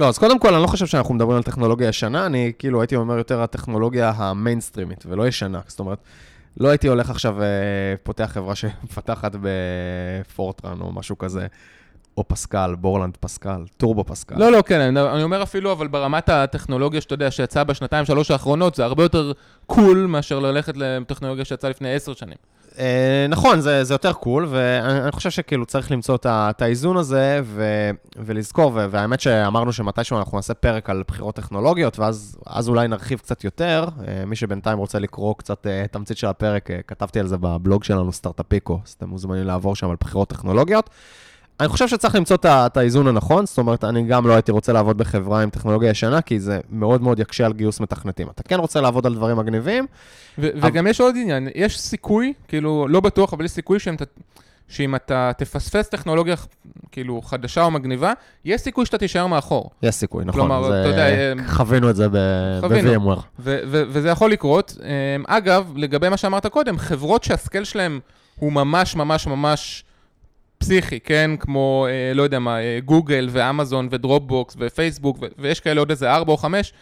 לא, 0.00 0.08
אז 0.08 0.18
קודם 0.18 0.38
כל, 0.38 0.54
אני 0.54 0.62
לא 0.62 0.66
חושב 0.66 0.86
שאנחנו 0.86 1.14
מדברים 1.14 1.36
על 1.36 1.42
טכנולוגיה 1.42 1.88
ישנה, 1.88 2.26
אני 2.26 2.52
כאילו 2.58 2.80
הייתי 2.80 2.96
אומר 2.96 3.18
יותר 3.18 3.42
הטכנולוגיה 3.42 4.12
המיינסטרימית, 4.16 5.04
ולא 5.06 5.28
ישנה. 5.28 5.60
זאת 5.66 5.80
אומרת, 5.80 5.98
לא 6.56 6.68
הייתי 6.68 6.88
הולך 6.88 7.10
עכשיו, 7.10 7.42
אה, 7.42 7.46
פותח 8.02 8.30
חברה 8.34 8.54
שמפתחת 8.54 9.32
ב 9.40 9.58
Fortran 9.58 10.80
או 10.80 10.92
משהו 10.92 11.18
כזה. 11.18 11.46
או 12.16 12.28
Pascal, 12.28 12.74
Borland 12.78 13.16
Pascal, 13.16 13.64
Turbo 13.76 14.04
Pascal. 14.04 14.34
לא, 14.38 14.52
לא, 14.52 14.62
כן, 14.62 14.80
אני, 14.80 15.00
אני 15.00 15.22
אומר 15.22 15.42
אפילו, 15.42 15.72
אבל 15.72 15.86
ברמת 15.86 16.28
הטכנולוגיה 16.28 17.00
שאתה 17.00 17.14
יודע, 17.14 17.30
שיצאה 17.30 17.64
בשנתיים, 17.64 18.04
שלוש 18.04 18.30
האחרונות, 18.30 18.74
זה 18.74 18.84
הרבה 18.84 19.02
יותר 19.02 19.32
cool 19.66 20.06
מאשר 20.06 20.38
ללכת 20.38 20.76
לטכנולוגיה 20.76 21.44
שיצאה 21.44 21.70
לפני 21.70 21.94
עשר 21.94 22.14
שנים. 22.14 22.36
אה, 22.78 23.26
נכון, 23.28 23.60
זה, 23.60 23.84
זה 23.84 23.94
יותר 23.94 24.12
cool, 24.12 24.46
ואני 24.50 25.12
חושב 25.12 25.30
שכאילו 25.30 25.66
צריך 25.66 25.90
למצוא 25.90 26.16
את 26.26 26.62
האיזון 26.62 26.96
הזה 26.96 27.40
ו, 27.44 27.90
ולזכור, 28.16 28.72
והאמת 28.90 29.20
שאמרנו 29.20 29.72
שמתישהו 29.72 30.18
אנחנו 30.18 30.38
נעשה 30.38 30.54
פרק 30.54 30.90
על 30.90 31.02
בחירות 31.08 31.34
טכנולוגיות, 31.34 31.98
ואז 31.98 32.68
אולי 32.68 32.88
נרחיב 32.88 33.18
קצת 33.18 33.44
יותר. 33.44 33.88
אה, 34.08 34.24
מי 34.26 34.36
שבינתיים 34.36 34.78
רוצה 34.78 34.98
לקרוא 34.98 35.34
קצת 35.38 35.66
אה, 35.66 35.84
תמצית 35.90 36.18
של 36.18 36.26
הפרק, 36.26 36.68
כתבתי 36.86 37.20
על 37.20 37.26
זה 37.26 37.36
בבלוג 37.36 37.84
שלנו, 37.84 38.12
סטארט-אפיקו, 38.12 38.80
אז 38.86 38.92
אתם 38.92 39.08
מוזמנים 39.08 39.44
לעבור 39.44 39.76
שם 39.76 39.90
על 39.90 39.96
בחירות 40.00 40.28
טכנולוגיות. 40.28 40.90
אני 41.60 41.68
חושב 41.68 41.88
שצריך 41.88 42.14
למצוא 42.14 42.36
את 42.44 42.76
האיזון 42.76 43.06
הנכון, 43.06 43.46
זאת 43.46 43.58
אומרת, 43.58 43.84
אני 43.84 44.02
גם 44.02 44.26
לא 44.26 44.32
הייתי 44.32 44.52
רוצה 44.52 44.72
לעבוד 44.72 44.98
בחברה 44.98 45.42
עם 45.42 45.50
טכנולוגיה 45.50 45.90
ישנה, 45.90 46.22
כי 46.22 46.40
זה 46.40 46.60
מאוד 46.70 47.02
מאוד 47.02 47.18
יקשה 47.18 47.46
על 47.46 47.52
גיוס 47.52 47.80
מתכנתים. 47.80 48.28
אתה 48.28 48.42
כן 48.42 48.60
רוצה 48.60 48.80
לעבוד 48.80 49.06
על 49.06 49.14
דברים 49.14 49.36
מגניבים. 49.36 49.86
ו- 50.38 50.48
אבל... 50.58 50.68
וגם 50.68 50.86
יש 50.86 51.00
עוד 51.00 51.14
עניין, 51.18 51.48
יש 51.54 51.80
סיכוי, 51.80 52.32
כאילו, 52.48 52.86
לא 52.88 53.00
בטוח, 53.00 53.32
אבל 53.32 53.44
יש 53.44 53.50
סיכוי 53.50 53.78
שאם 53.78 53.94
אתה, 53.94 54.04
שאם 54.68 54.94
אתה 54.94 55.30
תפספס 55.38 55.88
טכנולוגיה 55.88 56.36
כאילו 56.92 57.22
חדשה 57.22 57.62
או 57.62 57.70
מגניבה, 57.70 58.12
יש 58.44 58.60
סיכוי 58.60 58.86
שאתה 58.86 58.98
תישאר 58.98 59.26
מאחור. 59.26 59.70
יש 59.82 59.94
סיכוי, 59.94 60.24
נכון. 60.24 60.40
כלומר, 60.40 60.62
זה... 60.62 60.80
אתה 60.80 60.88
יודע... 60.88 61.08
אה, 61.08 61.32
חווינו 61.48 61.90
את 61.90 61.96
זה 61.96 62.08
ב-VMware. 62.08 63.20
וזה 63.38 64.08
יכול 64.08 64.30
לקרות. 64.30 64.76
אה, 64.82 65.36
אגב, 65.36 65.72
לגבי 65.76 66.08
מה 66.08 66.16
שאמרת 66.16 66.46
קודם, 66.46 66.78
חברות 66.78 67.24
שהסקל 67.24 67.64
שלהם 67.64 68.00
הוא 68.36 68.52
ממש 68.52 68.96
ממש 68.96 69.26
ממש... 69.26 69.84
פסיכי, 70.64 71.00
כן? 71.00 71.30
כמו, 71.40 71.86
אה, 71.90 72.14
לא 72.14 72.22
יודע 72.22 72.38
מה, 72.38 72.60
אה, 72.60 72.78
גוגל 72.84 73.28
ואמזון 73.30 73.88
ודרופבוקס 73.90 74.56
ופייסבוק, 74.60 75.18
ו- 75.22 75.26
ויש 75.38 75.60
כאלה 75.60 75.80
עוד 75.80 75.90
איזה 75.90 76.12
ארבע 76.12 76.32
או 76.32 76.36
חמש, 76.36 76.72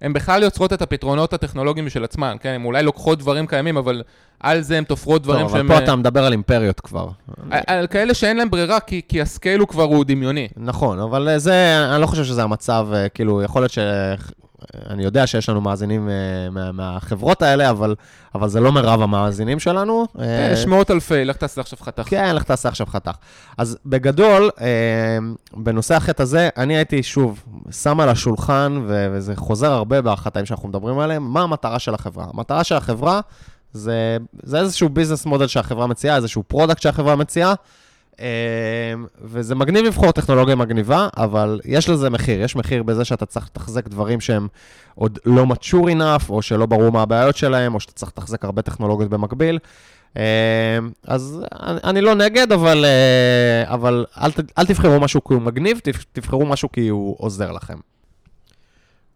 הן 0.00 0.12
בכלל 0.12 0.42
יוצרות 0.42 0.72
את 0.72 0.82
הפתרונות 0.82 1.32
הטכנולוגיים 1.32 1.88
של 1.88 2.04
עצמן, 2.04 2.36
כן? 2.40 2.48
הן 2.48 2.64
אולי 2.64 2.82
לוקחות 2.82 3.18
דברים 3.18 3.46
קיימים, 3.46 3.76
אבל 3.76 4.02
על 4.40 4.60
זה 4.60 4.78
הן 4.78 4.84
תופרות 4.84 5.22
דברים 5.22 5.48
שהם... 5.48 5.58
טוב, 5.58 5.70
אבל 5.70 5.78
פה 5.78 5.84
אתה 5.84 5.96
מדבר 5.96 6.24
על 6.24 6.32
אימפריות 6.32 6.80
כבר. 6.80 7.08
על, 7.50 7.60
על 7.66 7.86
כאלה 7.86 8.14
שאין 8.14 8.36
להם 8.36 8.50
ברירה, 8.50 8.80
כי, 8.80 9.00
כי 9.08 9.20
ה 9.20 9.27
scale 9.27 9.60
הוא 9.60 9.68
כבר 9.68 9.82
הוא 9.82 10.04
דמיוני. 10.04 10.48
נכון, 10.56 10.98
אבל 11.00 11.28
אה, 11.28 11.38
זה, 11.38 11.86
אני 11.92 12.00
לא 12.00 12.06
חושב 12.06 12.24
שזה 12.24 12.42
המצב, 12.42 12.88
כאילו, 13.14 13.42
יכול 13.42 13.62
להיות 13.62 13.72
ש... 13.72 13.78
אני 14.90 15.04
יודע 15.04 15.26
שיש 15.26 15.48
לנו 15.48 15.60
מאזינים 15.60 16.08
מה, 16.50 16.72
מהחברות 16.72 17.42
האלה, 17.42 17.70
אבל, 17.70 17.94
אבל 18.34 18.48
זה 18.48 18.60
לא 18.60 18.72
מרב 18.72 19.02
המאזינים 19.02 19.58
שלנו. 19.58 20.06
כן, 20.16 20.50
יש 20.52 20.66
מאות 20.66 20.90
אלפי, 20.90 21.24
לך 21.24 21.36
תעשה 21.36 21.60
עכשיו 21.60 21.78
חתך. 21.82 22.02
כן, 22.06 22.36
לך 22.36 22.42
תעשה 22.42 22.68
עכשיו 22.68 22.86
חתך. 22.86 23.14
אז 23.58 23.78
בגדול, 23.86 24.50
uh, 24.56 24.60
בנושא 25.56 25.94
החטא 25.94 26.22
הזה, 26.22 26.48
אני 26.56 26.76
הייתי, 26.76 27.02
שוב, 27.02 27.44
שם 27.70 28.00
על 28.00 28.08
השולחן, 28.08 28.82
וזה 28.86 29.36
חוזר 29.36 29.72
הרבה 29.72 30.02
בחטאים 30.02 30.46
שאנחנו 30.46 30.68
מדברים 30.68 30.98
עליהם, 30.98 31.32
מה 31.32 31.42
המטרה 31.42 31.78
של 31.78 31.94
החברה. 31.94 32.26
המטרה 32.34 32.64
של 32.64 32.74
החברה 32.74 33.20
זה, 33.72 34.16
זה 34.42 34.58
איזשהו 34.58 34.88
business 34.88 35.26
model 35.26 35.46
שהחברה 35.46 35.86
מציעה, 35.86 36.16
איזשהו 36.16 36.42
product 36.42 36.82
שהחברה 36.82 37.16
מציעה. 37.16 37.54
אמ, 38.20 39.06
וזה 39.22 39.54
מגניב 39.54 39.84
לבחור 39.84 40.12
טכנולוגיה 40.12 40.54
מגניבה, 40.54 41.08
אבל 41.16 41.60
יש 41.64 41.88
לזה 41.88 42.10
מחיר. 42.10 42.42
יש 42.42 42.56
מחיר 42.56 42.82
בזה 42.82 43.04
שאתה 43.04 43.26
צריך 43.26 43.46
לתחזק 43.46 43.88
דברים 43.88 44.20
שהם 44.20 44.48
עוד 44.94 45.18
לא 45.26 45.44
mature 45.44 45.86
enough, 45.86 46.28
או 46.30 46.42
שלא 46.42 46.66
ברור 46.66 46.92
מה 46.92 47.02
הבעיות 47.02 47.36
שלהם, 47.36 47.74
או 47.74 47.80
שאתה 47.80 47.92
צריך 47.92 48.12
לתחזק 48.12 48.44
הרבה 48.44 48.62
טכנולוגיות 48.62 49.10
במקביל. 49.10 49.58
אמ, 50.16 50.22
אז 51.06 51.44
אני 51.60 52.00
לא 52.00 52.14
נגד, 52.14 52.52
אבל, 52.52 52.84
אה, 52.84 53.74
אבל 53.74 54.04
אל, 54.22 54.30
אל 54.58 54.66
תבחרו 54.66 55.00
משהו 55.00 55.24
כי 55.24 55.34
הוא 55.34 55.42
מגניב, 55.42 55.80
תבחרו 56.12 56.46
משהו 56.46 56.72
כי 56.72 56.88
הוא 56.88 57.16
עוזר 57.18 57.52
לכם. 57.52 57.76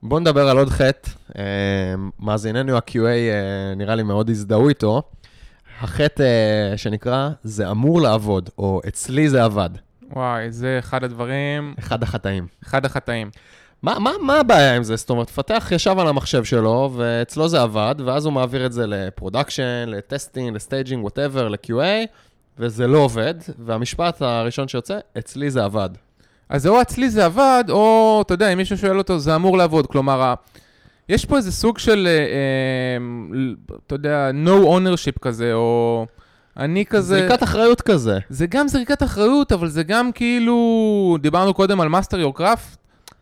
בואו 0.03 0.21
נדבר 0.21 0.49
על 0.49 0.59
עוד 0.59 0.69
חטא. 0.69 1.11
אמ, 1.39 2.11
מאזיננו 2.21 2.77
ה-QA 2.77 3.07
אה, 3.07 3.75
נראה 3.77 3.95
לי 3.95 4.03
מאוד 4.03 4.31
הזדהו 4.31 4.69
איתו. 4.69 5.03
החטא 5.81 6.23
uh, 6.75 6.77
שנקרא, 6.79 7.31
זה 7.43 7.71
אמור 7.71 8.01
לעבוד, 8.01 8.51
או 8.59 8.81
אצלי 8.89 9.29
זה 9.29 9.45
עבד. 9.45 9.71
וואי, 10.13 10.51
זה 10.51 10.77
אחד 10.79 11.05
הדברים... 11.05 11.75
אחד 11.79 12.03
החטאים. 12.03 12.47
אחד 12.65 12.85
החטאים. 12.85 13.31
מה, 13.83 13.99
מה, 13.99 14.11
מה 14.21 14.41
הבעיה 14.41 14.77
עם 14.77 14.83
זה? 14.83 14.97
זאת 14.97 15.11
אומרת, 15.11 15.31
מפתח 15.31 15.69
ישב 15.75 15.99
על 15.99 16.07
המחשב 16.09 16.45
שלו, 16.45 16.91
ואצלו 16.97 17.49
זה 17.49 17.63
עבד, 17.63 17.95
ואז 18.05 18.25
הוא 18.25 18.33
מעביר 18.33 18.67
את 18.67 18.73
זה 18.73 18.87
ל 18.87 18.95
production, 18.95 19.85
ל 19.87 19.94
testing, 19.94 20.57
ל 20.57 20.62
staging, 20.62 21.05
whatever, 21.05 21.49
ל-QA, 21.49 22.07
וזה 22.59 22.87
לא 22.87 22.99
עובד, 22.99 23.35
והמשפט 23.59 24.23
הראשון 24.23 24.69
שיוצא, 24.69 24.99
אצלי 25.19 25.51
זה 25.51 25.65
עבד. 25.65 25.91
אז 26.49 26.67
או 26.67 26.83
אצלי 26.83 27.11
זה 27.11 27.25
עבד, 27.25 27.65
או, 27.69 28.23
אתה 28.27 28.35
יודע, 28.35 28.53
אם 28.53 28.59
מישהו 28.59 28.79
שואל 28.79 28.99
אותו, 28.99 29.19
זה 29.19 29.37
אמור 29.37 29.59
לעבוד. 29.59 29.87
כלומר, 29.87 30.35
יש 31.09 31.25
פה 31.25 31.37
איזה 31.37 31.53
סוג 31.53 31.79
של, 31.79 32.09
אה, 32.11 32.19
אה, 32.19 33.77
אתה 33.87 33.95
יודע, 33.95 34.31
no 34.45 34.67
ownership 34.67 35.19
כזה, 35.21 35.55
או 35.55 36.07
אני 36.57 36.87
כזה... 36.87 37.19
זריקת 37.19 37.43
אחריות 37.43 37.81
כזה. 37.81 38.19
זה 38.29 38.47
גם 38.47 38.69
זריקת 38.69 39.03
אחריות, 39.03 39.53
אבל 39.53 39.69
זה 39.69 39.83
גם 39.83 40.13
כאילו, 40.13 41.17
דיברנו 41.21 41.55
קודם 41.55 41.81
על 41.81 41.89
master 41.89 42.17
your 42.27 42.39
craft, 42.39 42.77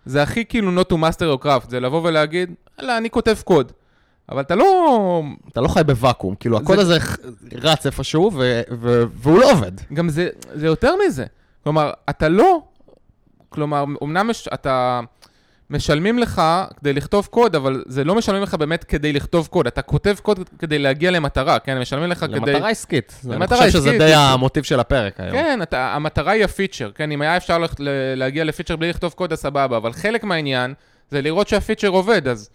זה 0.04 0.22
הכי 0.22 0.44
כאילו 0.44 0.82
not 0.82 0.84
to 0.92 0.94
master 0.94 1.40
your 1.40 1.44
craft, 1.44 1.70
זה 1.70 1.80
לבוא 1.80 2.00
ולהגיד, 2.04 2.54
אלא, 2.80 2.98
אני 2.98 3.10
כותב 3.10 3.36
קוד. 3.44 3.72
אבל 4.28 4.40
אתה 4.40 4.54
לא... 4.54 5.22
אתה 5.48 5.60
לא 5.60 5.68
חי 5.68 5.84
בוואקום, 5.86 6.34
כאילו 6.34 6.56
הקוד 6.56 6.76
זה... 6.76 6.82
הזה 6.82 6.98
רץ 7.52 7.86
איפשהו 7.86 8.30
ו... 8.34 8.60
ו... 8.80 9.02
והוא 9.14 9.38
לא 9.38 9.52
עובד. 9.52 9.72
גם 9.92 10.08
זה, 10.08 10.28
זה 10.54 10.66
יותר 10.66 10.94
מזה. 11.06 11.24
כלומר, 11.64 11.90
אתה 12.10 12.28
לא 12.28 12.60
כלומר, 13.52 13.84
אמנם 14.02 14.28
מש, 14.28 14.48
אתה... 14.54 15.00
משלמים 15.72 16.18
לך 16.18 16.42
כדי 16.80 16.92
לכתוב 16.92 17.26
קוד, 17.30 17.56
אבל 17.56 17.82
זה 17.86 18.04
לא 18.04 18.14
משלמים 18.14 18.42
לך 18.42 18.54
באמת 18.54 18.84
כדי 18.84 19.12
לכתוב 19.12 19.46
קוד. 19.46 19.66
אתה 19.66 19.82
כותב 19.82 20.16
קוד 20.22 20.48
כדי 20.58 20.78
להגיע 20.78 21.10
למטרה, 21.10 21.58
כן? 21.58 21.78
משלמים 21.78 22.10
לך 22.10 22.22
למטרה 22.22 22.40
כדי... 22.40 22.52
למטרה 22.52 22.70
עסקית. 22.70 23.20
למטרה 23.24 23.58
אני 23.58 23.66
חושב 23.66 23.78
שזה 23.78 23.90
עסקית, 23.90 24.02
די. 24.02 24.14
המוטיב 24.14 24.64
של 24.64 24.80
הפרק 24.80 25.20
היום. 25.20 25.32
כן, 25.32 25.62
אתה, 25.62 25.94
המטרה 25.94 26.32
היא 26.32 26.44
הפיצ'ר, 26.44 26.90
כן? 26.94 27.10
אם 27.10 27.22
היה 27.22 27.36
אפשר 27.36 27.58
להגיע 28.16 28.44
לפיצ'ר 28.44 28.76
בלי 28.76 28.88
לכתוב 28.88 29.12
קוד, 29.12 29.32
אז 29.32 29.38
סבבה, 29.38 29.76
אבל 29.76 29.92
חלק 29.92 30.24
מהעניין 30.24 30.74
זה 31.10 31.22
לראות 31.22 31.48
שהפיצ'ר 31.48 31.88
עובד, 31.88 32.28
אז 32.28 32.50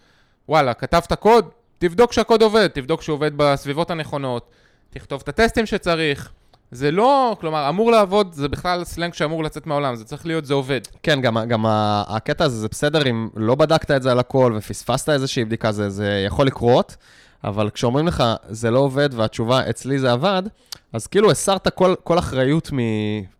וואלה, 0.48 0.74
כתבת 0.74 1.12
קוד, 1.12 1.48
תבדוק 1.78 2.12
שהקוד 2.12 2.42
עובד, 2.42 2.66
תבדוק 2.66 3.02
שהוא 3.02 3.14
עובד 3.14 3.30
בסביבות 3.36 3.90
הנכונות, 3.90 4.50
תכתוב 4.90 5.20
את 5.22 5.28
הטסטים 5.28 5.66
שצריך. 5.66 6.32
זה 6.70 6.90
לא, 6.90 7.36
כלומר, 7.40 7.68
אמור 7.68 7.90
לעבוד, 7.90 8.32
זה 8.32 8.48
בכלל 8.48 8.84
סלנג 8.84 9.14
שאמור 9.14 9.44
לצאת 9.44 9.66
מהעולם, 9.66 9.96
זה 9.96 10.04
צריך 10.04 10.26
להיות, 10.26 10.44
זה 10.44 10.54
עובד. 10.54 10.80
כן, 11.02 11.20
גם, 11.20 11.38
גם 11.48 11.64
הקטע 11.68 12.44
הזה, 12.44 12.56
זה 12.56 12.68
בסדר 12.68 13.10
אם 13.10 13.28
לא 13.36 13.54
בדקת 13.54 13.90
את 13.90 14.02
זה 14.02 14.12
על 14.12 14.18
הכל 14.18 14.54
ופספסת 14.56 15.08
איזושהי 15.08 15.44
בדיקה, 15.44 15.72
זה, 15.72 15.90
זה 15.90 16.24
יכול 16.26 16.46
לקרות, 16.46 16.96
אבל 17.44 17.70
כשאומרים 17.70 18.06
לך, 18.06 18.24
זה 18.48 18.70
לא 18.70 18.78
עובד 18.78 19.08
והתשובה, 19.12 19.70
אצלי 19.70 19.98
זה 19.98 20.12
עבד, 20.12 20.42
אז 20.92 21.06
כאילו 21.06 21.30
הסרת 21.30 21.68
כל, 21.68 21.94
כל 22.04 22.18
אחריות 22.18 22.70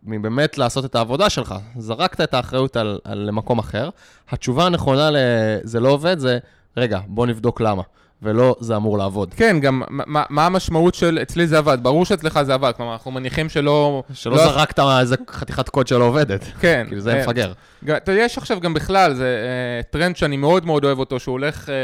מבאמת 0.02 0.58
לעשות 0.58 0.84
את 0.84 0.94
העבודה 0.94 1.30
שלך. 1.30 1.54
זרקת 1.78 2.20
את 2.20 2.34
האחריות 2.34 2.76
על, 2.76 2.98
על 3.04 3.18
למקום 3.18 3.58
אחר. 3.58 3.90
התשובה 4.30 4.66
הנכונה 4.66 5.10
ל"זה 5.10 5.80
לא 5.80 5.88
עובד" 5.88 6.18
זה, 6.18 6.38
רגע, 6.76 7.00
בוא 7.06 7.26
נבדוק 7.26 7.60
למה, 7.60 7.82
ולא 8.22 8.56
זה 8.60 8.76
אמור 8.76 8.98
לעבוד. 8.98 9.34
כן, 9.34 9.60
גם 9.60 9.82
מה, 9.88 10.24
מה 10.30 10.46
המשמעות 10.46 10.94
של 10.94 11.18
אצלי 11.22 11.46
זה 11.46 11.58
עבד? 11.58 11.78
ברור 11.82 12.04
שאצלך 12.04 12.42
זה 12.42 12.54
עבד, 12.54 12.72
כלומר, 12.76 12.92
אנחנו 12.92 13.10
מניחים 13.10 13.48
שלא... 13.48 14.02
שלא 14.12 14.36
לא- 14.36 14.44
זרקת 14.44 14.80
איזה 15.00 15.16
חתיכת 15.30 15.68
קוד 15.68 15.86
שלא 15.86 16.04
עובדת. 16.04 16.44
כן. 16.60 16.84
כאילו 16.88 17.00
זה 17.00 17.14
אה, 17.14 17.22
מפגר. 17.22 17.52
אתה 17.96 18.12
יודע, 18.12 18.22
יש 18.22 18.38
עכשיו 18.38 18.60
גם 18.60 18.74
בכלל, 18.74 19.14
זה 19.14 19.24
אה, 19.24 19.82
טרנד 19.82 20.16
שאני 20.16 20.36
מאוד 20.36 20.66
מאוד 20.66 20.84
אוהב 20.84 20.98
אותו, 20.98 21.20
שהוא 21.20 21.32
הולך 21.32 21.68
אה, 21.68 21.74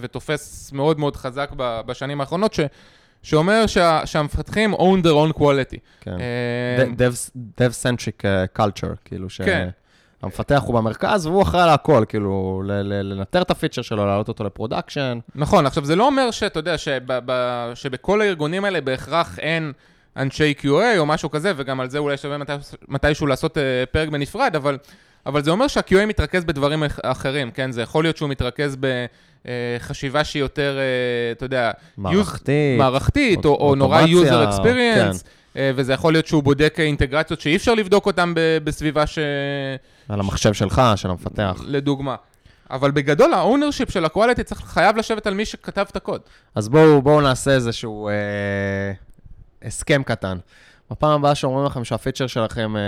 ותופס 0.00 0.72
מאוד 0.72 0.98
מאוד 0.98 1.16
חזק 1.16 1.50
ב- 1.56 1.80
בשנים 1.86 2.20
האחרונות, 2.20 2.54
ש, 2.54 2.60
שאומר 3.22 3.66
שה, 3.66 4.00
שהמפתחים 4.04 4.74
own 4.74 5.04
their 5.04 5.32
own 5.32 5.38
quality. 5.38 5.78
כן. 6.00 6.16
אה, 6.20 7.06
dev-centric 7.60 8.22
uh, 8.22 8.60
culture, 8.60 8.96
כאילו 9.04 9.30
ש... 9.30 9.40
כן. 9.40 9.68
המפתח 10.22 10.62
הוא 10.66 10.74
במרכז 10.74 11.26
והוא 11.26 11.42
אחראי 11.42 11.62
על 11.62 11.68
הכל, 11.68 12.04
כאילו, 12.08 12.62
ל- 12.66 12.72
ל- 12.72 13.12
לנטר 13.14 13.42
את 13.42 13.50
ה 13.50 13.54
feature 13.54 13.82
שלו, 13.82 14.06
להעלות 14.06 14.28
אותו 14.28 14.44
ל 14.44 14.50
production. 14.50 15.18
נכון, 15.34 15.66
עכשיו 15.66 15.84
זה 15.84 15.96
לא 15.96 16.06
אומר 16.06 16.30
שאתה 16.30 16.58
יודע 16.58 16.78
שב, 16.78 17.00
ב, 17.06 17.32
שבכל 17.74 18.20
הארגונים 18.20 18.64
האלה 18.64 18.80
בהכרח 18.80 19.38
אין 19.38 19.72
אנשי 20.16 20.54
QA 20.60 20.68
או 20.98 21.06
משהו 21.06 21.30
כזה, 21.30 21.52
וגם 21.56 21.80
על 21.80 21.90
זה 21.90 21.98
אולי 21.98 22.16
שווה 22.16 22.38
מתי, 22.38 22.52
מתישהו 22.88 23.26
לעשות 23.26 23.58
אה, 23.58 23.62
פרק 23.90 24.08
בנפרד, 24.08 24.56
אבל, 24.56 24.78
אבל 25.26 25.42
זה 25.44 25.50
אומר 25.50 25.66
שה-QA 25.68 26.06
מתרכז 26.06 26.44
בדברים 26.44 26.84
אח- 26.84 26.98
אחרים, 27.02 27.50
כן? 27.50 27.72
זה 27.72 27.82
יכול 27.82 28.04
להיות 28.04 28.16
שהוא 28.16 28.28
מתרכז 28.30 28.76
בחשיבה 29.46 30.24
שהיא 30.24 30.40
יותר, 30.40 30.78
אה, 30.78 31.32
אתה 31.32 31.44
יודע, 31.44 31.70
מערכתית. 31.98 32.78
מערכתית, 32.78 33.44
או, 33.44 33.54
או 33.68 33.74
נורא 33.74 34.00
אוטומציה, 34.02 34.32
user 34.44 34.52
experience, 34.52 35.14
אה, 35.24 35.30
וזה 35.56 35.92
יכול 35.92 36.12
להיות 36.12 36.26
שהוא 36.26 36.42
בודק 36.42 36.74
אינטגרציות 36.78 37.40
שאי 37.40 37.56
אפשר 37.56 37.74
לבדוק 37.74 38.06
אותן 38.06 38.32
בסביבה 38.64 39.06
ש... 39.06 39.18
על 40.08 40.20
המחשב 40.20 40.52
שלך, 40.52 40.82
של 40.96 41.10
המפתח. 41.10 41.60
לדוגמה. 41.66 42.16
אבל 42.70 42.90
בגדול, 42.90 43.34
ה-ownership 43.34 43.92
של 43.92 44.04
ה-quality 44.04 44.42
צריך, 44.42 44.60
חייב 44.60 44.96
לשבת 44.96 45.26
על 45.26 45.34
מי 45.34 45.44
שכתב 45.44 45.84
את 45.90 45.96
הקוד. 45.96 46.20
אז 46.54 46.68
בואו 46.68 47.02
בואו 47.02 47.20
נעשה 47.20 47.50
איזשהו 47.50 48.08
אה, 48.08 48.12
הסכם 49.62 50.02
קטן. 50.02 50.38
בפעם 50.90 51.20
הבאה 51.20 51.34
שאומרים 51.34 51.66
לכם 51.66 51.84
שה 51.84 51.97
feature 51.97 52.26
שלכם 52.26 52.76
אה, 52.76 52.82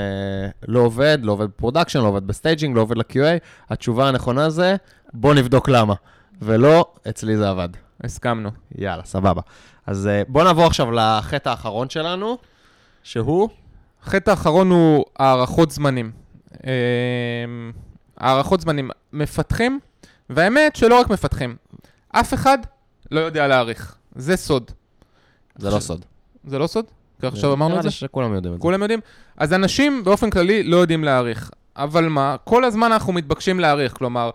לא 0.68 0.80
עובד, 0.80 1.18
לא 1.22 1.32
עובד 1.32 1.46
ב 1.46 1.51
production, 1.51 2.00
לא 2.00 2.08
עובד 2.08 2.26
ב 2.26 2.32
staging, 2.32 2.76
לא 2.76 2.80
עובד 2.80 2.98
ל-QA, 2.98 3.38
התשובה 3.70 4.08
הנכונה 4.08 4.50
זה, 4.50 4.76
בואו 5.14 5.34
נבדוק 5.34 5.68
למה. 5.68 5.94
ולא, 6.42 6.92
אצלי 7.08 7.36
זה 7.36 7.50
עבד. 7.50 7.68
הסכמנו. 8.04 8.50
יאללה, 8.78 9.04
סבבה. 9.04 9.40
אז 9.86 10.06
אה, 10.06 10.22
בואו 10.28 10.44
נעבור 10.44 10.66
עכשיו 10.66 10.90
לחטא 10.92 11.48
האחרון 11.48 11.90
שלנו, 11.90 12.38
שהוא... 13.02 13.48
החטא 14.02 14.30
האחרון 14.30 14.70
הוא 14.70 15.04
הערכות 15.18 15.70
זמנים. 15.70 16.10
אה, 16.66 16.72
הערכות 18.16 18.60
זמנים. 18.60 18.90
מפתחים, 19.12 19.80
והאמת 20.30 20.76
שלא 20.76 21.00
רק 21.00 21.10
מפתחים, 21.10 21.56
אף 22.08 22.34
אחד 22.34 22.58
לא 23.10 23.20
יודע 23.20 23.46
להעריך. 23.46 23.96
זה 24.14 24.36
סוד. 24.36 24.70
זה 25.56 25.70
לא 25.70 25.80
סוד. 25.80 26.04
זה 26.44 26.58
לא 26.58 26.66
סוד? 26.66 26.84
כי 27.20 27.26
עכשיו 27.26 27.52
אמרנו 27.52 27.66
את 27.66 27.70
נראה 27.70 27.82
זה? 27.82 27.88
לי 27.88 27.92
שכולם 27.92 28.34
יודעים 28.34 28.54
את 28.54 28.58
זה. 28.58 28.62
כולם 28.62 28.82
יודעים? 28.82 29.00
אז 29.36 29.52
אנשים 29.52 30.04
באופן 30.04 30.30
כללי 30.30 30.62
לא 30.62 30.76
יודעים 30.76 31.04
להעריך. 31.04 31.50
אבל 31.76 32.08
מה, 32.08 32.36
כל 32.44 32.64
הזמן 32.64 32.92
אנחנו 32.92 33.12
מתבקשים 33.12 33.60
להעריך. 33.60 33.92
כלומר, 33.92 34.30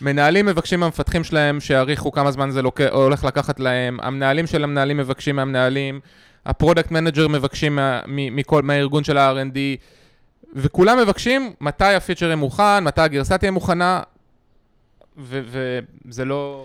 מנהלים 0.00 0.46
מבקשים 0.46 0.80
מהמפתחים 0.80 1.24
שלהם 1.24 1.60
שיעריכו 1.60 2.12
כמה 2.12 2.30
זמן 2.30 2.50
זה 2.50 2.62
לוק... 2.62 2.80
הולך 2.80 3.24
לקחת 3.24 3.60
להם, 3.60 3.98
המנהלים 4.02 4.46
של 4.46 4.64
המנהלים 4.64 4.96
מבקשים 4.96 5.36
מהמנהלים, 5.36 6.00
ה 6.46 6.52
product 6.52 6.90
manager 6.90 7.28
מבקשים 7.28 7.76
מה... 7.76 8.00
מכל... 8.06 8.62
מהארגון 8.62 9.04
של 9.04 9.18
ה-R&D, 9.18 9.58
וכולם 10.54 10.98
מבקשים 10.98 11.52
מתי 11.60 11.84
ה 11.94 11.98
feature 11.98 12.26
יהיה 12.26 12.36
מוכן, 12.36 12.84
מתי 12.84 13.00
הגרסה 13.00 13.38
תהיה 13.38 13.50
מוכנה, 13.50 14.00
וזה 15.16 16.24
לא... 16.24 16.64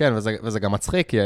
כן, 0.00 0.12
וזה, 0.16 0.36
וזה 0.42 0.60
גם 0.60 0.72
מצחיק, 0.72 1.08
כי 1.08 1.20
אה, 1.20 1.24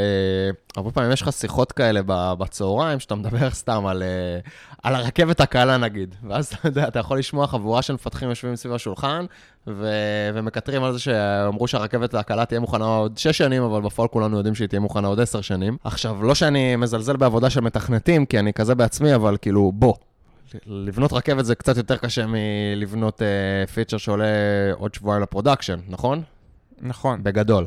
הרבה 0.77 0.91
פעמים 0.91 1.11
יש 1.11 1.21
לך 1.21 1.33
שיחות 1.33 1.71
כאלה 1.71 2.01
בצהריים, 2.07 2.99
שאתה 2.99 3.15
מדבר 3.15 3.49
סתם 3.61 3.85
על, 3.85 4.03
אה, 4.03 4.39
על 4.83 4.95
הרכבת 4.95 5.41
הקלה 5.41 5.77
נגיד, 5.77 6.15
ואז 6.27 6.45
אתה 6.45 6.67
יודע, 6.67 6.87
אתה 6.87 6.99
יכול 6.99 7.19
לשמוע 7.19 7.47
חבורה 7.47 7.81
של 7.81 7.93
מפתחים 7.93 8.29
יושבים 8.29 8.55
סביב 8.55 8.73
השולחן, 8.73 9.25
ו- 9.67 10.29
ומקטרים 10.33 10.83
על 10.83 10.93
זה 10.93 10.99
שאמרו 10.99 11.67
שהרכבת 11.67 12.13
הקלה 12.13 12.45
תהיה 12.45 12.59
מוכנה 12.59 12.85
עוד 12.85 13.17
שש 13.17 13.37
שנים, 13.37 13.63
אבל 13.63 13.81
בפועל 13.81 14.07
כולנו 14.07 14.37
יודעים 14.37 14.55
שהיא 14.55 14.67
תהיה 14.67 14.79
מוכנה 14.79 15.07
עוד 15.07 15.19
עשר 15.19 15.41
שנים. 15.41 15.77
עכשיו, 15.83 16.23
לא 16.23 16.35
שאני 16.35 16.75
מזלזל 16.75 17.15
בעבודה 17.17 17.49
של 17.49 17.61
מתכנתים, 17.61 18.25
כי 18.25 18.39
אני 18.39 18.53
כזה 18.53 18.75
בעצמי, 18.75 19.15
אבל 19.15 19.37
כאילו, 19.41 19.71
בוא. 19.75 19.93
לבנות 20.65 21.13
רכבת 21.13 21.45
זה 21.45 21.55
קצת 21.55 21.77
יותר 21.77 21.97
קשה 21.97 22.25
מלבנות 22.27 23.21
אה, 23.21 23.67
feature 23.67 23.97
שעולה 23.97 24.25
עוד 24.73 24.93
שבועיים 24.93 25.23
ל 25.23 25.28
production, 25.28 25.79
נכון? 25.89 26.21
נכון. 26.81 27.23
בגדול. 27.23 27.65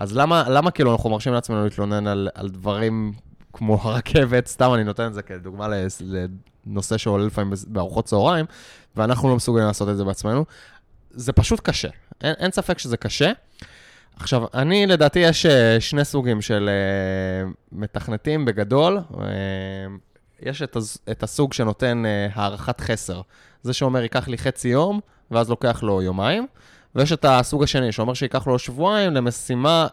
אז 0.00 0.16
למה, 0.16 0.44
למה 0.48 0.70
כאילו 0.70 0.92
אנחנו 0.92 1.10
מרשים 1.10 1.32
לעצמנו 1.32 1.64
להתלונן 1.64 2.06
על, 2.06 2.28
על 2.34 2.48
דברים 2.48 3.12
כמו 3.52 3.74
הרכבת, 3.82 4.46
סתם 4.46 4.70
אני 4.74 4.84
נותן 4.84 5.06
את 5.06 5.14
זה 5.14 5.22
כדוגמה 5.22 5.68
לנושא 6.66 6.96
שעולה 6.96 7.24
לפעמים 7.26 7.52
בארוחות 7.66 8.04
צהריים, 8.04 8.46
ואנחנו 8.96 9.28
לא 9.28 9.36
מסוגלים 9.36 9.66
לעשות 9.66 9.88
את 9.88 9.96
זה 9.96 10.04
בעצמנו. 10.04 10.44
זה 11.10 11.32
פשוט 11.32 11.60
קשה, 11.60 11.88
אין, 12.20 12.34
אין 12.38 12.50
ספק 12.50 12.78
שזה 12.78 12.96
קשה. 12.96 13.32
עכשיו, 14.16 14.42
אני, 14.54 14.86
לדעתי, 14.86 15.18
יש 15.18 15.46
אה, 15.46 15.76
שני 15.80 16.04
סוגים 16.04 16.40
של 16.42 16.68
אה, 16.68 17.50
מתכנתים 17.72 18.44
בגדול. 18.44 18.98
אה, 19.20 19.26
יש 20.42 20.62
את, 20.62 20.76
הז- 20.76 20.98
את 21.10 21.22
הסוג 21.22 21.52
שנותן 21.52 22.02
אה, 22.06 22.28
הערכת 22.34 22.80
חסר. 22.80 23.20
זה 23.62 23.72
שאומר, 23.72 24.02
ייקח 24.02 24.28
לי 24.28 24.38
חצי 24.38 24.68
יום, 24.68 25.00
ואז 25.30 25.50
לוקח 25.50 25.82
לו 25.82 26.02
יומיים. 26.02 26.46
ויש 26.94 27.12
את 27.12 27.24
הסוג 27.28 27.62
השני, 27.62 27.92
שאומר 27.92 28.14
שייקח 28.14 28.46
לו 28.46 28.58
שבועיים 28.58 29.14
למשימה 29.14 29.86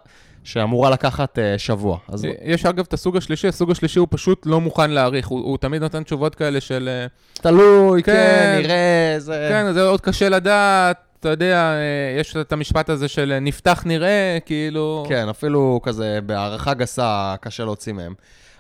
שאמורה 0.44 0.90
לקחת 0.90 1.38
uh, 1.38 1.42
שבוע. 1.58 1.98
אז 2.08 2.28
יש 2.44 2.66
אגב 2.66 2.86
את 2.88 2.94
הסוג 2.94 3.18
השלישי, 3.18 3.48
הסוג 3.48 3.72
השלישי 3.72 4.00
הוא 4.00 4.08
פשוט 4.12 4.46
לא 4.46 4.62
מוכן 4.62 4.92
להעריך, 4.92 5.28
הוא, 5.28 5.40
הוא 5.40 5.58
תמיד 5.58 5.82
נותן 5.82 6.04
תשובות 6.04 6.36
כאלה 6.36 6.62
של... 6.62 6.90
אה, 6.92 7.08
תלוי, 7.34 8.04
כן, 8.04 8.14
כן, 8.14 8.60
נראה, 8.62 9.16
זה... 9.18 9.48
כן, 9.52 9.74
זה 9.74 9.88
עוד 9.88 10.02
קשה 10.02 10.30
לדעת, 10.30 10.98
אתה 11.20 11.30
יודע, 11.30 11.74
אה, 11.74 12.20
יש 12.20 12.38
את 12.38 12.52
המשפט 12.52 12.90
הזה 12.90 13.08
של 13.08 13.32
אה, 13.32 13.40
נפתח 13.40 13.84
נראה, 13.86 14.38
כאילו... 14.46 15.06
כן, 15.10 15.30
אפילו 15.30 15.80
כזה 15.84 16.20
בהערכה 16.26 16.74
גסה 16.74 17.36
קשה 17.42 17.66
להוציא 17.66 17.94
מהם. 17.94 18.14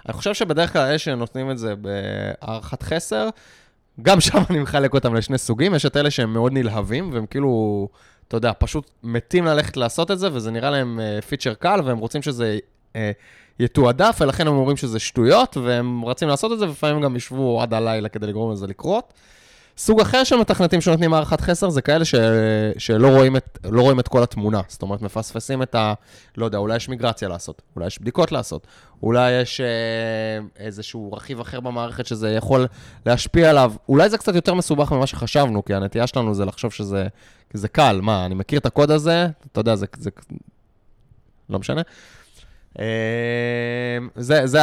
אני 0.05 0.13
חושב 0.13 0.33
שבדרך 0.33 0.73
כלל 0.73 0.81
אלה 0.81 0.97
שנותנים 0.97 1.51
את 1.51 1.57
זה 1.57 1.73
בהערכת 1.75 2.83
חסר, 2.83 3.29
גם 4.01 4.21
שם 4.21 4.43
אני 4.49 4.59
מחלק 4.59 4.93
אותם 4.93 5.15
לשני 5.15 5.37
סוגים, 5.37 5.75
יש 5.75 5.85
את 5.85 5.97
אלה 5.97 6.11
שהם 6.11 6.33
מאוד 6.33 6.53
נלהבים, 6.53 7.09
והם 7.13 7.25
כאילו, 7.25 7.87
אתה 8.27 8.37
יודע, 8.37 8.51
פשוט 8.59 8.89
מתים 9.03 9.45
ללכת 9.45 9.77
לעשות 9.77 10.11
את 10.11 10.19
זה, 10.19 10.29
וזה 10.33 10.51
נראה 10.51 10.69
להם 10.69 10.99
פיצ'ר 11.29 11.53
קל, 11.53 11.79
והם 11.85 11.97
רוצים 11.97 12.21
שזה 12.21 12.57
אה, 12.95 13.11
יתועדף, 13.59 14.17
ולכן 14.21 14.47
הם 14.47 14.53
אומרים 14.53 14.77
שזה 14.77 14.99
שטויות, 14.99 15.57
והם 15.57 16.05
רצים 16.05 16.27
לעשות 16.27 16.51
את 16.51 16.59
זה, 16.59 16.65
ולפעמים 16.65 17.01
גם 17.01 17.15
ישבו 17.15 17.61
עד 17.61 17.73
הלילה 17.73 18.09
כדי 18.09 18.27
לגרום 18.27 18.51
לזה 18.51 18.67
לקרות. 18.67 19.13
סוג 19.77 20.01
אחר 20.01 20.23
של 20.23 20.35
מתכנתים 20.35 20.81
שנותנים 20.81 21.13
הערכת 21.13 21.41
חסר 21.41 21.69
זה 21.69 21.81
כאלה 21.81 22.05
ש... 22.05 22.15
שלא 22.77 23.07
רואים 23.07 23.37
את, 23.37 23.59
לא 23.63 23.81
רואים 23.81 23.99
את 23.99 24.07
כל 24.07 24.23
התמונה. 24.23 24.61
זאת 24.67 24.81
אומרת, 24.81 25.01
מפספסים 25.01 25.61
את 25.61 25.75
ה... 25.75 25.93
לא 26.37 26.45
יודע, 26.45 26.57
אולי 26.57 26.75
יש 26.75 26.89
מיגרציה 26.89 27.27
לעשות, 27.27 27.61
אולי 27.75 27.87
יש 27.87 28.01
בדיקות 28.01 28.31
לעשות, 28.31 28.67
אולי 29.03 29.31
יש 29.31 29.61
אה, 29.61 29.65
איזשהו 30.65 31.13
רכיב 31.13 31.39
אחר 31.39 31.59
במערכת 31.59 32.05
שזה 32.05 32.29
יכול 32.29 32.67
להשפיע 33.05 33.49
עליו. 33.49 33.73
אולי 33.89 34.09
זה 34.09 34.17
קצת 34.17 34.35
יותר 34.35 34.53
מסובך 34.53 34.91
ממה 34.91 35.07
שחשבנו, 35.07 35.65
כי 35.65 35.73
הנטייה 35.73 36.07
שלנו 36.07 36.33
זה 36.33 36.45
לחשוב 36.45 36.71
שזה 36.71 37.07
זה 37.53 37.67
קל. 37.67 37.99
מה, 38.01 38.25
אני 38.25 38.35
מכיר 38.35 38.59
את 38.59 38.65
הקוד 38.65 38.91
הזה, 38.91 39.27
אתה 39.51 39.59
יודע, 39.59 39.75
זה... 39.75 39.85
זה... 39.99 40.09
לא 41.49 41.59
משנה. 41.59 41.81
אה, 42.79 42.85
זה, 44.15 44.47
זה, 44.47 44.59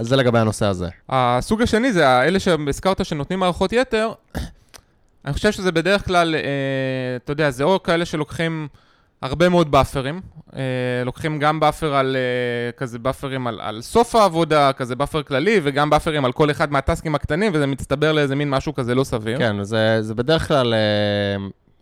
זה 0.00 0.16
לגבי 0.16 0.38
הנושא 0.38 0.66
הזה. 0.66 0.88
הסוג 1.08 1.62
השני 1.62 1.92
זה 1.92 2.08
האלה 2.08 2.40
שהזכרת 2.40 3.04
שנותנים 3.04 3.38
הערכות 3.40 3.72
יתר, 3.72 4.12
אני 5.24 5.32
חושב 5.32 5.52
שזה 5.52 5.72
בדרך 5.72 6.06
כלל, 6.06 6.34
אה, 6.34 6.40
אתה 7.16 7.32
יודע, 7.32 7.50
זה 7.50 7.64
או 7.64 7.82
כאלה 7.82 8.04
שלוקחים 8.04 8.68
הרבה 9.22 9.48
מאוד 9.48 9.70
buffer־ים, 9.70 10.20
אה, 10.56 10.60
לוקחים 11.04 11.38
גם 11.38 11.60
buffer 11.60 11.94
על, 11.94 12.16
אה, 12.16 12.72
כזה 12.72 12.98
buffer־ים 12.98 13.46
על, 13.46 13.60
על 13.60 13.82
סוף 13.82 14.14
העבודה, 14.14 14.72
כזה 14.72 14.96
buffer 14.96 15.22
כללי, 15.22 15.60
וגם 15.62 15.90
buffer־ים 15.90 16.24
על 16.24 16.32
כל 16.32 16.50
אחד 16.50 16.72
מה 16.72 16.81
task־ים 16.81 17.14
הקטנים, 17.14 17.52
וזה 17.54 17.66
מצטבר 17.66 18.12
לאיזה 18.12 18.36
מין 18.36 18.50
משהו 18.50 18.74
כזה 18.74 18.94
לא 18.94 19.04
סביר. 19.04 19.38
כן, 19.38 19.62
זה, 19.62 19.98
זה 20.00 20.14
בדרך 20.14 20.48
כלל, 20.48 20.74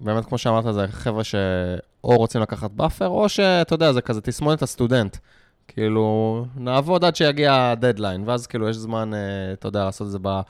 באמת, 0.00 0.24
כמו 0.24 0.38
שאמרת, 0.38 0.74
זה 0.74 0.86
חבר'ה 0.90 1.24
שאו 1.24 2.16
רוצים 2.16 2.40
לקחת 2.40 2.70
buffer, 2.70 3.08
או 3.08 3.28
שאתה 3.28 3.74
יודע, 3.74 3.92
זה 3.92 4.00
כזה 4.00 4.20
תסמונת 4.20 4.62
הסטודנט. 4.62 5.16
כאילו, 5.68 6.44
נעבוד 6.56 7.04
עד 7.04 7.16
שיגיע 7.16 7.70
הדדליין, 7.70 8.22
ואז 8.26 8.46
כאילו 8.46 8.68
יש 8.68 8.76
זמן, 8.76 9.14
אה, 9.14 9.52
אתה 9.52 9.68
יודע, 9.68 9.84
לעשות 9.84 10.06
את 10.06 10.12
זה 10.12 10.18
ב... 10.22 10.40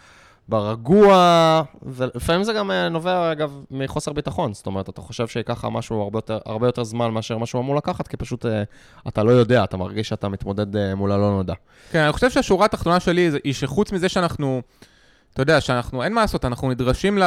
ברגוע, 0.49 1.63
ולפעמים 1.83 2.45
זה 2.45 2.53
גם 2.53 2.71
אה, 2.71 2.89
נובע, 2.89 3.33
אגב, 3.33 3.65
מחוסר 3.71 4.13
ביטחון. 4.13 4.55
זאת 4.55 4.67
אומרת, 4.67 4.89
אתה 4.89 5.01
חושב 5.01 5.27
לך 5.49 5.67
משהו 5.71 6.03
הרבה 6.03 6.17
יותר, 6.19 6.39
הרבה 6.47 6.69
יותר 6.69 6.85
זמן 6.85 7.11
מאשר 7.11 7.39
מה 7.39 7.47
שהוא 7.47 7.61
אמור 7.61 7.77
לקחת, 7.77 8.09
כי 8.09 8.17
פשוט 8.17 8.47
אה, 8.47 8.63
אתה 9.09 9.23
לא 9.23 9.31
יודע, 9.31 9.65
אתה 9.65 9.77
מרגיש 9.77 10.09
שאתה 10.09 10.29
מתמודד 10.29 10.77
אה, 10.77 10.95
מול 10.95 11.13
הלא 11.13 11.31
נודע. 11.31 11.55
כן, 11.91 11.99
אני 11.99 12.13
חושב 12.13 12.31
שהשורה 12.31 12.65
התחתונה 12.65 13.01
שלי 13.01 13.31
היא 13.45 13.55
שחוץ 13.55 13.93
מזה 13.93 14.09
שאנחנו, 14.09 14.63
אתה 15.33 15.43
יודע, 15.43 15.61
שאנחנו, 15.61 16.03
אין 16.03 16.13
מה 16.13 16.21
לעשות, 16.21 16.45
אנחנו 16.45 16.71
נדרשים, 16.71 17.19
ל... 17.19 17.23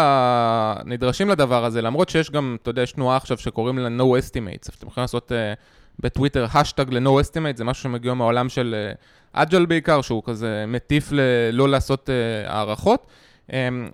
נדרשים 0.86 1.30
לדבר 1.30 1.66
הזה, 1.66 1.82
למרות 1.82 2.10
שיש 2.10 2.32
גם, 2.32 2.58
אתה 2.62 2.70
יודע, 2.70 2.82
יש 2.82 2.92
תנועה 2.92 3.18
עכשיו 3.18 3.38
שקוראים 3.38 3.78
לה 3.78 3.88
No 3.88 4.04
Estimates, 4.04 4.70
אתם 4.78 4.88
יכולים 4.88 5.04
לעשות 5.04 5.32
uh, 5.32 5.36
בטוויטר 6.00 6.46
השטג 6.54 6.94
ל-No 6.94 7.10
Estimates, 7.10 7.58
זה 7.58 7.64
משהו 7.64 7.84
שמגיע 7.84 8.14
מהעולם 8.14 8.50
של 8.50 8.76
אג'ל 9.34 9.64
uh, 9.64 9.66
בעיקר, 9.66 10.02
שהוא 10.02 10.24
כזה 10.26 10.66
מטיף 10.68 11.12
ל- 11.12 11.50
לא 11.54 11.70
לעשות 11.70 12.10
uh, 12.10 12.50
הערכות. 12.50 13.08
Um, 13.48 13.52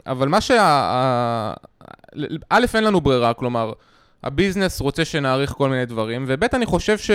אבל 0.08 0.28
מה 0.28 0.42
שה... 0.42 1.54
א', 2.50 2.66
אין 2.74 2.84
לנו 2.84 3.02
ברירה, 3.02 3.34
כלומר, 3.34 3.74
הביזנס 4.24 4.82
רוצה 4.82 5.06
שנעריך 5.06 5.52
כל 5.52 5.70
מיני 5.70 5.86
דברים, 5.86 6.26
וב', 6.28 6.44
אני 6.54 6.66
חושב 6.66 6.98
ש... 6.98 7.12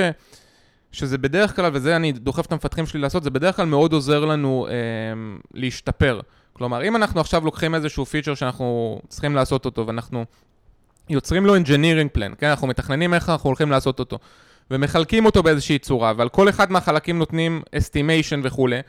שזה 0.93 1.19
בדרך 1.19 1.57
כלל, 1.57 1.71
וזה 1.75 1.97
אני 1.97 2.13
דוחף 2.13 2.47
את 2.47 2.53
המפתחים 2.53 2.87
שלי 2.87 3.01
לעשות, 3.01 3.23
זה 3.23 3.31
בדרך 3.31 3.57
כלל 3.57 3.67
מאוד 3.67 3.93
עוזר 3.93 4.25
לנו 4.25 4.67
אה, 4.71 4.75
להשתפר. 5.55 6.21
כלומר, 6.53 6.85
אם 6.85 6.97
אנחנו 6.97 7.21
עכשיו 7.21 7.45
לוקחים 7.45 7.75
איזשהו 7.75 8.07
פיצ'ר 8.07 8.35
שאנחנו 8.35 9.01
צריכים 9.09 9.35
לעשות 9.35 9.65
אותו, 9.65 9.87
ואנחנו 9.87 10.25
יוצרים 11.09 11.47
לו 11.47 11.57
engineering 11.57 12.19
plan, 12.19 12.35
כן? 12.39 12.47
אנחנו 12.47 12.67
מתכננים 12.67 13.15
איך 13.15 13.31
אנחנו 13.31 13.49
הולכים 13.49 13.71
לעשות 13.71 13.99
אותו, 13.99 14.19
ומחלקים 14.71 15.27
אותו 15.27 15.43
באיזושהי 15.43 15.79
צורה, 15.79 16.13
ועל 16.17 16.29
כל 16.29 16.49
אחד 16.49 16.73
מהחלקים 16.73 17.19
נותנים 17.19 17.63
estimation 17.77 18.39
וכולי, 18.43 18.81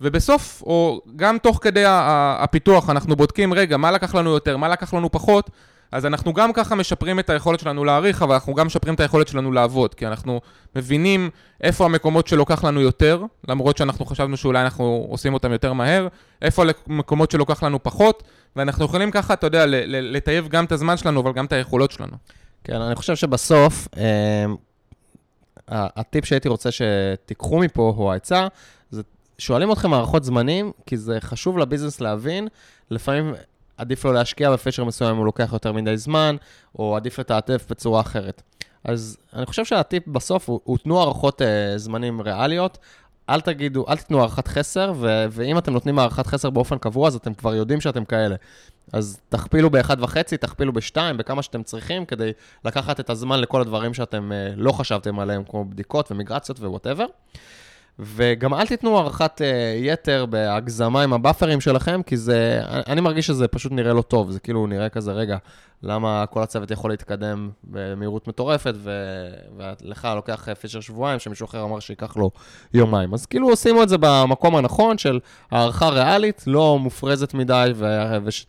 ובסוף, 0.00 0.62
או 0.62 1.00
גם 1.16 1.38
תוך 1.38 1.58
כדי 1.62 1.84
הפיתוח, 1.86 2.90
אנחנו 2.90 3.16
בודקים, 3.16 3.54
רגע, 3.54 3.76
מה 3.76 3.90
לקח 3.90 4.14
לנו 4.14 4.30
יותר, 4.30 4.56
מה 4.56 4.68
לקח 4.68 4.94
לנו 4.94 5.12
פחות, 5.12 5.50
אז 5.92 6.06
אנחנו 6.06 6.32
גם 6.32 6.52
ככה 6.52 6.74
משפרים 6.74 7.18
את 7.18 7.30
היכולת 7.30 7.60
שלנו 7.60 7.84
להעריך, 7.84 8.22
אבל 8.22 8.34
אנחנו 8.34 8.54
גם 8.54 8.66
משפרים 8.66 8.94
את 8.94 9.00
היכולת 9.00 9.28
שלנו 9.28 9.52
לעבוד, 9.52 9.94
כי 9.94 10.06
אנחנו 10.06 10.40
מבינים 10.76 11.30
איפה 11.60 11.84
המקומות 11.84 12.26
שלוקח 12.26 12.64
לנו 12.64 12.80
יותר, 12.80 13.22
למרות 13.48 13.76
שאנחנו 13.76 14.04
חשבנו 14.04 14.36
שאולי 14.36 14.62
אנחנו 14.62 15.06
עושים 15.10 15.34
אותם 15.34 15.52
יותר 15.52 15.72
מהר, 15.72 16.08
איפה 16.42 16.64
המקומות 16.86 17.30
שלוקח 17.30 17.62
לנו 17.62 17.82
פחות, 17.82 18.22
ואנחנו 18.56 18.84
יכולים 18.84 19.10
ככה, 19.10 19.34
אתה 19.34 19.46
יודע, 19.46 19.64
לטייב 19.86 20.48
גם 20.48 20.64
את 20.64 20.72
הזמן 20.72 20.96
שלנו, 20.96 21.20
אבל 21.20 21.32
גם 21.32 21.44
את 21.44 21.52
היכולות 21.52 21.90
שלנו. 21.90 22.16
כן, 22.64 22.80
אני 22.80 22.94
חושב 22.94 23.16
שבסוף, 23.16 23.88
אה, 23.96 24.44
הטיפ 25.68 26.24
שהייתי 26.24 26.48
רוצה 26.48 26.68
שתיקחו 26.70 27.58
מפה, 27.58 27.92
הוא 27.96 28.12
העצה, 28.12 28.46
זה 28.90 29.02
שואלים 29.38 29.72
אתכם 29.72 29.90
מערכות 29.90 30.24
זמנים, 30.24 30.72
כי 30.86 30.96
זה 30.96 31.20
חשוב 31.20 31.58
לביזנס 31.58 32.00
להבין, 32.00 32.48
לפעמים 32.90 33.34
עדיף 33.76 34.04
לו 34.04 34.12
להשקיע 34.12 34.52
בפיצ'ר 34.52 34.84
מסוים 34.84 35.10
אם 35.10 35.16
הוא 35.16 35.26
לוקח 35.26 35.50
יותר 35.52 35.72
מדי 35.72 35.96
זמן, 35.96 36.36
או 36.78 36.96
עדיף 36.96 37.18
לתעדף 37.18 37.66
בצורה 37.70 38.00
אחרת. 38.00 38.42
אז 38.84 39.16
אני 39.32 39.46
חושב 39.46 39.64
שהטיפ 39.64 40.08
בסוף 40.08 40.48
הוא, 40.48 40.60
הוא 40.64 40.78
תנו 40.78 41.00
הערכות 41.00 41.40
uh, 41.42 41.44
זמנים 41.76 42.20
ריאליות. 42.20 42.78
אל 43.30 43.40
תגידו, 43.40 43.84
אל 43.88 43.96
תיתנו 43.96 44.18
הערכת 44.18 44.48
חסר, 44.48 44.92
ו- 44.96 45.26
ואם 45.30 45.58
אתם 45.58 45.72
נותנים 45.72 45.98
הערכת 45.98 46.26
חסר 46.26 46.50
באופן 46.50 46.78
קבוע, 46.78 47.08
אז 47.08 47.14
אתם 47.14 47.34
כבר 47.34 47.54
יודעים 47.54 47.80
שאתם 47.80 48.04
כאלה. 48.04 48.36
אז 48.92 49.20
תכפילו 49.28 49.70
ב-1.5, 49.70 50.36
תכפילו 50.40 50.72
ב-2, 50.72 50.96
בכמה 51.16 51.42
שאתם 51.42 51.62
צריכים, 51.62 52.06
כדי 52.06 52.32
לקחת 52.64 53.00
את 53.00 53.10
הזמן 53.10 53.40
לכל 53.40 53.60
הדברים 53.60 53.94
שאתם 53.94 54.32
uh, 54.32 54.54
לא 54.56 54.72
חשבתם 54.72 55.18
עליהם, 55.18 55.44
כמו 55.44 55.64
בדיקות 55.64 56.10
ומיגרציות 56.10 56.60
ו 56.60 56.65
whatever. 56.65 57.06
וגם 57.98 58.54
אל 58.54 58.66
תיתנו 58.66 58.98
הערכת 58.98 59.40
uh, 59.40 59.44
יתר 59.84 60.26
בהגזמה 60.26 61.02
עם 61.02 61.12
ה 61.12 61.17
buffer־ים 61.17 61.60
שלכם, 61.60 62.00
כי 62.02 62.16
זה, 62.16 62.60
אני 62.64 63.00
מרגיש 63.00 63.26
שזה 63.26 63.48
פשוט 63.48 63.72
נראה 63.72 63.92
לא 63.92 64.02
טוב, 64.02 64.30
זה 64.30 64.40
כאילו 64.40 64.66
נראה 64.66 64.88
כזה, 64.88 65.12
רגע, 65.12 65.36
למה 65.82 66.24
כל 66.30 66.42
הצוות 66.42 66.70
יכול 66.70 66.90
להתקדם 66.90 67.50
במהירות 67.64 68.28
מטורפת, 68.28 68.74
ו... 68.76 68.90
ולך 69.56 70.08
לוקח 70.14 70.48
פיצ'ר 70.60 70.80
שבועיים, 70.80 71.18
שמישהו 71.18 71.44
אחר 71.44 71.64
אמר 71.64 71.80
שייקח 71.80 72.16
לו 72.16 72.30
יומיים. 72.74 73.14
אז 73.14 73.26
כאילו 73.26 73.56
שימו 73.56 73.82
את 73.82 73.88
זה 73.88 73.96
במקום 74.00 74.56
הנכון 74.56 74.98
של 74.98 75.20
הערכה 75.50 75.88
ריאלית, 75.88 76.44
לא 76.46 76.78
מופרזת 76.78 77.34
מדי, 77.34 77.72
ו... 77.74 77.86
וש... 78.24 78.46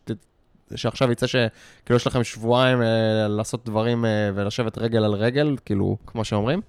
שעכשיו 0.76 1.12
יצא 1.12 1.28
שכאילו 1.28 1.96
יש 1.96 2.08
לכם 2.08 2.24
שבועיים 2.24 2.82
אה, 2.82 3.28
לעשות 3.28 3.66
דברים 3.66 4.06
אה, 4.06 4.30
ולשבת 4.36 4.78
רגל 4.78 5.04
על 5.04 5.14
רגל, 5.14 5.56
כאילו, 5.66 5.98
כמו 6.08 6.26
שאומרים. 6.26 6.62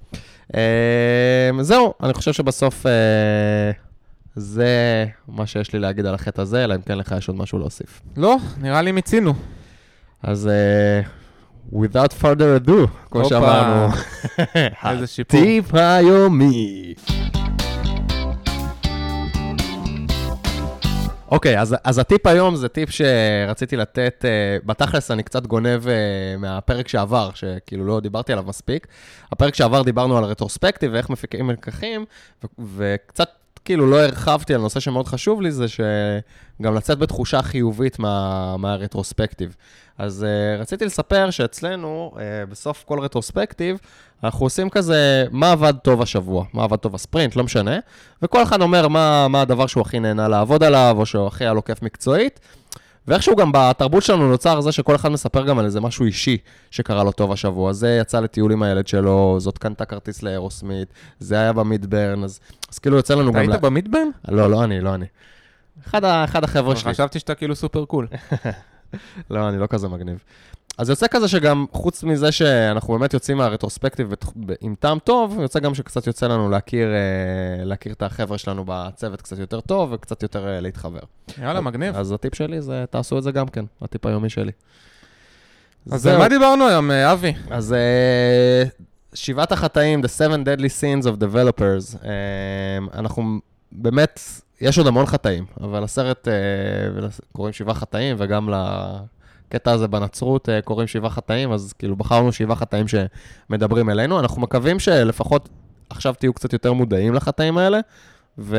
אה, 0.55 1.51
זהו, 1.61 1.95
אני 2.03 2.15
חושב 2.15 2.33
שבסוף 2.33 2.87
אה, 2.87 2.93
זה 4.37 5.07
מה 5.29 5.47
שיש 5.47 5.73
לי 5.73 5.79
להגיד 5.79 6.07
על 6.07 6.15
החטא 6.15 6.41
הזה, 6.41 6.65
אלא 6.65 6.75
אם 6.75 6.81
כן 6.81 6.99
לך 6.99 7.15
יש 7.19 7.29
עוד 7.29 7.37
משהו 7.37 7.59
להוסיף. 7.59 8.03
לא, 8.17 8.37
נראה 8.61 8.83
לי 8.83 8.93
מיצינו. 8.93 9.35
אז 10.23 10.49
אה, 10.49 11.01
without 11.73 12.23
further 12.23 12.67
ado, 12.67 12.89
כמו 13.11 13.25
שאמרנו, 13.25 13.89
איזה 14.91 15.07
שיפור. 15.07 15.41
הטיפ 15.41 15.75
היומי. 15.75 16.95
אוקיי, 21.31 21.61
אז, 21.61 21.77
אז 21.85 21.99
הטיפ 21.99 22.27
היום 22.27 22.57
זה 22.57 22.69
טיפ 22.69 22.91
שרציתי 22.91 23.77
לתת, 23.77 24.25
uh, 24.25 24.67
בתכלס 24.67 25.11
אני 25.11 25.23
קצת 25.23 25.47
גונב 25.47 25.87
uh, 25.87 26.39
מהפרק 26.39 26.89
שעבר, 26.89 27.31
שכאילו 27.35 27.85
לא 27.85 28.01
דיברתי 28.01 28.33
עליו 28.33 28.45
מספיק. 28.49 28.87
הפרק 29.33 29.55
שעבר 29.55 29.83
דיברנו 29.83 30.19
על 30.19 30.25
רטרוספקטיב 30.25 30.91
ואיך 30.95 31.11
מפיקים 31.11 31.51
לקחים, 31.51 32.05
וקצת 32.77 33.29
כאילו 33.65 33.91
לא 33.91 34.01
הרחבתי 34.01 34.55
על 34.55 34.61
נושא 34.61 34.81
שמאוד 34.81 35.09
חשוב 35.09 35.43
לי, 35.43 35.51
זה 35.51 35.69
שגם 35.69 36.75
לצאת 36.75 36.99
בתחושה 36.99 37.43
חיובית 37.43 37.99
מה, 37.99 38.57
מהרטרוספקטיב. 38.57 39.57
אז 39.99 40.27
uh, 40.27 40.61
רציתי 40.61 40.85
לספר 40.85 41.31
שאצלנו, 41.31 42.13
uh, 42.15 42.19
בסוף 42.51 42.85
כל 42.87 43.01
רטרוספקטיב, 43.01 43.79
אנחנו 44.25 44.47
עושים 44.47 44.71
כזה, 44.71 45.25
מה 45.31 45.53
עבד 45.53 45.75
טוב 45.83 46.03
השבוע, 46.03 46.45
מה 46.53 46.65
עבד 46.65 46.77
טוב 46.77 46.95
הספרינט, 46.95 47.37
לא 47.37 47.45
משנה, 47.45 47.79
וכל 48.23 48.43
אחד 48.43 48.61
אומר 48.61 48.89
מה, 48.89 49.29
מה 49.29 49.41
הדבר 49.41 49.67
שהוא 49.67 49.81
הכי 49.81 50.01
נהנה 50.01 50.29
לעבוד 50.29 50.63
עליו, 50.63 50.97
או 50.99 51.07
שהוא 51.07 51.27
הכי 51.27 51.45
היה 51.45 51.53
לו 51.53 51.65
כיף 51.65 51.83
מקצועית. 51.83 52.41
ואיכשהו 53.09 53.37
גם 53.37 53.51
בתרבות 53.53 54.03
שלנו 54.03 54.29
נוצר 54.29 54.61
זה 54.61 54.73
שכל 54.73 54.95
אחד 54.95 55.09
מספר 55.09 55.47
גם 55.47 55.59
על 55.59 55.65
איזה 55.65 55.81
משהו 55.81 56.05
אישי 56.05 56.39
שקרה 56.71 57.05
לו 57.05 57.13
טוב 57.13 57.33
השבוע. 57.33 57.73
זה 57.73 57.99
יצא 58.01 58.21
לטיול 58.21 58.53
עם 58.53 58.63
הילד 58.63 58.87
שלו, 58.87 59.37
זאת 59.41 59.59
קנתה 59.59 59.85
כרטיס 59.85 60.23
לאירוסמית, 60.23 60.89
זה 61.19 61.35
היה 61.35 61.53
במידברן, 61.53 62.25
אז, 62.25 62.41
אז 62.73 62.79
כאילו 62.79 62.97
יוצא 62.97 63.15
לנו 63.15 63.25
גם... 63.25 63.31
אתה 63.31 63.39
היית 63.39 63.51
לה... 63.51 63.59
במידברן? 63.59 64.09
לא, 64.29 64.51
לא 64.51 64.65
אני, 64.65 64.81
לא 64.81 64.95
אני. 64.95 65.07
אחד, 65.87 66.05
אחד 66.05 66.45
החבר'ה 66.45 66.77
שלי. 66.77 66.93
חשבתי 66.93 67.19
שאתה 67.19 67.35
כאילו 67.35 67.57
סופר 67.57 67.85
קול. 67.85 68.07
לא, 69.31 69.49
אני 69.49 69.59
לא 69.59 69.67
כזה 69.67 69.89
מגניב. 69.89 70.19
אז 70.79 70.91
יוצא 70.91 71.07
כזה 71.07 71.29
שגם, 71.29 71.67
חוץ 71.73 72.05
מזה 72.05 72.33
שאנחנו 72.33 72.99
באמת 72.99 73.15
יוצאים 73.15 73.37
מהרטרוספקטיב 73.37 74.09
עם 74.61 74.75
טעם 74.75 74.99
טוב, 74.99 75.39
יוצא 75.41 75.61
גם 75.61 75.75
שקצת 75.75 76.07
יוצא 76.07 76.27
לנו 76.27 76.51
להכיר, 76.51 76.89
אה, 76.89 77.65
להכיר 77.65 77.93
את 77.93 78.03
החבר'ה 78.03 78.39
שלנו 78.39 78.65
בצוות 78.67 79.23
קצת 79.23 79.39
יותר 79.39 79.61
טוב 79.61 79.93
וקצת 79.93 80.23
יותר 80.23 80.49
אה, 80.49 80.61
להתחבר. 80.61 81.01
יאללה, 81.43 81.61
מגניב. 81.61 81.97
אז 81.97 82.13
הטיפ 82.13 82.35
שלי 82.35 82.61
זה, 82.63 82.85
תעשו 82.91 83.19
את 83.19 83.23
זה 83.23 83.33
גם 83.33 83.49
כן, 83.49 83.65
הטיפ 83.83 84.07
היומי 84.07 84.31
שלי. 84.31 84.53
אז 85.91 86.07
על 86.07 86.19
מה 86.19 86.29
דיברנו 86.29 86.69
היום, 86.69 86.91
אה, 86.91 87.13
אבי? 87.13 87.33
אז 87.51 87.75
שבעת 89.15 89.53
החטאים, 89.53 90.01
The 90.01 90.09
Seven 90.19 90.47
Deadly 90.47 90.69
Sins 90.81 91.07
of 91.07 91.21
Developers, 91.21 92.07
אנחנו 92.95 93.39
באמת, 93.73 94.21
יש 94.61 94.79
עוד 94.79 94.87
המון 94.87 95.07
חטאים, 95.07 95.45
אבל 95.61 95.85
הסרט 95.85 96.29
קוראים 97.33 97.53
שבעה 97.53 97.75
חטאים, 97.75 98.17
וגם 98.19 98.49
הקטע 99.49 99.73
הזה 99.73 99.89
בנצרות 99.89 100.49
אה, 100.49 100.63
קוראים 100.63 100.87
שבעה 100.89 101.11
חטאים, 101.11 101.53
אז 101.53 101.73
כאילו 101.73 101.97
בחרנו 101.97 102.33
שבעה 102.33 102.57
חטאים 102.57 102.87
שמדברים 102.89 103.91
אלינו. 103.91 104.21
אנחנו 104.21 104.43
מקווים 104.43 104.79
שלפחות 104.79 105.49
עכשיו 105.91 106.15
תהיו 106.15 106.33
קצת 106.33 106.53
יותר 106.53 106.73
מודעים 106.73 107.15
לחטאים 107.15 107.59
האלה, 107.59 107.81
ו... 108.39 108.57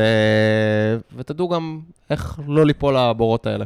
ותדעו 1.16 1.48
גם 1.48 1.80
איך 2.10 2.40
לא 2.48 2.66
ליפול 2.66 2.96
לבורות 2.98 3.46
האלה. 3.46 3.64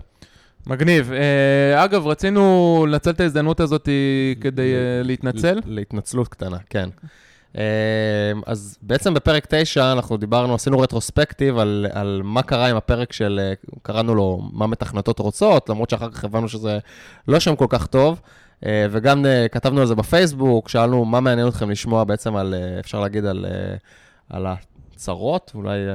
מגניב. 0.66 1.10
Uh, 1.10 1.84
אגב, 1.84 2.06
רצינו 2.06 2.86
לנצל 2.88 3.10
את 3.10 3.20
ההזדמנות 3.20 3.60
הזאת 3.60 3.88
כדי 4.40 4.72
uh, 4.72 5.06
להתנצל. 5.06 5.58
להתנצלות 5.64 6.28
קטנה, 6.28 6.56
כן. 6.70 6.88
אז 8.46 8.78
בעצם 8.82 9.14
בפרק 9.14 9.46
9 9.48 9.92
אנחנו 9.92 10.16
דיברנו, 10.16 10.54
עשינו 10.54 10.78
רטרוספקטיב 10.78 11.58
על, 11.58 11.86
על 11.92 12.20
מה 12.24 12.42
קרה 12.42 12.66
עם 12.66 12.76
הפרק 12.76 13.12
של, 13.12 13.52
קראנו 13.82 14.14
לו 14.14 14.42
מה 14.52 14.66
מתכנתות 14.66 15.18
רוצות, 15.18 15.68
למרות 15.68 15.90
שאחר 15.90 16.10
כך 16.10 16.24
הבנו 16.24 16.48
שזה 16.48 16.78
לא 17.28 17.40
שם 17.40 17.56
כל 17.56 17.66
כך 17.68 17.86
טוב. 17.86 18.20
וגם 18.90 19.24
כתבנו 19.52 19.80
על 19.80 19.86
זה 19.86 19.94
בפייסבוק, 19.94 20.68
שאלנו 20.68 21.04
מה 21.04 21.20
מעניין 21.20 21.48
אתכם 21.48 21.70
לשמוע 21.70 22.04
בעצם 22.04 22.36
על, 22.36 22.54
אפשר 22.80 23.00
להגיד, 23.00 23.24
על, 23.24 23.46
על 24.30 24.46
צרות, 25.02 25.52
אולי, 25.54 25.78
אה, 25.88 25.94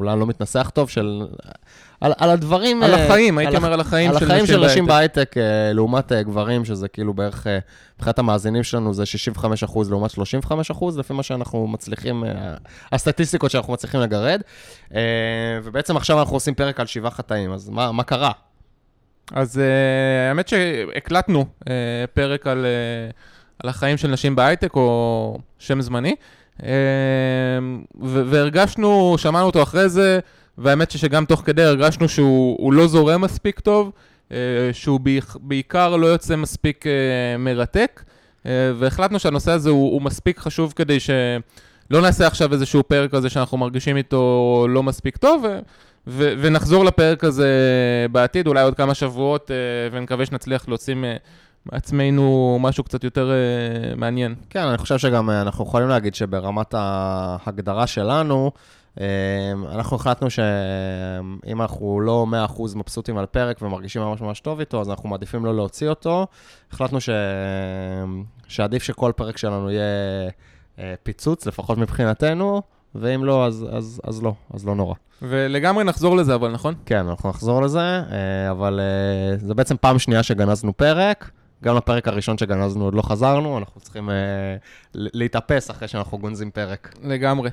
אולי 0.00 0.12
אני 0.12 0.20
לא 0.20 0.26
מתנסח 0.26 0.70
טוב, 0.74 0.90
של... 0.90 1.26
על, 2.00 2.12
על 2.18 2.30
הדברים... 2.30 2.82
על 2.82 2.94
החיים, 2.94 3.38
הייתי 3.38 3.56
אומר 3.56 3.72
על 3.72 3.80
החיים 3.80 4.12
של 4.12 4.16
נשים 4.16 4.26
בהייטק. 4.26 4.30
על 4.30 4.38
החיים 4.38 4.46
של 4.46 4.72
נשים 4.72 4.86
בהייטק, 4.86 5.36
אה, 5.36 5.72
לעומת 5.72 6.12
אה, 6.12 6.22
גברים, 6.22 6.64
שזה 6.64 6.88
כאילו 6.88 7.14
בערך, 7.14 7.46
מבחינת 7.96 8.18
המאזינים 8.18 8.62
שלנו 8.62 8.94
זה 8.94 9.06
65 9.06 9.64
אחוז 9.64 9.90
לעומת 9.90 10.10
35 10.10 10.70
אחוז, 10.70 10.98
לפי 10.98 11.12
מה 11.12 11.22
שאנחנו 11.22 11.66
מצליחים, 11.66 12.24
הסטטיסטיקות 12.92 13.50
שאנחנו 13.50 13.72
מצליחים 13.72 14.00
לגרד. 14.00 14.42
ובעצם 15.64 15.96
עכשיו 15.96 16.20
אנחנו 16.20 16.36
עושים 16.36 16.54
פרק 16.54 16.80
על 16.80 16.86
שבעה 16.86 17.10
חטאים, 17.10 17.52
אז 17.52 17.68
מה, 17.68 17.92
מה 17.92 18.02
קרה? 18.02 18.30
אז 19.32 19.60
האמת 20.28 20.48
שהקלטנו 20.48 21.44
פרק 22.14 22.46
על, 22.46 22.66
על 23.62 23.70
החיים 23.70 23.96
של 23.96 24.08
נשים 24.08 24.36
בהייטק, 24.36 24.76
או 24.76 25.38
שם 25.58 25.80
זמני. 25.80 26.14
אמ, 26.62 26.68
והרגשנו, 28.00 29.14
שמענו 29.18 29.46
אותו 29.46 29.62
אחרי 29.62 29.88
זה, 29.88 30.18
והאמת 30.58 30.90
שגם 30.90 31.24
תוך 31.24 31.42
כדי 31.44 31.62
הרגשנו 31.62 32.08
שהוא 32.08 32.72
לא 32.72 32.86
זורם 32.86 33.20
מספיק 33.20 33.60
טוב, 33.60 33.92
אה, 34.32 34.36
שהוא 34.72 35.00
בעיקר 35.40 35.96
לא 35.96 36.06
יוצא 36.06 36.36
מספיק 36.36 36.86
אה, 36.86 37.38
מרתק, 37.38 38.02
אה, 38.46 38.72
והחלטנו 38.78 39.18
שהנושא 39.18 39.50
הזה 39.50 39.70
הוא, 39.70 39.92
הוא 39.92 40.02
מספיק 40.02 40.38
חשוב 40.38 40.72
כדי 40.76 41.00
שלא 41.00 42.00
נעשה 42.00 42.26
עכשיו 42.26 42.52
איזשהו 42.52 42.82
פרק 42.82 43.10
כזה 43.10 43.30
שאנחנו 43.30 43.58
מרגישים 43.58 43.96
איתו 43.96 44.66
לא 44.68 44.82
מספיק 44.82 45.16
טוב, 45.16 45.44
ו... 46.06 46.32
ונחזור 46.40 46.84
לפרק 46.84 47.24
הזה 47.24 47.48
בעתיד, 48.12 48.46
אולי 48.46 48.62
עוד 48.62 48.74
כמה 48.74 48.94
שבועות, 48.94 49.50
ונקווה 49.92 50.26
שנצליח 50.26 50.68
להוציא 50.68 50.94
מעצמנו 51.66 52.58
משהו 52.60 52.84
קצת 52.84 53.04
יותר 53.04 53.30
uh, 53.30 53.96
מעניין. 53.96 54.34
כן, 54.50 54.62
אני 54.62 54.78
חושב 54.78 54.98
שגם 54.98 55.30
uh, 55.30 55.32
אנחנו 55.32 55.64
יכולים 55.64 55.88
להגיד 55.88 56.14
שברמת 56.14 56.74
ההגדרה 56.76 57.86
שלנו, 57.86 58.50
uh, 58.96 59.00
אנחנו 59.72 59.96
החלטנו 59.96 60.30
שאם 60.30 61.62
אנחנו 61.62 62.00
לא 62.00 62.26
100% 62.56 62.62
מבסוטים 62.76 63.18
על 63.18 63.26
פרק 63.26 63.62
ומרגישים 63.62 64.02
ממש 64.02 64.20
ממש 64.20 64.40
טוב 64.40 64.60
איתו, 64.60 64.80
אז 64.80 64.90
אנחנו 64.90 65.08
מעדיפים 65.08 65.44
לא 65.44 65.56
להוציא 65.56 65.88
אותו. 65.88 66.26
החלטנו 66.72 67.00
ש... 67.00 67.08
שעדיף 68.48 68.82
שכל 68.82 69.12
פרק 69.16 69.36
שלנו 69.36 69.70
יהיה 69.70 69.82
uh, 70.76 70.80
פיצוץ, 71.02 71.46
לפחות 71.46 71.78
מבחינתנו. 71.78 72.62
ואם 72.94 73.24
לא, 73.24 73.46
אז, 73.46 73.66
אז, 73.70 74.00
אז 74.04 74.22
לא, 74.22 74.34
אז 74.54 74.66
לא 74.66 74.74
נורא. 74.74 74.94
ולגמרי 75.22 75.84
נחזור 75.84 76.16
לזה, 76.16 76.34
אבל 76.34 76.50
נכון? 76.50 76.74
כן, 76.86 77.06
אנחנו 77.08 77.28
נחזור 77.28 77.62
לזה, 77.62 78.02
אבל 78.50 78.80
זה 79.36 79.54
בעצם 79.54 79.76
פעם 79.80 79.98
שנייה 79.98 80.22
שגנזנו 80.22 80.76
פרק. 80.76 81.30
גם 81.64 81.76
לפרק 81.76 82.08
הראשון 82.08 82.38
שגנזנו 82.38 82.84
עוד 82.84 82.94
לא 82.94 83.02
חזרנו, 83.02 83.58
אנחנו 83.58 83.80
צריכים 83.80 84.08
uh, 84.08 84.12
להתאפס 84.94 85.70
אחרי 85.70 85.88
שאנחנו 85.88 86.18
גונזים 86.18 86.50
פרק. 86.50 86.94
לגמרי. 87.04 87.50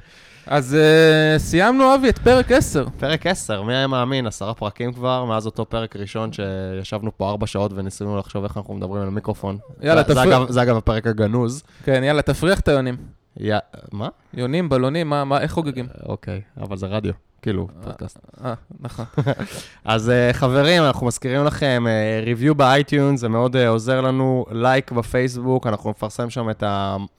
אז 0.47 0.77
uh, 0.77 1.39
סיימנו, 1.39 1.95
אבי, 1.95 2.09
את 2.09 2.17
פרק 2.19 2.51
10. 2.51 2.85
פרק 2.99 3.27
10, 3.27 3.63
מי 3.63 3.75
היה 3.75 3.87
מאמין? 3.87 4.27
עשרה 4.27 4.53
פרקים 4.53 4.93
כבר, 4.93 5.25
מאז 5.25 5.45
אותו 5.45 5.65
פרק 5.65 5.95
ראשון 5.95 6.29
שישבנו 6.33 7.17
פה 7.17 7.29
ארבע 7.29 7.47
שעות 7.47 7.71
וניסינו 7.75 8.17
לחשוב 8.17 8.43
איך 8.43 8.57
אנחנו 8.57 8.73
מדברים 8.73 9.01
על 9.01 9.07
המיקרופון. 9.07 9.57
יאללה, 9.81 10.03
תפריח. 10.03 10.51
זה 10.51 10.61
אגב 10.61 10.77
הפרק 10.77 11.07
הגנוז. 11.07 11.63
כן, 11.83 12.03
יאללה, 12.03 12.21
תפריח 12.21 12.59
את 12.59 12.67
היונים. 12.67 12.97
י... 13.39 13.51
מה? 13.91 14.09
יונים, 14.33 14.69
בלונים, 14.69 15.09
מה, 15.09 15.23
מה, 15.23 15.41
איך 15.41 15.51
חוגגים? 15.51 15.87
אוקיי, 16.05 16.41
אבל 16.57 16.77
זה 16.77 16.87
רדיו. 16.87 17.13
כאילו, 17.41 17.67
פודקאסט. 17.83 18.19
אה, 18.45 18.53
נכון. 18.79 19.05
אז 19.85 20.09
אה, 20.09 20.33
חברים, 20.33 20.83
אנחנו 20.83 21.07
מזכירים 21.07 21.43
לכם, 21.43 21.85
review 22.23 22.53
אה, 22.53 22.57
ב 22.57 22.65
iTunes, 22.65 23.19
זה 23.19 23.29
מאוד 23.29 23.57
עוזר 23.57 24.01
לנו, 24.01 24.45
לייק 24.51 24.91
בפייסבוק, 24.91 25.67
אנחנו 25.67 25.89
נפרסם 25.89 26.29
שם 26.29 26.49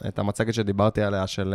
את 0.09 0.19
המצגת 0.19 0.55
שדיברתי 0.55 1.03
עליה, 1.03 1.27
של 1.27 1.55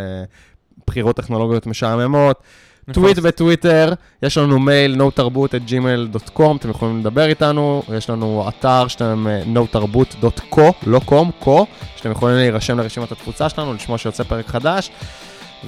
בחירות 0.88 1.16
טכנולוגיות 1.16 1.68
משעממות. 1.68 2.43
טוויט 2.91 3.19
בטוויטר, 3.19 3.93
יש 4.23 4.38
לנו 4.38 4.59
מייל 4.59 5.01
notarbut@gmail.com, 5.01 6.57
אתם 6.59 6.69
יכולים 6.69 6.99
לדבר 6.99 7.25
איתנו, 7.25 7.84
יש 7.97 8.09
לנו 8.09 8.45
אתר 8.49 8.88
שאתם 8.88 9.27
notarbut.co, 9.53 10.61
לא 10.88 11.01
קום, 11.05 11.32
co, 11.43 11.49
שאתם 11.95 12.11
יכולים 12.11 12.36
להירשם 12.36 12.79
לרשימת 12.79 13.11
התפוצה 13.11 13.49
שלנו, 13.49 13.73
לשמוע 13.73 13.97
שיוצא 13.97 14.23
פרק 14.23 14.47
חדש. 14.47 14.91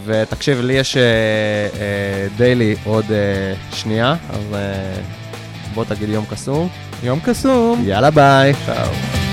ותקשיב, 0.06 0.62
לי 0.62 0.74
יש 0.74 0.98
דיילי 2.38 2.74
uh, 2.74 2.86
uh, 2.86 2.90
עוד 2.90 3.06
uh, 3.06 3.76
שנייה, 3.76 4.16
אז 4.30 4.44
uh, 4.52 5.74
בוא 5.74 5.86
תגיד 5.86 6.10
יום 6.10 6.26
קסום. 6.26 6.70
יום 7.04 7.20
קסום. 7.20 7.84
יאללה 7.86 8.12
ביי. 8.12 8.54
צאו. 8.66 9.33